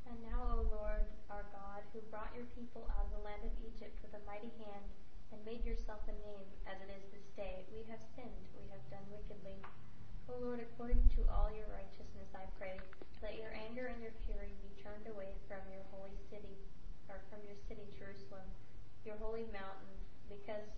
And 0.05 0.21
now, 0.29 0.61
O 0.61 0.69
Lord, 0.69 1.09
our 1.33 1.49
God, 1.57 1.81
who 1.97 2.05
brought 2.13 2.37
your 2.37 2.45
people 2.53 2.85
out 2.93 3.09
of 3.09 3.17
the 3.17 3.25
land 3.25 3.49
of 3.49 3.57
Egypt 3.65 3.97
with 4.05 4.13
a 4.13 4.21
mighty 4.29 4.53
hand, 4.61 4.85
and 5.33 5.41
made 5.49 5.65
yourself 5.65 6.05
a 6.05 6.17
name, 6.21 6.53
as 6.69 6.77
it 6.85 6.93
is 6.93 7.09
this 7.09 7.33
day, 7.33 7.65
we 7.73 7.81
have 7.89 8.05
sinned, 8.13 8.45
we 8.53 8.69
have 8.69 8.85
done 8.93 9.09
wickedly. 9.09 9.57
O 10.29 10.37
Lord, 10.37 10.61
according 10.61 11.01
to 11.17 11.25
all 11.33 11.49
your 11.49 11.73
righteousness, 11.73 12.29
I 12.37 12.45
pray, 12.61 12.77
let 13.25 13.41
your 13.41 13.57
anger 13.57 13.89
and 13.89 14.05
your 14.05 14.13
fury 14.29 14.53
be 14.61 14.77
turned 14.85 15.09
away 15.09 15.33
from 15.49 15.65
your 15.73 15.89
holy 15.97 16.21
city, 16.29 16.61
or 17.09 17.25
from 17.33 17.41
your 17.49 17.57
city, 17.73 17.89
Jerusalem 17.97 18.53
your 19.05 19.17
holy 19.17 19.47
mountain, 19.53 19.95
because 20.29 20.69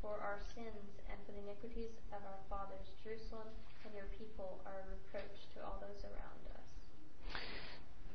for 0.00 0.18
our 0.22 0.38
sins 0.54 0.90
and 1.10 1.18
for 1.26 1.32
the 1.32 1.42
iniquities 1.42 1.90
of 2.12 2.22
our 2.22 2.38
fathers, 2.48 2.86
Jerusalem 3.02 3.48
and 3.84 3.94
your 3.94 4.06
people 4.18 4.60
are 4.66 4.82
a 4.82 4.90
reproach 4.90 5.36
to 5.54 5.64
all 5.64 5.78
those 5.80 6.04
around 6.04 6.40
us. 6.54 6.66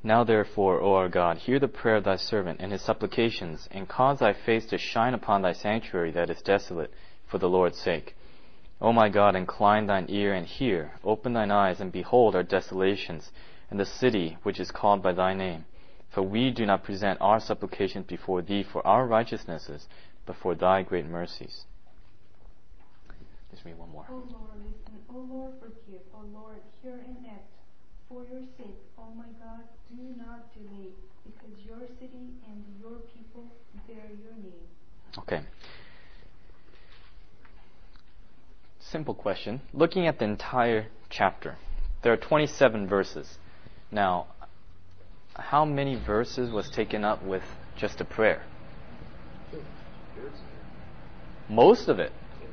Now 0.02 0.24
therefore, 0.24 0.80
O 0.80 0.94
our 0.94 1.08
God, 1.08 1.38
hear 1.38 1.58
the 1.58 1.68
prayer 1.68 1.96
of 1.96 2.04
thy 2.04 2.16
servant 2.16 2.60
and 2.60 2.72
his 2.72 2.82
supplications, 2.82 3.68
and 3.70 3.88
cause 3.88 4.18
thy 4.18 4.32
face 4.32 4.66
to 4.66 4.78
shine 4.78 5.14
upon 5.14 5.42
thy 5.42 5.52
sanctuary 5.52 6.10
that 6.12 6.30
is 6.30 6.42
desolate, 6.42 6.92
for 7.30 7.38
the 7.38 7.48
Lord's 7.48 7.78
sake. 7.78 8.16
O 8.80 8.92
my 8.92 9.08
God, 9.08 9.36
incline 9.36 9.86
thine 9.86 10.06
ear 10.08 10.34
and 10.34 10.46
hear, 10.46 10.92
open 11.04 11.34
thine 11.34 11.50
eyes 11.52 11.80
and 11.80 11.92
behold 11.92 12.34
our 12.34 12.42
desolations, 12.42 13.30
and 13.70 13.78
the 13.78 13.86
city 13.86 14.38
which 14.42 14.58
is 14.58 14.70
called 14.70 15.02
by 15.02 15.12
thy 15.12 15.34
name. 15.34 15.64
For 16.14 16.22
we 16.22 16.50
do 16.50 16.66
not 16.66 16.84
present 16.84 17.18
our 17.20 17.40
supplications 17.40 18.06
before 18.06 18.42
thee 18.42 18.62
for 18.70 18.86
our 18.86 19.06
righteousnesses, 19.06 19.86
but 20.26 20.36
for 20.36 20.54
thy 20.54 20.82
great 20.82 21.06
mercies. 21.06 21.64
Just 23.50 23.64
read 23.64 23.78
one 23.78 23.90
more. 23.90 24.06
O 24.10 24.14
Lord, 24.14 24.58
listen. 24.58 25.00
O 25.10 25.18
Lord, 25.18 25.52
forgive. 25.60 26.02
O 26.14 26.24
Lord, 26.32 26.56
hear 26.82 26.94
and 26.94 27.16
act. 27.26 27.48
For 28.08 28.24
your 28.30 28.42
sake, 28.58 28.76
O 28.98 29.04
my 29.16 29.24
God, 29.42 29.62
do 29.88 30.02
not 30.18 30.52
delay, 30.52 30.90
because 31.24 31.64
your 31.64 31.80
city 31.98 32.28
and 32.46 32.62
your 32.78 32.98
people 33.14 33.44
bear 33.86 34.04
your 34.22 34.34
name. 34.34 34.68
Okay. 35.18 35.40
Simple 38.80 39.14
question. 39.14 39.62
Looking 39.72 40.06
at 40.06 40.18
the 40.18 40.26
entire 40.26 40.88
chapter, 41.08 41.56
there 42.02 42.12
are 42.12 42.18
27 42.18 42.86
verses. 42.86 43.38
Now, 43.90 44.26
how 45.36 45.64
many 45.64 45.94
verses 45.94 46.50
was 46.50 46.68
taken 46.70 47.04
up 47.04 47.22
with 47.22 47.42
just 47.76 48.00
a 48.00 48.04
prayer? 48.04 48.44
Most 51.48 51.88
of 51.88 51.98
it. 51.98 52.12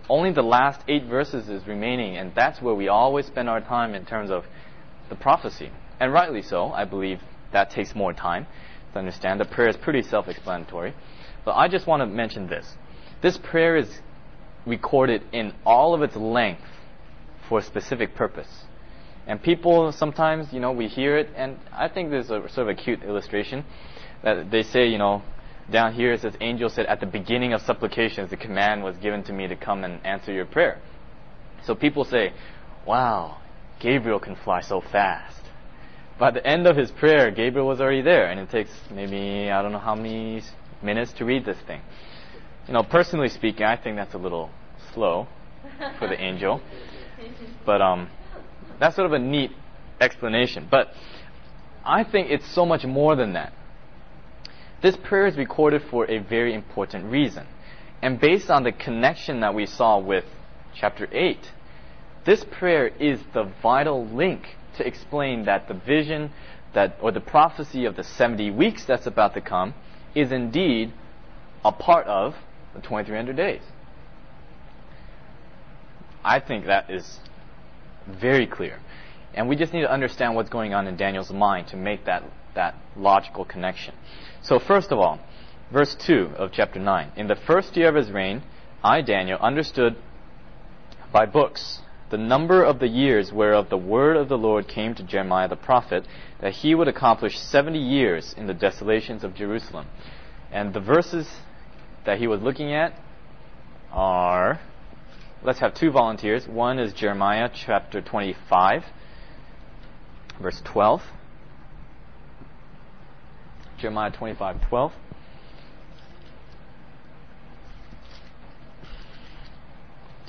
Only 0.10 0.32
the 0.32 0.42
last 0.42 0.82
eight 0.88 1.06
verses 1.06 1.50
is 1.50 1.68
remaining, 1.68 2.18
and 2.18 2.34
that's 2.34 2.62
where 2.62 2.74
we 2.74 2.88
always 2.88 3.28
spend 3.28 3.48
our 3.48 3.62
time 3.62 3.94
in 3.94 4.06
terms 4.06 4.32
of 4.32 4.46
the 5.10 5.16
prophecy. 5.16 5.72
And 6.00 6.12
rightly 6.12 6.42
so. 6.42 6.72
I 6.72 6.86
believe 6.86 7.20
that 7.52 7.70
takes 7.70 7.94
more 7.94 8.14
time 8.14 8.48
to 8.94 9.00
understand. 9.00 9.40
The 9.40 9.46
prayer 9.46 9.70
is 9.70 9.78
pretty 9.78 10.02
self 10.02 10.28
explanatory. 10.28 10.96
But 11.46 11.56
I 11.56 11.68
just 11.68 11.86
want 11.86 12.02
to 12.02 12.06
mention 12.06 12.48
this. 12.48 12.76
This 13.22 13.38
prayer 13.38 13.78
is 13.78 14.00
recorded 14.66 15.24
in 15.32 15.54
all 15.66 15.94
of 15.94 16.02
its 16.02 16.16
length 16.16 16.62
for 17.48 17.60
a 17.60 17.62
specific 17.62 18.16
purpose. 18.16 18.66
And 19.30 19.40
people 19.40 19.92
sometimes, 19.92 20.52
you 20.52 20.60
know, 20.60 20.72
we 20.72 20.88
hear 20.88 21.16
it, 21.16 21.30
and 21.36 21.60
I 21.72 21.88
think 21.88 22.10
there's 22.10 22.32
a 22.32 22.50
sort 22.50 22.68
of 22.68 22.70
a 22.70 22.74
cute 22.74 23.04
illustration 23.04 23.64
that 24.24 24.50
they 24.50 24.64
say, 24.64 24.88
you 24.88 24.98
know, 24.98 25.22
down 25.72 25.94
here 25.94 26.14
it 26.14 26.22
says, 26.22 26.34
angel 26.42 26.68
said, 26.68 26.88
at 26.88 27.00
the 27.00 27.06
beginning 27.06 27.54
of 27.54 27.62
supplications, 27.62 28.32
the 28.32 28.38
command 28.38 28.84
was 28.84 28.98
given 28.98 29.24
to 29.26 29.32
me 29.32 29.48
to 29.48 29.56
come 29.56 29.84
and 29.84 30.04
answer 30.04 30.34
your 30.34 30.48
prayer. 30.48 30.82
So 31.64 31.76
people 31.76 32.06
say, 32.06 32.34
wow, 32.88 33.38
Gabriel 33.80 34.20
can 34.20 34.36
fly 34.36 34.62
so 34.62 34.82
fast. 34.82 35.42
By 36.18 36.32
the 36.32 36.44
end 36.44 36.66
of 36.66 36.76
his 36.76 36.90
prayer, 36.90 37.30
Gabriel 37.30 37.68
was 37.68 37.80
already 37.80 38.02
there, 38.02 38.32
and 38.32 38.40
it 38.40 38.50
takes 38.50 38.72
maybe, 38.92 39.52
I 39.52 39.62
don't 39.62 39.72
know 39.72 39.78
how 39.78 39.94
many 39.94 40.42
minutes 40.82 41.14
to 41.20 41.26
read 41.26 41.46
this 41.46 41.60
thing. 41.68 41.82
You 42.66 42.74
know, 42.74 42.82
personally 42.82 43.30
speaking, 43.30 43.64
I 43.64 43.78
think 43.78 43.96
that's 43.96 44.16
a 44.16 44.18
little 44.18 44.50
slow 44.92 45.28
for 46.00 46.08
the 46.08 46.20
angel. 46.20 46.62
But, 47.66 47.82
um, 47.82 48.10
that's 48.80 48.96
sort 48.96 49.06
of 49.06 49.14
a 49.14 49.20
neat 49.20 49.52
explanation. 50.00 50.68
But 50.70 50.94
I 51.84 52.04
think 52.04 52.30
it's 52.30 52.50
so 52.50 52.66
much 52.66 52.86
more 52.86 53.16
than 53.16 53.34
that. 53.34 53.54
This 54.82 54.96
prayer 54.96 55.28
is 55.28 55.38
recorded 55.38 55.82
for 55.90 56.10
a 56.10 56.20
very 56.20 56.54
important 56.54 57.06
reason. 57.06 57.46
And 58.02 58.20
based 58.20 58.50
on 58.50 58.64
the 58.64 58.72
connection 58.72 59.42
that 59.42 59.54
we 59.54 59.66
saw 59.66 60.00
with 60.00 60.24
chapter 60.74 61.08
8, 61.12 61.38
this 62.26 62.46
prayer 62.50 62.88
is 62.88 63.20
the 63.34 63.52
vital 63.62 64.06
link 64.08 64.56
to 64.78 64.88
explain 64.88 65.46
that 65.46 65.68
the 65.68 65.74
vision 65.74 66.32
that 66.74 66.96
or 67.02 67.12
the 67.12 67.20
prophecy 67.20 67.86
of 67.86 67.96
the 67.96 68.04
70 68.04 68.52
weeks 68.52 68.86
that's 68.86 69.08
about 69.08 69.34
to 69.34 69.42
come 69.42 69.74
is 70.16 70.32
indeed 70.32 70.94
a 71.66 71.72
part 71.72 72.08
of 72.08 72.36
the 72.74 72.82
2300 72.82 73.36
days. 73.36 73.62
I 76.24 76.40
think 76.40 76.66
that 76.66 76.90
is 76.90 77.20
very 78.10 78.47
clear. 78.47 78.80
And 79.34 79.47
we 79.47 79.55
just 79.55 79.74
need 79.74 79.82
to 79.82 79.91
understand 79.91 80.36
what's 80.36 80.49
going 80.49 80.74
on 80.74 80.88
in 80.88 80.97
Daniel's 80.97 81.32
mind 81.32 81.68
to 81.68 81.78
make 81.78 82.05
that, 82.05 82.24
that 82.55 82.76
logical 82.95 83.45
connection. 83.45 83.93
So 84.41 84.60
first 84.60 84.91
of 84.91 84.99
all, 84.99 85.20
verse 85.72 85.95
2 85.95 86.32
of 86.38 86.51
chapter 86.51 86.80
9. 86.80 87.12
In 87.16 87.28
the 87.28 87.36
first 87.36 87.76
year 87.78 87.89
of 87.89 87.95
his 87.95 88.12
reign, 88.12 88.43
I, 88.84 89.01
Daniel, 89.01 89.38
understood 89.39 89.95
by 91.12 91.26
books 91.26 91.80
the 92.10 92.18
number 92.18 92.64
of 92.64 92.80
the 92.80 92.88
years 92.88 93.32
whereof 93.32 93.70
the 93.70 93.78
word 93.78 94.18
of 94.18 94.30
the 94.30 94.38
Lord 94.38 94.68
came 94.68 94.95
to 94.95 95.03
Jeremiah 95.03 95.47
the 95.47 95.55
prophet, 95.55 96.07
that 96.41 96.53
he 96.53 96.74
would 96.74 96.88
accomplish 96.88 97.38
70 97.38 97.78
years 97.78 98.34
in 98.36 98.47
the 98.47 98.53
desolations 98.53 99.24
of 99.24 99.36
Jerusalem. 99.36 99.88
And 100.51 100.74
the 100.74 100.80
verses 100.80 101.30
that 102.05 102.18
he 102.18 102.28
was 102.28 102.41
looking 102.41 102.74
at 102.74 102.93
are 103.91 104.60
let's 105.44 105.60
have 105.60 105.74
two 105.74 105.92
volunteers. 105.92 106.48
One 106.48 106.80
is 106.80 106.94
Jeremiah 106.94 107.50
chapter 107.54 108.02
25, 108.02 108.84
verse 110.42 110.62
12. 110.66 111.02
Jeremiah 113.78 114.12
25:12. 114.12 114.92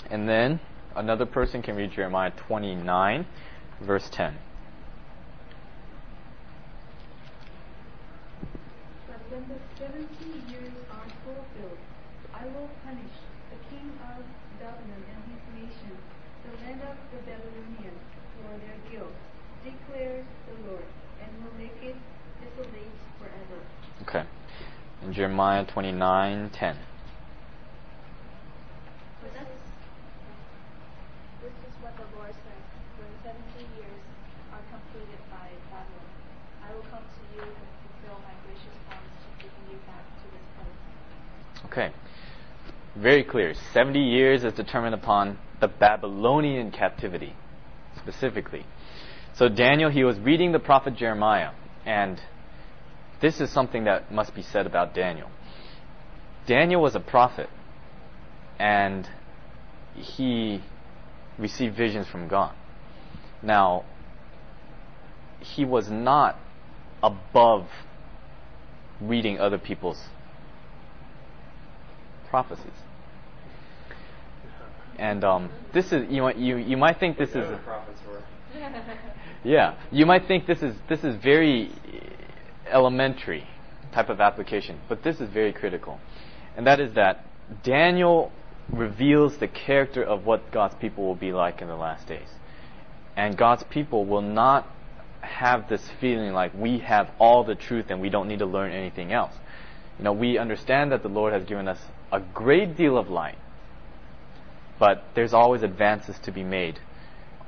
And 0.09 0.29
then 0.29 0.61
another 0.97 1.27
person 1.27 1.63
can 1.63 1.77
read 1.77 1.93
Jeremiah 1.93 2.33
29, 2.49 3.27
verse 3.81 4.09
10. 4.11 4.37
But 9.07 9.19
when 9.31 9.49
the 9.49 9.55
seventy 9.79 10.51
years 10.51 10.73
are 10.91 11.07
fulfilled, 11.25 11.79
I 12.35 12.47
will 12.47 12.69
punish 12.85 13.13
the 13.51 13.59
king 13.69 13.91
of 14.15 14.23
Babylon 14.63 15.03
and 15.03 15.23
his 15.27 15.43
nation, 15.59 15.95
the 16.47 16.53
land 16.63 16.81
of 16.87 16.97
the 17.11 17.21
Babylonians, 17.27 18.03
for 18.39 18.55
their 18.63 18.79
guilt, 18.91 19.15
declares 19.65 20.27
the 20.47 20.71
Lord, 20.71 20.87
and 21.23 21.31
will 21.43 21.57
make 21.59 21.75
it 21.83 21.97
desolate 22.41 22.95
forever. 23.19 23.59
Okay. 24.03 24.25
In 25.03 25.13
Jeremiah 25.13 25.65
29:10. 25.67 26.77
This 29.21 29.35
is, 29.35 29.49
this 31.43 31.53
is 31.53 31.75
what 31.83 31.97
the 31.97 32.07
Lord 32.17 32.33
says. 32.33 32.65
When 32.97 33.13
70 33.25 33.65
years 33.77 34.03
are 34.53 34.65
completed 34.71 35.21
by 35.29 35.49
Babylon, 35.69 36.11
I 36.65 36.75
will 36.75 36.87
come 36.89 37.05
to 37.05 37.23
you 37.35 37.43
and 37.43 37.69
fulfill 37.83 38.21
my 38.25 38.35
gracious 38.47 38.77
promise 38.89 39.19
to 39.25 39.29
bring 39.41 39.75
you 39.75 39.79
back 39.89 40.05
to 40.05 40.27
this 40.33 40.47
place. 40.57 40.79
Okay. 41.67 41.89
Very 42.97 43.23
clear. 43.23 43.55
70 43.73 44.01
years 44.01 44.45
is 44.45 44.53
determined 44.53 44.95
upon 44.95 45.39
the 45.61 45.69
Babylonian 45.69 46.71
captivity, 46.73 47.35
specifically. 47.99 48.67
So 49.35 49.49
Daniel, 49.49 49.91
he 49.91 50.05
was 50.05 50.19
reading 50.19 50.53
the 50.53 50.59
prophet 50.59 50.97
Jeremiah, 50.97 51.51
and 51.87 52.21
this 53.21 53.41
is 53.41 53.51
something 53.51 53.85
that 53.85 54.13
must 54.13 54.35
be 54.35 54.43
said 54.43 54.67
about 54.67 54.95
Daniel. 54.95 55.31
Daniel 56.47 56.83
was 56.83 56.95
a 56.95 57.01
prophet, 57.01 57.49
and 58.59 59.09
he 59.95 60.63
received 61.39 61.77
visions 61.77 62.09
from 62.09 62.29
God. 62.29 62.55
Now, 63.43 63.85
he 65.41 65.65
was 65.65 65.91
not 65.91 66.39
above 67.03 67.69
reading 69.01 69.39
other 69.39 69.59
people's 69.59 70.03
prophecies. 72.31 72.67
And 74.99 75.25
um, 75.25 75.51
this 75.73 75.93
is 75.93 76.11
you 76.11 76.23
might 76.23 76.37
you 76.37 76.57
you 76.57 76.77
might 76.77 77.01
think 77.01 77.19
this 77.19 77.31
is 77.31 77.49
yeah 79.45 79.77
you 79.91 80.05
might 80.05 80.27
think 80.27 80.47
this 80.47 80.63
is 80.63 80.75
this 80.89 81.03
is 81.05 81.17
very 81.17 81.71
elementary 82.71 83.47
type 83.93 84.09
of 84.09 84.21
application, 84.21 84.79
but 84.89 85.03
this 85.03 85.21
is 85.21 85.29
very 85.31 85.53
critical, 85.53 85.99
and 86.57 86.67
that 86.67 86.81
is 86.81 86.95
that 86.95 87.25
Daniel 87.63 88.31
reveals 88.71 89.39
the 89.39 89.49
character 89.49 90.05
of 90.05 90.25
what 90.27 90.53
God's 90.53 90.75
people 90.77 91.05
will 91.05 91.17
be 91.17 91.33
like 91.33 91.61
in 91.61 91.69
the 91.69 91.77
last 91.77 92.07
days, 92.07 92.29
and 93.17 93.37
God's 93.37 93.65
people 93.65 94.05
will 94.05 94.23
not 94.23 94.69
have 95.23 95.69
this 95.69 95.83
feeling 96.01 96.33
like 96.33 96.53
we 96.55 96.79
have 96.79 97.11
all 97.19 97.45
the 97.45 97.55
truth 97.55 97.87
and 97.89 98.01
we 98.01 98.09
don't 98.09 98.29
need 98.29 98.39
to 98.39 98.47
learn 98.47 98.73
anything 98.73 99.13
else. 99.13 99.35
You 99.99 100.05
know, 100.05 100.13
we 100.13 100.39
understand 100.39 100.93
that 100.93 101.03
the 101.03 101.09
Lord 101.09 101.33
has 101.33 101.45
given 101.45 101.69
us 101.69 101.79
a 102.13 102.21
great 102.21 102.77
deal 102.77 102.99
of 102.99 103.09
light, 103.09 103.39
but 104.79 105.05
there's 105.15 105.33
always 105.33 105.63
advances 105.63 106.19
to 106.25 106.33
be 106.33 106.43
made. 106.43 106.79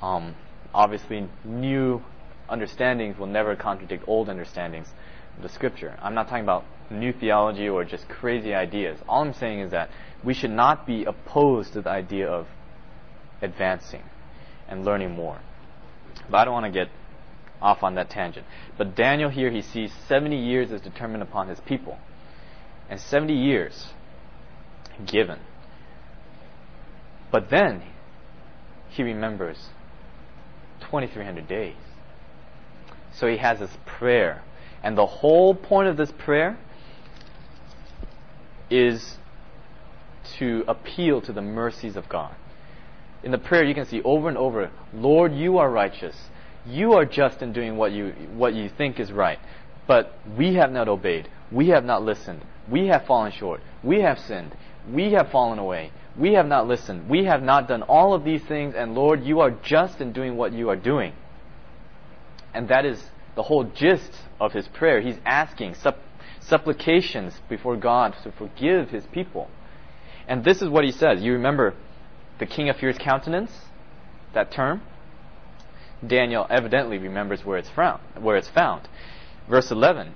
Um, 0.00 0.34
obviously, 0.74 1.28
new 1.44 2.02
understandings 2.48 3.18
will 3.18 3.26
never 3.26 3.56
contradict 3.56 4.04
old 4.06 4.28
understandings 4.28 4.88
of 5.36 5.42
the 5.42 5.48
Scripture. 5.48 5.98
I'm 6.02 6.14
not 6.14 6.28
talking 6.28 6.44
about 6.44 6.64
new 6.90 7.12
theology 7.12 7.68
or 7.68 7.84
just 7.84 8.08
crazy 8.08 8.54
ideas. 8.54 8.98
All 9.08 9.22
I'm 9.22 9.34
saying 9.34 9.60
is 9.60 9.70
that 9.70 9.90
we 10.22 10.34
should 10.34 10.50
not 10.50 10.86
be 10.86 11.04
opposed 11.04 11.72
to 11.72 11.82
the 11.82 11.90
idea 11.90 12.28
of 12.28 12.46
advancing 13.40 14.02
and 14.68 14.84
learning 14.84 15.12
more. 15.12 15.40
But 16.30 16.38
I 16.38 16.44
don't 16.44 16.54
want 16.54 16.66
to 16.66 16.78
get 16.78 16.88
off 17.60 17.82
on 17.82 17.94
that 17.94 18.10
tangent. 18.10 18.46
But 18.76 18.94
Daniel 18.94 19.30
here, 19.30 19.50
he 19.50 19.62
sees 19.62 19.92
70 20.08 20.36
years 20.36 20.70
is 20.70 20.80
determined 20.80 21.22
upon 21.22 21.48
his 21.48 21.60
people. 21.60 21.98
And 22.90 23.00
70 23.00 23.32
years 23.32 23.88
given. 25.06 25.40
But 27.30 27.50
then 27.50 27.82
he 28.90 29.02
remembers 29.02 29.68
2,300 30.80 31.48
days. 31.48 31.76
So 33.14 33.26
he 33.26 33.38
has 33.38 33.58
this 33.58 33.76
prayer. 33.86 34.42
And 34.82 34.96
the 34.96 35.06
whole 35.06 35.54
point 35.54 35.88
of 35.88 35.96
this 35.96 36.12
prayer 36.12 36.58
is 38.70 39.16
to 40.38 40.64
appeal 40.66 41.20
to 41.22 41.32
the 41.32 41.42
mercies 41.42 41.96
of 41.96 42.08
God. 42.08 42.34
In 43.22 43.30
the 43.30 43.38
prayer, 43.38 43.64
you 43.64 43.74
can 43.74 43.86
see 43.86 44.02
over 44.02 44.28
and 44.28 44.36
over, 44.36 44.70
Lord, 44.92 45.32
you 45.32 45.58
are 45.58 45.70
righteous. 45.70 46.16
You 46.66 46.94
are 46.94 47.04
just 47.04 47.42
in 47.42 47.52
doing 47.52 47.76
what 47.76 47.92
you, 47.92 48.10
what 48.34 48.54
you 48.54 48.68
think 48.68 48.98
is 48.98 49.12
right. 49.12 49.38
But 49.86 50.18
we 50.36 50.54
have 50.54 50.72
not 50.72 50.88
obeyed. 50.88 51.28
We 51.50 51.68
have 51.68 51.84
not 51.84 52.02
listened. 52.02 52.44
We 52.68 52.86
have 52.88 53.06
fallen 53.06 53.32
short. 53.32 53.60
We 53.82 54.00
have 54.00 54.18
sinned. 54.18 54.56
We 54.90 55.12
have 55.12 55.30
fallen 55.30 55.58
away. 55.58 55.92
We 56.16 56.34
have 56.34 56.46
not 56.46 56.66
listened. 56.66 57.08
We 57.08 57.24
have 57.24 57.42
not 57.42 57.68
done 57.68 57.82
all 57.82 58.14
of 58.14 58.24
these 58.24 58.42
things, 58.42 58.74
and 58.74 58.94
Lord, 58.94 59.22
you 59.24 59.40
are 59.40 59.50
just 59.50 60.00
in 60.00 60.12
doing 60.12 60.36
what 60.36 60.52
you 60.52 60.68
are 60.68 60.76
doing. 60.76 61.14
And 62.52 62.68
that 62.68 62.84
is 62.84 63.02
the 63.34 63.42
whole 63.42 63.64
gist 63.64 64.12
of 64.40 64.52
his 64.52 64.68
prayer. 64.68 65.00
He's 65.00 65.18
asking 65.24 65.74
supp- 65.74 65.96
supplications 66.40 67.40
before 67.48 67.76
God 67.76 68.14
to 68.24 68.32
forgive 68.32 68.90
his 68.90 69.06
people. 69.06 69.48
And 70.28 70.44
this 70.44 70.60
is 70.60 70.68
what 70.68 70.84
he 70.84 70.92
says. 70.92 71.22
You 71.22 71.32
remember 71.32 71.74
the 72.38 72.46
king 72.46 72.68
of 72.68 72.76
fierce 72.76 72.98
countenance? 72.98 73.50
That 74.34 74.50
term? 74.50 74.82
Daniel 76.06 76.46
evidently 76.50 76.98
remembers 76.98 77.44
where 77.44 77.58
it's. 77.58 77.70
Where 77.70 78.36
it's 78.36 78.48
found. 78.48 78.88
Verse 79.48 79.70
11, 79.70 80.14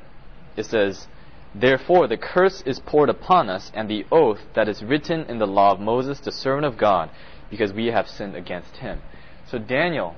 it 0.57 0.67
says, 0.67 1.07
Therefore 1.55 2.07
the 2.07 2.17
curse 2.17 2.63
is 2.67 2.81
poured 2.81 3.09
upon 3.09 3.49
us, 3.49 3.71
and 3.75 3.89
the 3.89 4.05
oath 4.13 4.41
that 4.55 4.69
is 4.69 4.83
written 4.83 5.23
in 5.23 5.39
the 5.39 5.47
law 5.47 5.73
of 5.73 5.81
Moses, 5.81 6.21
the 6.21 6.33
servant 6.33 6.67
of 6.67 6.77
God, 6.77 7.11
because 7.51 7.73
we 7.73 7.87
have 7.87 8.09
sinned 8.09 8.35
against 8.35 8.77
him. 8.79 9.01
So 9.47 9.59
Daniel, 9.59 10.17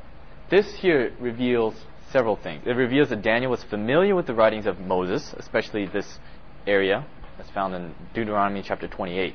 this 0.51 0.76
here 0.76 1.12
reveals 1.20 1.74
several 2.11 2.37
things. 2.37 2.62
It 2.66 2.72
reveals 2.72 3.11
that 3.11 3.22
Daniel 3.22 3.51
was 3.51 3.62
familiar 3.64 4.14
with 4.14 4.26
the 4.26 4.35
writings 4.35 4.66
of 4.66 4.81
Moses, 4.81 5.35
especially 5.37 5.87
this 5.87 6.18
area 6.66 7.07
that's 7.37 7.51
found 7.51 7.74
in 7.74 7.95
Deuteronomy 8.14 8.62
chapter 8.62 8.89
28. 8.89 9.35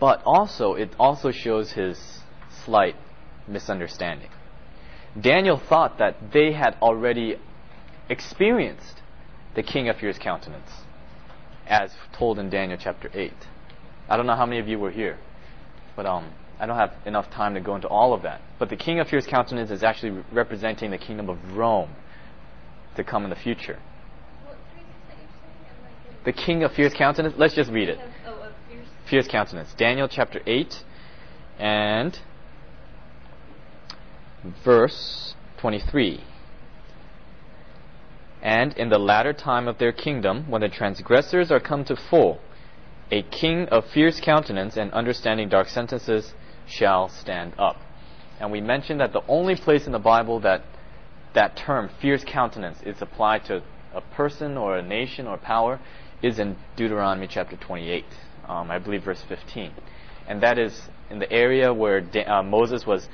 But 0.00 0.22
also, 0.24 0.74
it 0.74 0.90
also 0.98 1.30
shows 1.30 1.72
his 1.72 2.20
slight 2.64 2.96
misunderstanding. 3.46 4.30
Daniel 5.18 5.56
thought 5.56 5.98
that 5.98 6.32
they 6.32 6.52
had 6.52 6.76
already 6.82 7.36
experienced 8.08 9.00
the 9.56 9.62
king 9.62 9.88
of 9.88 9.96
fierce 9.96 10.18
countenance, 10.18 10.70
as 11.66 11.90
told 12.16 12.38
in 12.38 12.50
Daniel 12.50 12.78
chapter 12.80 13.10
8. 13.12 13.32
I 14.08 14.16
don't 14.16 14.26
know 14.26 14.36
how 14.36 14.46
many 14.46 14.60
of 14.60 14.68
you 14.68 14.78
were 14.78 14.90
here, 14.90 15.18
but 15.96 16.04
um, 16.04 16.30
I 16.60 16.66
don't 16.66 16.76
have 16.76 16.92
enough 17.06 17.30
time 17.30 17.54
to 17.54 17.60
go 17.60 17.74
into 17.74 17.88
all 17.88 18.12
of 18.12 18.22
that. 18.22 18.42
But 18.58 18.68
the 18.68 18.76
king 18.76 19.00
of 19.00 19.08
fierce 19.08 19.26
countenance 19.26 19.70
is 19.70 19.82
actually 19.82 20.22
representing 20.30 20.90
the 20.90 20.98
kingdom 20.98 21.30
of 21.30 21.56
Rome 21.56 21.90
to 22.96 23.02
come 23.02 23.24
in 23.24 23.30
the 23.30 23.36
future. 23.36 23.78
The 26.26 26.32
king 26.32 26.62
of 26.62 26.72
fierce 26.72 26.92
countenance, 26.92 27.34
let's 27.38 27.54
just 27.54 27.70
read 27.70 27.88
it. 27.88 27.98
Fierce 29.08 29.26
countenance. 29.26 29.72
Daniel 29.78 30.08
chapter 30.08 30.40
8 30.44 30.84
and 31.58 32.18
verse 34.64 35.34
23. 35.58 36.20
And 38.42 38.76
in 38.76 38.90
the 38.90 38.98
latter 38.98 39.32
time 39.32 39.66
of 39.66 39.78
their 39.78 39.92
kingdom, 39.92 40.50
when 40.50 40.60
the 40.60 40.68
transgressors 40.68 41.50
are 41.50 41.60
come 41.60 41.84
to 41.84 41.96
full, 41.96 42.40
a 43.10 43.22
king 43.22 43.68
of 43.68 43.86
fierce 43.86 44.20
countenance 44.20 44.76
and 44.76 44.92
understanding 44.92 45.48
dark 45.48 45.68
sentences 45.68 46.34
shall 46.66 47.08
stand 47.08 47.54
up. 47.58 47.76
And 48.40 48.52
we 48.52 48.60
mentioned 48.60 49.00
that 49.00 49.12
the 49.12 49.22
only 49.28 49.56
place 49.56 49.86
in 49.86 49.92
the 49.92 49.98
Bible 49.98 50.40
that 50.40 50.62
that 51.34 51.56
term, 51.56 51.90
fierce 52.00 52.24
countenance, 52.24 52.82
is 52.82 53.00
applied 53.00 53.44
to 53.44 53.62
a 53.94 54.00
person 54.00 54.56
or 54.56 54.76
a 54.76 54.82
nation 54.82 55.26
or 55.26 55.36
power 55.36 55.80
is 56.22 56.38
in 56.38 56.56
Deuteronomy 56.76 57.26
chapter 57.26 57.56
28, 57.56 58.04
um, 58.48 58.70
I 58.70 58.78
believe 58.78 59.04
verse 59.04 59.22
15. 59.28 59.72
And 60.28 60.42
that 60.42 60.58
is 60.58 60.88
in 61.10 61.18
the 61.18 61.30
area 61.30 61.72
where 61.72 62.04
uh, 62.26 62.42
Moses 62.42 62.86
was 62.86 63.08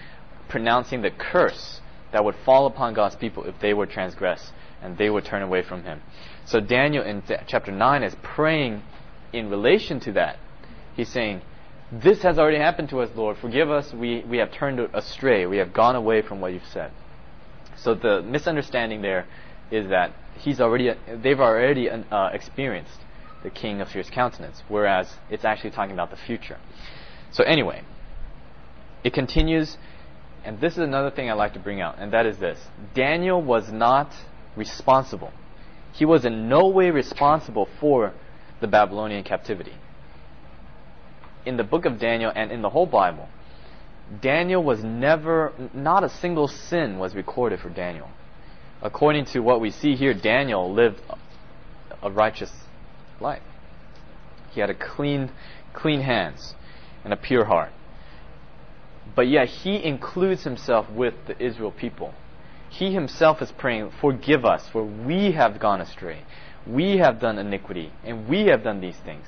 pronouncing 0.49 1.03
the 1.03 1.11
curse 1.11 1.81
that 2.12 2.25
would 2.25 2.37
fall 2.45 2.66
upon 2.66 2.95
God's 2.95 3.16
people 3.16 3.45
if 3.45 3.59
they 3.61 3.75
would 3.75 3.91
transgress 3.91 4.53
and 4.83 4.99
they 4.99 5.11
would 5.11 5.24
turn 5.24 5.43
away 5.43 5.62
from 5.62 5.85
him. 5.85 6.03
So 6.45 6.61
Daniel 6.61 7.05
in 7.05 7.22
chapter 7.47 7.70
9 7.72 8.03
is 8.03 8.16
praying 8.22 8.83
in 9.33 9.49
relation 9.49 10.01
to 10.01 10.12
that. 10.12 10.39
He's 10.95 11.09
saying, 11.09 11.43
This 11.91 12.22
has 12.22 12.39
already 12.39 12.59
happened 12.59 12.89
to 12.91 13.01
us, 13.01 13.11
Lord. 13.14 13.39
Forgive 13.39 13.70
us. 13.70 13.93
We, 13.93 14.24
we 14.28 14.39
have 14.39 14.53
turned 14.53 14.80
astray. 14.93 15.47
We 15.47 15.59
have 15.59 15.72
gone 15.72 15.97
away 15.97 16.22
from 16.22 16.41
what 16.41 16.53
you've 16.53 16.66
said. 16.66 16.93
So 17.76 17.95
the 17.95 18.22
misunderstanding 18.22 19.03
there 19.03 19.26
is 19.70 19.89
that 19.89 20.12
he's 20.39 20.61
already 20.61 20.91
they've 21.22 21.41
already 21.41 21.89
uh, 21.91 22.28
experienced 22.33 23.01
the 23.43 23.51
king 23.51 23.80
of 23.80 23.89
fierce 23.89 24.11
countenance, 24.11 24.62
whereas 24.68 25.16
it's 25.30 25.45
actually 25.45 25.70
talking 25.70 25.93
about 25.93 26.11
the 26.11 26.16
future. 26.16 26.59
So 27.30 27.43
anyway, 27.45 27.83
it 29.03 29.12
continues, 29.12 29.78
and 30.45 30.61
this 30.61 30.74
is 30.74 30.78
another 30.78 31.11
thing 31.11 31.30
I'd 31.30 31.35
like 31.35 31.55
to 31.55 31.59
bring 31.59 31.80
out, 31.80 31.97
and 31.99 32.12
that 32.12 32.26
is 32.26 32.39
this: 32.39 32.59
Daniel 32.95 33.43
was 33.43 33.72
not 33.72 34.12
responsible. 34.57 35.33
He 35.93 36.05
was 36.05 36.25
in 36.25 36.49
no 36.49 36.69
way 36.69 36.91
responsible 36.91 37.69
for 37.81 38.13
the 38.61 38.67
Babylonian 38.67 39.25
captivity. 39.25 39.75
In 41.45 41.57
the 41.57 41.65
book 41.65 41.85
of 41.85 41.99
Daniel 41.99 42.33
and 42.35 42.51
in 42.51 42.63
the 42.63 42.71
whole 42.71 42.87
Bible, 42.87 43.29
Daniel 44.21 44.63
was 44.63 44.83
never, 44.83 45.53
not 45.73 46.05
a 46.05 46.09
single 46.09 46.49
sin 46.49 46.99
was 46.99 47.15
recorded 47.15 47.61
for 47.61 47.71
Daniel. 47.71 48.09
According 48.81 49.27
to 49.27 49.41
what 49.41 49.61
we 49.61 49.71
see 49.71 49.95
here, 49.95 50.13
Daniel 50.13 50.73
lived 50.73 51.01
a 52.03 52.11
righteous 52.11 52.53
life. 53.21 53.43
He 54.51 54.61
had 54.61 54.71
a 54.71 54.75
clean, 54.75 55.31
clean 55.73 56.01
hands 56.01 56.55
and 57.05 57.13
a 57.13 57.17
pure 57.17 57.45
heart. 57.45 57.71
But 59.15 59.29
yet 59.29 59.49
he 59.49 59.83
includes 59.83 60.45
himself 60.45 60.91
with 60.91 61.15
the 61.27 61.41
Israel 61.43 61.71
people. 61.71 62.15
He 62.73 62.95
himself 62.95 63.43
is 63.43 63.53
praying, 63.53 63.93
Forgive 64.01 64.47
us, 64.47 64.66
for 64.66 64.83
we 64.83 65.33
have 65.33 65.61
gone 65.61 65.83
astray. 65.83 66.23
We 66.66 66.97
have 66.97 67.20
done 67.20 67.39
iniquity, 67.39 67.93
and 68.03 68.27
we 68.27 68.47
have 68.47 68.64
done 68.64 68.81
these 68.81 68.97
things. 68.97 69.27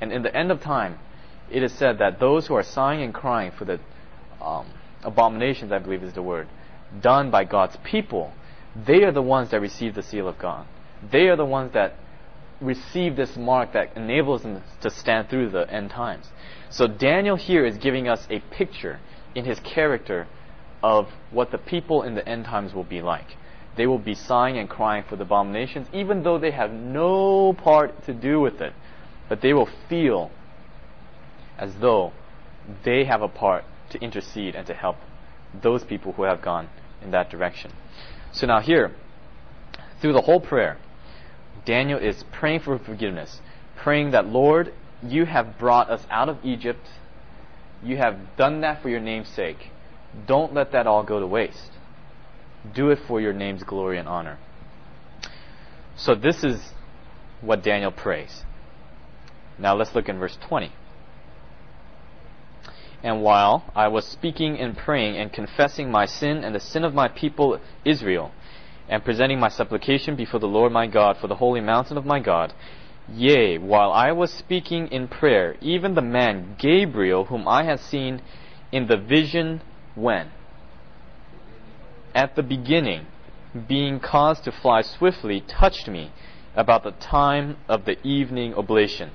And 0.00 0.12
in 0.12 0.22
the 0.22 0.36
end 0.36 0.50
of 0.50 0.60
time, 0.60 0.98
it 1.48 1.62
is 1.62 1.72
said 1.72 1.98
that 1.98 2.18
those 2.18 2.48
who 2.48 2.54
are 2.54 2.62
sighing 2.64 3.02
and 3.02 3.14
crying 3.14 3.52
for 3.56 3.64
the 3.64 3.78
um, 4.40 4.66
abominations, 5.04 5.70
I 5.70 5.78
believe 5.78 6.02
is 6.02 6.14
the 6.14 6.22
word, 6.22 6.48
done 7.00 7.30
by 7.30 7.44
God's 7.44 7.76
people, 7.84 8.32
they 8.74 9.04
are 9.04 9.12
the 9.12 9.22
ones 9.22 9.52
that 9.52 9.60
receive 9.60 9.94
the 9.94 10.02
seal 10.02 10.26
of 10.26 10.38
God. 10.38 10.66
They 11.08 11.28
are 11.28 11.36
the 11.36 11.44
ones 11.44 11.72
that 11.74 11.94
receive 12.60 13.14
this 13.14 13.36
mark 13.36 13.74
that 13.74 13.96
enables 13.96 14.42
them 14.42 14.60
to 14.80 14.90
stand 14.90 15.28
through 15.28 15.50
the 15.50 15.72
end 15.72 15.90
times. 15.90 16.26
So 16.68 16.88
Daniel 16.88 17.36
here 17.36 17.64
is 17.64 17.76
giving 17.76 18.08
us 18.08 18.26
a 18.28 18.40
picture 18.40 18.98
in 19.36 19.44
his 19.44 19.60
character 19.60 20.26
of 20.82 21.08
what 21.30 21.50
the 21.50 21.58
people 21.58 22.02
in 22.02 22.14
the 22.14 22.28
end 22.28 22.44
times 22.46 22.74
will 22.74 22.84
be 22.84 23.00
like. 23.00 23.36
They 23.76 23.86
will 23.86 23.98
be 23.98 24.14
sighing 24.14 24.58
and 24.58 24.68
crying 24.68 25.04
for 25.08 25.16
the 25.16 25.22
abominations, 25.22 25.88
even 25.92 26.22
though 26.22 26.38
they 26.38 26.50
have 26.50 26.72
no 26.72 27.54
part 27.54 28.04
to 28.04 28.12
do 28.12 28.40
with 28.40 28.60
it. 28.60 28.74
But 29.28 29.40
they 29.40 29.52
will 29.54 29.68
feel 29.88 30.30
as 31.56 31.76
though 31.76 32.12
they 32.84 33.04
have 33.04 33.22
a 33.22 33.28
part 33.28 33.64
to 33.90 34.00
intercede 34.00 34.54
and 34.54 34.66
to 34.66 34.74
help 34.74 34.96
those 35.54 35.84
people 35.84 36.12
who 36.12 36.24
have 36.24 36.42
gone 36.42 36.68
in 37.02 37.10
that 37.12 37.30
direction. 37.30 37.72
So 38.32 38.46
now 38.46 38.60
here, 38.60 38.92
through 40.00 40.12
the 40.12 40.22
whole 40.22 40.40
prayer, 40.40 40.78
Daniel 41.64 41.98
is 41.98 42.24
praying 42.32 42.60
for 42.60 42.78
forgiveness, 42.78 43.40
praying 43.76 44.10
that, 44.10 44.26
Lord, 44.26 44.72
you 45.02 45.26
have 45.26 45.58
brought 45.58 45.90
us 45.90 46.06
out 46.10 46.28
of 46.28 46.38
Egypt. 46.42 46.86
You 47.82 47.96
have 47.96 48.36
done 48.36 48.60
that 48.60 48.82
for 48.82 48.88
your 48.88 49.00
name's 49.00 49.28
sake. 49.28 49.70
Don't 50.26 50.54
let 50.54 50.72
that 50.72 50.86
all 50.86 51.02
go 51.02 51.20
to 51.20 51.26
waste. 51.26 51.72
Do 52.74 52.90
it 52.90 52.98
for 53.08 53.20
your 53.20 53.32
name's 53.32 53.62
glory 53.62 53.98
and 53.98 54.08
honor. 54.08 54.38
So 55.96 56.14
this 56.14 56.44
is 56.44 56.72
what 57.40 57.62
Daniel 57.62 57.90
prays. 57.90 58.44
Now 59.58 59.74
let's 59.74 59.94
look 59.94 60.08
in 60.08 60.18
verse 60.18 60.38
20. 60.48 60.72
And 63.02 63.22
while 63.22 63.70
I 63.74 63.88
was 63.88 64.06
speaking 64.06 64.58
and 64.58 64.76
praying 64.76 65.16
and 65.16 65.32
confessing 65.32 65.90
my 65.90 66.06
sin 66.06 66.44
and 66.44 66.54
the 66.54 66.60
sin 66.60 66.84
of 66.84 66.94
my 66.94 67.08
people 67.08 67.60
Israel, 67.84 68.30
and 68.88 69.04
presenting 69.04 69.40
my 69.40 69.48
supplication 69.48 70.16
before 70.16 70.40
the 70.40 70.46
Lord 70.46 70.72
my 70.72 70.86
God 70.86 71.16
for 71.16 71.26
the 71.26 71.36
holy 71.36 71.60
mountain 71.60 71.96
of 71.96 72.04
my 72.04 72.20
God, 72.20 72.52
yea, 73.10 73.58
while 73.58 73.90
I 73.90 74.12
was 74.12 74.32
speaking 74.32 74.88
in 74.88 75.08
prayer, 75.08 75.56
even 75.60 75.94
the 75.94 76.02
man 76.02 76.56
Gabriel, 76.58 77.24
whom 77.24 77.48
I 77.48 77.64
had 77.64 77.80
seen 77.80 78.22
in 78.70 78.86
the 78.86 78.96
vision 78.96 79.62
when? 79.94 80.30
At 82.14 82.36
the 82.36 82.42
beginning, 82.42 83.06
being 83.68 84.00
caused 84.00 84.44
to 84.44 84.52
fly 84.52 84.82
swiftly, 84.82 85.40
touched 85.40 85.88
me 85.88 86.12
about 86.54 86.84
the 86.84 86.90
time 86.92 87.56
of 87.68 87.84
the 87.84 88.00
evening 88.06 88.54
oblation. 88.54 89.10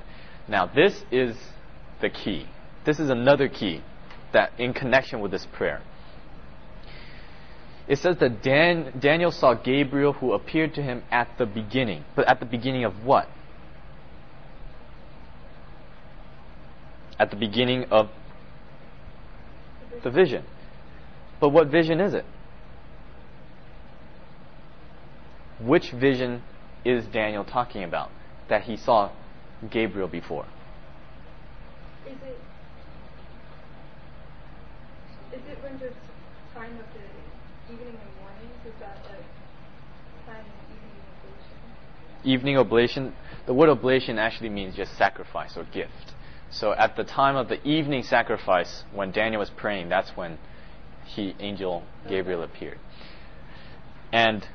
Now, 0.47 0.65
this 0.65 1.03
is 1.11 1.35
the 2.01 2.09
key. 2.09 2.47
This 2.85 2.99
is 2.99 3.09
another 3.09 3.47
key 3.47 3.83
that 4.33 4.51
in 4.57 4.73
connection 4.73 5.19
with 5.19 5.31
this 5.31 5.45
prayer. 5.45 5.81
It 7.87 7.97
says 7.99 8.17
that 8.19 8.43
Dan, 8.43 8.93
Daniel 8.99 9.31
saw 9.31 9.53
Gabriel 9.53 10.13
who 10.13 10.33
appeared 10.33 10.73
to 10.75 10.81
him 10.81 11.03
at 11.09 11.37
the 11.37 11.45
beginning. 11.45 12.03
But 12.15 12.27
at 12.27 12.39
the 12.39 12.45
beginning 12.45 12.83
of 12.83 13.05
what? 13.05 13.29
At 17.17 17.29
the 17.31 17.37
beginning 17.37 17.85
of 17.85 18.09
the 20.03 20.11
vision. 20.11 20.43
But 21.39 21.49
what 21.49 21.67
vision 21.67 21.99
is 21.99 22.13
it? 22.13 22.25
Which 25.59 25.91
vision 25.91 26.43
is 26.85 27.05
Daniel 27.05 27.43
talking 27.43 27.83
about 27.83 28.09
that 28.49 28.63
he 28.63 28.77
saw 28.77 29.11
Gabriel 29.69 30.07
before? 30.07 30.45
Is 32.05 32.13
it 32.23 32.39
is 35.33 35.41
it 35.51 35.63
when 35.63 35.79
the 35.79 35.91
time 36.53 36.73
of 36.79 36.85
the 36.93 37.73
evening 37.73 37.87
and 37.87 38.21
morning? 38.21 38.49
Is 38.65 38.73
that 38.79 38.97
like 39.09 39.25
time 40.25 40.45
of 40.45 40.57
evening 40.71 40.97
oblation? 41.23 42.31
Evening 42.31 42.57
oblation. 42.57 43.13
The 43.45 43.53
word 43.53 43.69
oblation 43.69 44.17
actually 44.19 44.49
means 44.49 44.75
just 44.75 44.95
sacrifice 44.97 45.57
or 45.57 45.63
gift. 45.65 46.13
So 46.49 46.73
at 46.73 46.95
the 46.95 47.03
time 47.03 47.35
of 47.35 47.49
the 47.49 47.61
evening 47.67 48.03
sacrifice, 48.03 48.83
when 48.93 49.11
Daniel 49.11 49.39
was 49.39 49.49
praying, 49.49 49.89
that's 49.89 50.15
when 50.15 50.37
he, 51.07 51.35
angel 51.39 51.83
Gabriel 52.07 52.43
appeared. 52.43 52.79
And 54.11 54.47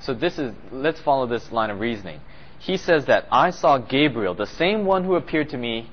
so 0.00 0.14
this 0.14 0.38
is, 0.38 0.54
let's 0.70 1.00
follow 1.00 1.26
this 1.26 1.52
line 1.52 1.70
of 1.70 1.80
reasoning. 1.80 2.20
He 2.58 2.76
says 2.76 3.06
that 3.06 3.26
I 3.30 3.50
saw 3.50 3.78
Gabriel, 3.78 4.34
the 4.34 4.46
same 4.46 4.84
one 4.84 5.04
who 5.04 5.14
appeared 5.14 5.50
to 5.50 5.58
me, 5.58 5.90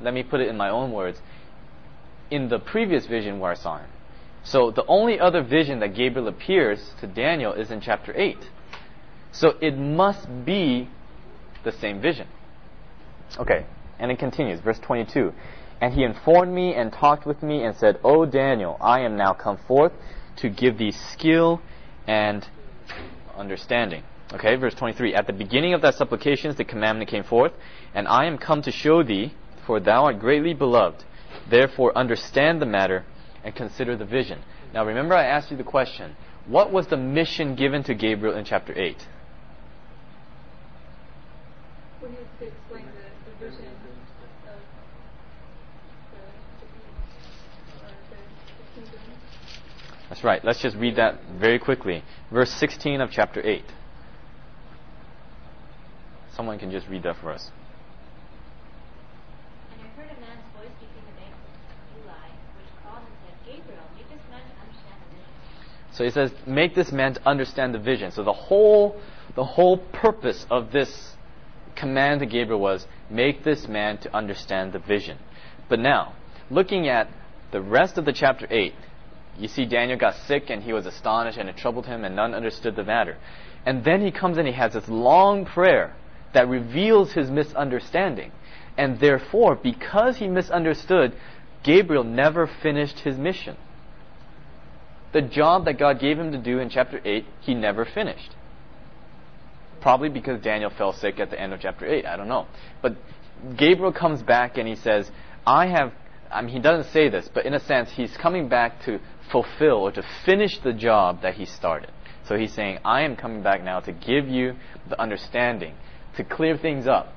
let 0.00 0.14
me 0.14 0.22
put 0.22 0.40
it 0.40 0.48
in 0.48 0.56
my 0.56 0.68
own 0.68 0.92
words, 0.92 1.20
in 2.30 2.48
the 2.48 2.58
previous 2.58 3.06
vision 3.06 3.38
where 3.38 3.52
I 3.52 3.54
saw 3.54 3.78
him. 3.78 3.90
So 4.44 4.70
the 4.70 4.84
only 4.86 5.20
other 5.20 5.42
vision 5.42 5.80
that 5.80 5.94
Gabriel 5.94 6.28
appears 6.28 6.92
to 7.00 7.06
Daniel 7.06 7.52
is 7.52 7.70
in 7.70 7.80
chapter 7.80 8.12
8. 8.16 8.38
So 9.30 9.54
it 9.60 9.78
must 9.78 10.26
be 10.44 10.88
the 11.64 11.72
same 11.72 12.00
vision. 12.00 12.26
Okay, 13.38 13.64
and 13.98 14.10
it 14.10 14.18
continues, 14.18 14.60
verse 14.60 14.78
22. 14.80 15.32
And 15.82 15.92
he 15.92 16.04
informed 16.04 16.54
me 16.54 16.74
and 16.74 16.90
talked 16.92 17.26
with 17.26 17.42
me 17.42 17.64
and 17.64 17.76
said, 17.76 17.98
O 18.02 18.24
Daniel, 18.24 18.78
I 18.80 19.00
am 19.00 19.16
now 19.16 19.34
come 19.34 19.58
forth 19.68 19.92
to 20.36 20.48
give 20.48 20.78
thee 20.78 20.92
skill 20.92 21.60
and 22.06 22.46
understanding. 23.36 24.02
Okay, 24.32 24.56
verse 24.56 24.74
23. 24.74 25.14
At 25.14 25.26
the 25.26 25.32
beginning 25.32 25.74
of 25.74 25.82
thy 25.82 25.90
supplications 25.90 26.56
the 26.56 26.64
commandment 26.64 27.10
came 27.10 27.24
forth, 27.24 27.52
and 27.94 28.08
I 28.08 28.24
am 28.24 28.38
come 28.38 28.62
to 28.62 28.70
show 28.70 29.02
thee, 29.02 29.34
for 29.66 29.78
thou 29.78 30.04
art 30.04 30.18
greatly 30.18 30.54
beloved. 30.54 31.04
Therefore 31.50 31.96
understand 31.98 32.62
the 32.62 32.66
matter 32.66 33.04
and 33.44 33.54
consider 33.54 33.96
the 33.96 34.04
vision. 34.04 34.42
Now 34.72 34.86
remember 34.86 35.14
I 35.14 35.24
asked 35.24 35.50
you 35.50 35.56
the 35.56 35.64
question. 35.64 36.16
What 36.46 36.72
was 36.72 36.86
the 36.86 36.96
mission 36.96 37.54
given 37.54 37.82
to 37.84 37.94
Gabriel 37.94 38.36
in 38.36 38.44
chapter 38.44 38.72
8? 38.76 38.96
When 42.00 42.12
you 42.12 42.18
to 42.40 42.46
explain 42.46 42.86
the, 42.86 43.30
the 43.30 43.50
vision 43.50 43.66
of 43.66 43.76
the, 43.82 43.90
the, 44.44 44.54
or 47.78 47.90
the, 48.10 48.16
the 48.58 48.80
kingdom. 48.80 49.00
That's 50.12 50.24
right. 50.24 50.44
Let's 50.44 50.60
just 50.60 50.76
read 50.76 50.96
that 50.96 51.20
very 51.40 51.58
quickly. 51.58 52.04
Verse 52.30 52.50
16 52.50 53.00
of 53.00 53.10
chapter 53.10 53.40
8. 53.40 53.64
Someone 56.36 56.58
can 56.58 56.70
just 56.70 56.86
read 56.86 57.04
that 57.04 57.16
for 57.16 57.32
us. 57.32 57.50
And 59.72 59.80
I 59.80 59.86
heard 59.96 60.10
a 60.14 60.20
man's 60.20 60.44
voice 60.54 60.68
between 60.78 61.06
the 61.06 61.18
banks 61.18 61.38
of 61.96 62.04
Ulai, 62.04 62.28
which 62.58 62.66
called 62.84 63.04
and 63.06 63.16
said, 63.24 63.56
Gabriel, 63.56 63.80
make 63.96 64.10
this 64.10 64.20
man 64.30 64.42
to 64.42 64.60
understand 64.60 65.00
the 65.00 65.16
vision. 65.16 65.94
So 65.94 66.04
he 66.04 66.10
says, 66.10 66.30
make 66.46 66.74
this 66.74 66.92
man 66.92 67.14
to 67.14 67.26
understand 67.26 67.74
the 67.74 67.78
vision. 67.78 68.10
So 68.10 68.22
the 68.22 68.34
whole, 68.34 69.00
the 69.34 69.44
whole 69.44 69.78
purpose 69.78 70.44
of 70.50 70.72
this 70.72 71.14
command 71.74 72.20
to 72.20 72.26
Gabriel 72.26 72.60
was, 72.60 72.86
make 73.08 73.44
this 73.44 73.66
man 73.66 73.96
to 74.02 74.14
understand 74.14 74.74
the 74.74 74.78
vision. 74.78 75.16
But 75.70 75.78
now, 75.78 76.16
looking 76.50 76.86
at 76.86 77.08
the 77.50 77.62
rest 77.62 77.96
of 77.96 78.04
the 78.04 78.12
chapter 78.12 78.46
8, 78.50 78.74
you 79.38 79.48
see 79.48 79.64
Daniel 79.64 79.98
got 79.98 80.14
sick 80.26 80.50
and 80.50 80.62
he 80.62 80.72
was 80.72 80.86
astonished 80.86 81.38
and 81.38 81.48
it 81.48 81.56
troubled 81.56 81.86
him 81.86 82.04
and 82.04 82.14
none 82.14 82.34
understood 82.34 82.76
the 82.76 82.84
matter. 82.84 83.16
And 83.64 83.84
then 83.84 84.02
he 84.02 84.10
comes 84.10 84.38
and 84.38 84.46
he 84.46 84.54
has 84.54 84.72
this 84.74 84.88
long 84.88 85.46
prayer 85.46 85.94
that 86.34 86.48
reveals 86.48 87.12
his 87.12 87.30
misunderstanding. 87.30 88.32
And 88.76 88.98
therefore, 89.00 89.54
because 89.54 90.16
he 90.16 90.28
misunderstood, 90.28 91.14
Gabriel 91.62 92.04
never 92.04 92.46
finished 92.46 93.00
his 93.00 93.16
mission. 93.18 93.56
the 95.12 95.20
job 95.22 95.66
that 95.66 95.78
God 95.78 96.00
gave 96.00 96.18
him 96.18 96.32
to 96.32 96.38
do 96.38 96.58
in 96.58 96.70
chapter 96.70 97.00
8, 97.04 97.24
he 97.40 97.54
never 97.54 97.84
finished. 97.84 98.34
Probably 99.82 100.08
because 100.08 100.40
Daniel 100.40 100.70
fell 100.70 100.92
sick 100.92 101.20
at 101.20 101.30
the 101.30 101.38
end 101.38 101.52
of 101.52 101.60
chapter 101.60 101.86
8. 101.86 102.06
I 102.06 102.16
don't 102.16 102.28
know. 102.28 102.46
But 102.80 102.96
Gabriel 103.56 103.92
comes 103.92 104.22
back 104.22 104.56
and 104.56 104.66
he 104.66 104.76
says, 104.76 105.10
I 105.46 105.66
have, 105.66 105.92
I 106.30 106.40
mean, 106.40 106.54
he 106.54 106.60
doesn't 106.60 106.92
say 106.92 107.08
this, 107.10 107.28
but 107.32 107.44
in 107.44 107.52
a 107.52 107.60
sense, 107.60 107.90
he's 107.90 108.16
coming 108.16 108.48
back 108.48 108.82
to 108.86 109.00
fulfill 109.32 109.78
or 109.78 109.90
to 109.92 110.04
finish 110.24 110.58
the 110.58 110.72
job 110.72 111.22
that 111.22 111.34
he 111.34 111.46
started. 111.46 111.90
So 112.28 112.36
he's 112.36 112.52
saying, 112.52 112.78
I 112.84 113.02
am 113.02 113.16
coming 113.16 113.42
back 113.42 113.64
now 113.64 113.80
to 113.80 113.92
give 113.92 114.28
you 114.28 114.54
the 114.88 115.00
understanding, 115.00 115.74
to 116.16 116.22
clear 116.22 116.56
things 116.56 116.86
up, 116.86 117.12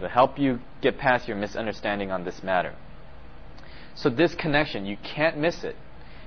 to 0.00 0.08
help 0.08 0.38
you 0.38 0.58
get 0.82 0.98
past 0.98 1.28
your 1.28 1.36
misunderstanding 1.36 2.10
on 2.10 2.24
this 2.24 2.42
matter. 2.42 2.74
So 3.94 4.10
this 4.10 4.34
connection, 4.34 4.84
you 4.84 4.98
can't 5.02 5.38
miss 5.38 5.64
it. 5.64 5.76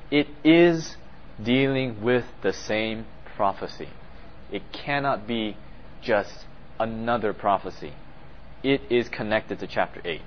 It 0.09 0.27
is 0.43 0.97
dealing 1.43 2.01
with 2.01 2.25
the 2.41 2.53
same 2.53 3.05
prophecy. 3.35 3.89
It 4.51 4.63
cannot 4.73 5.27
be 5.27 5.55
just 6.01 6.45
another 6.79 7.33
prophecy. 7.33 7.93
It 8.63 8.81
is 8.89 9.07
connected 9.09 9.59
to 9.59 9.67
chapter 9.67 10.01
8. 10.03 10.21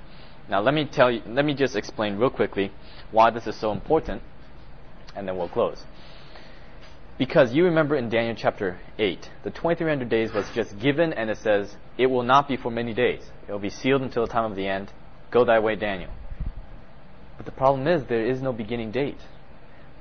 Now 0.49 0.61
let 0.61 0.75
me 0.75 0.85
tell 0.85 1.11
you, 1.11 1.23
let 1.27 1.45
me 1.45 1.55
just 1.55 1.75
explain 1.75 2.17
real 2.17 2.31
quickly 2.31 2.71
why 3.11 3.31
this 3.31 3.47
is 3.47 3.59
so 3.59 3.73
important, 3.73 4.23
and 5.15 5.27
then 5.27 5.37
we'll 5.37 5.49
close. 5.49 5.83
Because 7.19 7.53
you 7.53 7.65
remember 7.65 7.95
in 7.95 8.09
Daniel 8.09 8.35
chapter 8.37 8.79
8, 8.99 9.31
the 9.45 9.51
2300 9.51 10.09
days 10.09 10.33
was 10.33 10.49
just 10.55 10.79
given, 10.79 11.13
and 11.13 11.31
it 11.31 11.39
says, 11.39 11.77
It 11.99 12.07
will 12.07 12.23
not 12.23 12.49
be 12.49 12.57
for 12.57 12.71
many 12.71 12.95
days. 12.95 13.23
It 13.47 13.53
will 13.53 13.59
be 13.59 13.71
sealed 13.71 14.03
until 14.03 14.27
the 14.27 14.33
time 14.33 14.51
of 14.51 14.57
the 14.57 14.67
end. 14.67 14.91
Go 15.31 15.45
thy 15.45 15.59
way, 15.59 15.77
Daniel. 15.77 16.11
But 17.37 17.47
the 17.47 17.53
problem 17.53 17.87
is, 17.87 18.05
there 18.05 18.25
is 18.25 18.41
no 18.41 18.53
beginning 18.53 18.91
date. 18.93 19.19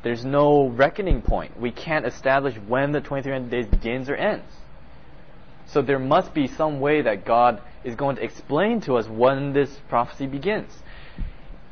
There's 0.03 0.25
no 0.25 0.67
reckoning 0.67 1.21
point. 1.21 1.59
We 1.59 1.71
can't 1.71 2.05
establish 2.05 2.55
when 2.67 2.91
the 2.91 3.01
2300 3.01 3.51
days 3.51 3.67
begins 3.67 4.09
or 4.09 4.15
ends. 4.15 4.51
So 5.67 5.81
there 5.81 5.99
must 5.99 6.33
be 6.33 6.47
some 6.47 6.79
way 6.79 7.01
that 7.01 7.25
God 7.25 7.61
is 7.83 7.95
going 7.95 8.15
to 8.17 8.23
explain 8.23 8.81
to 8.81 8.95
us 8.95 9.07
when 9.07 9.53
this 9.53 9.79
prophecy 9.89 10.25
begins. 10.25 10.71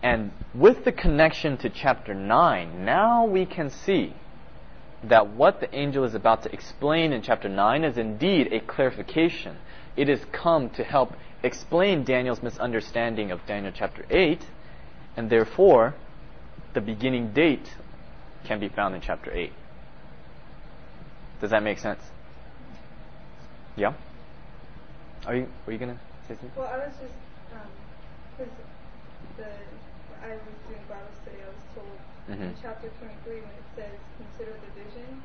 And 0.01 0.31
with 0.53 0.85
the 0.85 0.91
connection 0.91 1.57
to 1.57 1.69
chapter 1.69 2.13
9, 2.13 2.85
now 2.85 3.25
we 3.25 3.45
can 3.45 3.69
see 3.69 4.13
that 5.03 5.29
what 5.29 5.59
the 5.59 5.73
angel 5.75 6.03
is 6.03 6.13
about 6.13 6.43
to 6.43 6.51
explain 6.51 7.13
in 7.13 7.21
chapter 7.21 7.49
9 7.49 7.83
is 7.83 7.97
indeed 7.97 8.51
a 8.51 8.59
clarification. 8.59 9.57
It 9.95 10.07
has 10.07 10.21
come 10.31 10.69
to 10.71 10.83
help 10.83 11.13
explain 11.43 12.03
Daniel's 12.03 12.43
misunderstanding 12.43 13.31
of 13.31 13.45
Daniel 13.45 13.73
chapter 13.75 14.05
8, 14.09 14.45
and 15.15 15.29
therefore 15.29 15.95
the 16.73 16.81
beginning 16.81 17.33
date 17.33 17.75
can 18.45 18.59
be 18.59 18.69
found 18.69 18.95
in 18.95 19.01
chapter 19.01 19.31
8. 19.33 19.51
Does 21.41 21.51
that 21.51 21.63
make 21.63 21.79
sense? 21.79 22.01
Yeah? 23.75 23.93
Are 25.25 25.35
you, 25.35 25.47
were 25.65 25.73
you 25.73 25.79
going 25.79 25.95
to 25.95 25.99
say 26.27 26.35
something? 26.35 26.51
Well, 26.57 26.67
I 26.67 26.77
was 26.77 26.93
just, 26.99 27.13
um, 27.53 27.67
because 28.37 28.53
the 29.37 29.45
I 30.23 30.35
was 30.35 30.43
doing 30.67 30.83
Bible 30.87 31.13
study, 31.23 31.39
I 31.41 31.49
was 31.49 31.63
told 31.75 31.97
in 32.27 32.37
Mhm. 32.37 32.53
chapter 32.61 32.89
23 32.99 33.41
when 33.41 33.55
it 33.55 33.67
says 33.75 33.97
consider 34.17 34.53
the 34.53 34.71
vision, 34.75 35.21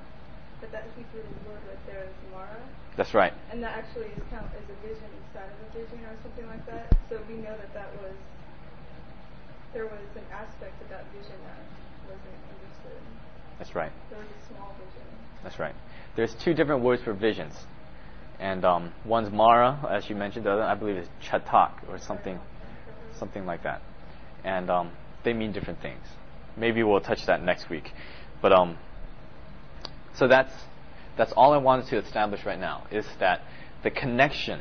that 0.61 0.71
that 0.73 0.85
Hebrew 0.97 1.23
word 1.47 1.61
right 1.69 1.87
there 1.87 2.05
is 2.05 2.15
Mara, 2.33 2.57
That's 2.97 3.13
right. 3.15 3.35
and 3.51 3.63
that 3.63 3.77
actually 3.77 4.07
is 4.15 4.23
count 4.31 4.49
as 4.57 4.65
a 4.71 4.77
vision 4.87 5.11
inside 5.21 5.51
of 5.51 5.59
a 5.69 5.79
vision 5.79 5.99
or 6.07 6.17
something 6.23 6.47
like 6.47 6.65
that. 6.67 6.87
So 7.11 7.21
we 7.29 7.35
know 7.35 7.57
that 7.57 7.75
that 7.75 7.91
was 8.01 8.17
there 9.73 9.85
was 9.85 10.07
an 10.15 10.25
aspect 10.33 10.81
of 10.83 10.89
that 10.89 11.05
vision 11.11 11.35
that 11.43 11.59
wasn't 12.07 12.39
understood. 12.55 13.03
That's 13.59 13.75
right. 13.75 13.91
There 14.09 14.21
was 14.21 14.29
a 14.29 14.47
small 14.55 14.73
vision. 14.79 15.03
That's 15.43 15.59
right. 15.59 15.75
There's 16.15 16.35
two 16.35 16.55
different 16.55 16.83
words 16.85 17.03
for 17.03 17.13
visions. 17.13 17.67
And 18.39 18.65
um, 18.65 18.93
one's 19.05 19.33
Mara, 19.33 19.79
as 19.91 20.09
you 20.09 20.15
mentioned, 20.15 20.47
the 20.47 20.53
other 20.53 20.63
I 20.63 20.75
believe 20.77 20.97
is 20.97 21.09
Chatak 21.21 21.89
or 21.89 21.99
something 21.99 22.39
something 23.19 23.47
like 23.47 23.63
that. 23.63 23.81
And 24.45 24.71
um, 24.71 24.93
they 25.25 25.33
mean 25.33 25.53
different 25.53 25.81
things. 25.81 26.05
Maybe 26.57 26.83
we'll 26.83 27.01
touch 27.01 27.27
that 27.27 27.43
next 27.43 27.69
week. 27.69 27.93
But 28.43 28.53
um, 28.53 28.79
so 30.15 30.29
that's 30.29 30.53
that's 31.17 31.33
all 31.33 31.53
I 31.53 31.59
wanted 31.59 31.87
to 31.87 31.99
establish 31.99 32.45
right 32.45 32.59
now 32.59 32.87
is 32.91 33.07
that 33.21 33.43
the 33.83 33.91
connection. 33.91 34.61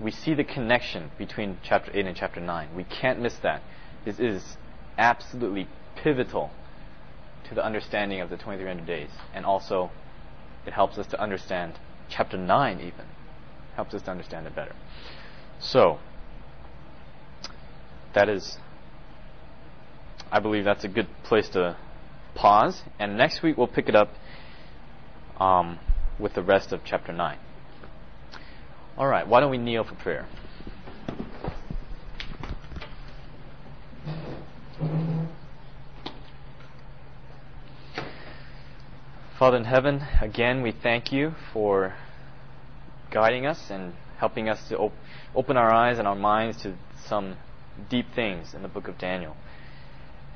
We 0.00 0.12
see 0.12 0.32
the 0.32 0.44
connection 0.44 1.10
between 1.18 1.58
chapter 1.62 1.90
eight 1.92 2.06
and 2.06 2.16
chapter 2.16 2.40
nine. 2.40 2.74
We 2.74 2.84
can't 2.84 3.20
miss 3.20 3.36
that. 3.42 3.62
This 4.04 4.20
is 4.20 4.56
absolutely 4.96 5.68
pivotal 5.96 6.50
to 7.48 7.54
the 7.54 7.64
understanding 7.64 8.20
of 8.20 8.30
the 8.30 8.36
2300 8.36 8.86
days, 8.86 9.10
and 9.34 9.44
also 9.44 9.90
it 10.66 10.72
helps 10.72 10.98
us 10.98 11.06
to 11.08 11.20
understand 11.20 11.74
chapter 12.08 12.36
9 12.36 12.80
even 12.80 13.06
helps 13.76 13.94
us 13.94 14.02
to 14.02 14.10
understand 14.10 14.46
it 14.46 14.54
better 14.54 14.74
so 15.60 15.98
that 18.14 18.28
is 18.28 18.58
i 20.30 20.38
believe 20.38 20.64
that's 20.64 20.84
a 20.84 20.88
good 20.88 21.08
place 21.24 21.48
to 21.50 21.76
pause. 22.34 22.82
And 23.00 23.16
next 23.18 23.42
week 23.42 23.56
we'll 23.56 23.66
pick 23.66 23.88
it 23.88 23.96
up 23.96 24.10
um, 25.40 25.78
with 26.18 26.34
the 26.34 26.42
rest 26.42 26.72
of 26.72 26.80
chapter 26.84 27.12
9 27.12 27.38
all 28.96 29.06
right 29.06 29.26
why 29.26 29.40
don't 29.40 29.50
we 29.50 29.58
kneel 29.58 29.84
for 29.84 29.94
prayer? 29.94 30.26
Father 39.38 39.56
in 39.56 39.64
heaven, 39.66 40.02
again 40.20 40.62
we 40.62 40.72
thank 40.72 41.12
you 41.12 41.32
for 41.52 41.94
guiding 43.12 43.46
us 43.46 43.70
and 43.70 43.94
helping 44.18 44.48
us 44.48 44.68
to 44.68 44.76
op- 44.76 44.92
open 45.32 45.56
our 45.56 45.72
eyes 45.72 46.00
and 46.00 46.08
our 46.08 46.16
minds 46.16 46.60
to 46.62 46.74
some 47.06 47.36
deep 47.88 48.06
things 48.16 48.52
in 48.52 48.62
the 48.62 48.68
book 48.68 48.88
of 48.88 48.98
Daniel. 48.98 49.36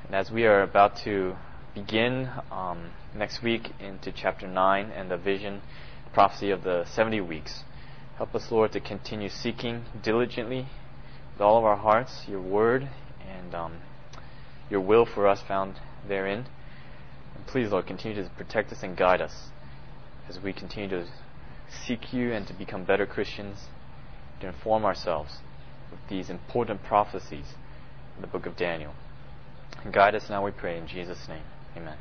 And 0.05 0.15
as 0.15 0.29
we 0.29 0.45
are 0.45 0.61
about 0.61 0.97
to 1.05 1.35
begin 1.73 2.29
um, 2.51 2.91
next 3.15 3.41
week 3.41 3.71
into 3.79 4.11
chapter 4.11 4.47
9 4.47 4.91
and 4.91 5.09
the 5.09 5.17
vision, 5.17 5.61
prophecy 6.13 6.51
of 6.51 6.63
the 6.63 6.85
70 6.85 7.21
weeks, 7.21 7.63
help 8.17 8.35
us, 8.35 8.51
Lord, 8.51 8.73
to 8.73 8.81
continue 8.81 9.29
seeking 9.29 9.85
diligently 10.03 10.67
with 11.31 11.41
all 11.41 11.57
of 11.57 11.63
our 11.63 11.77
hearts 11.77 12.25
your 12.27 12.41
word 12.41 12.89
and 13.25 13.55
um, 13.55 13.77
your 14.69 14.81
will 14.81 15.05
for 15.05 15.25
us 15.25 15.41
found 15.41 15.79
therein. 16.07 16.45
And 17.35 17.47
please, 17.47 17.71
Lord, 17.71 17.87
continue 17.87 18.21
to 18.21 18.29
protect 18.31 18.73
us 18.73 18.83
and 18.83 18.97
guide 18.97 19.21
us 19.21 19.47
as 20.27 20.37
we 20.37 20.51
continue 20.51 20.89
to 20.89 21.07
seek 21.87 22.13
you 22.13 22.33
and 22.33 22.45
to 22.47 22.53
become 22.53 22.83
better 22.83 23.05
Christians, 23.05 23.67
to 24.41 24.47
inform 24.47 24.83
ourselves 24.83 25.37
with 25.89 26.01
these 26.09 26.29
important 26.29 26.83
prophecies 26.83 27.53
in 28.17 28.21
the 28.21 28.27
book 28.27 28.45
of 28.45 28.57
Daniel. 28.57 28.93
Guide 29.91 30.15
us 30.15 30.29
now, 30.29 30.43
we 30.43 30.51
pray, 30.51 30.77
in 30.77 30.87
Jesus' 30.87 31.27
name. 31.27 31.43
Amen. 31.75 31.97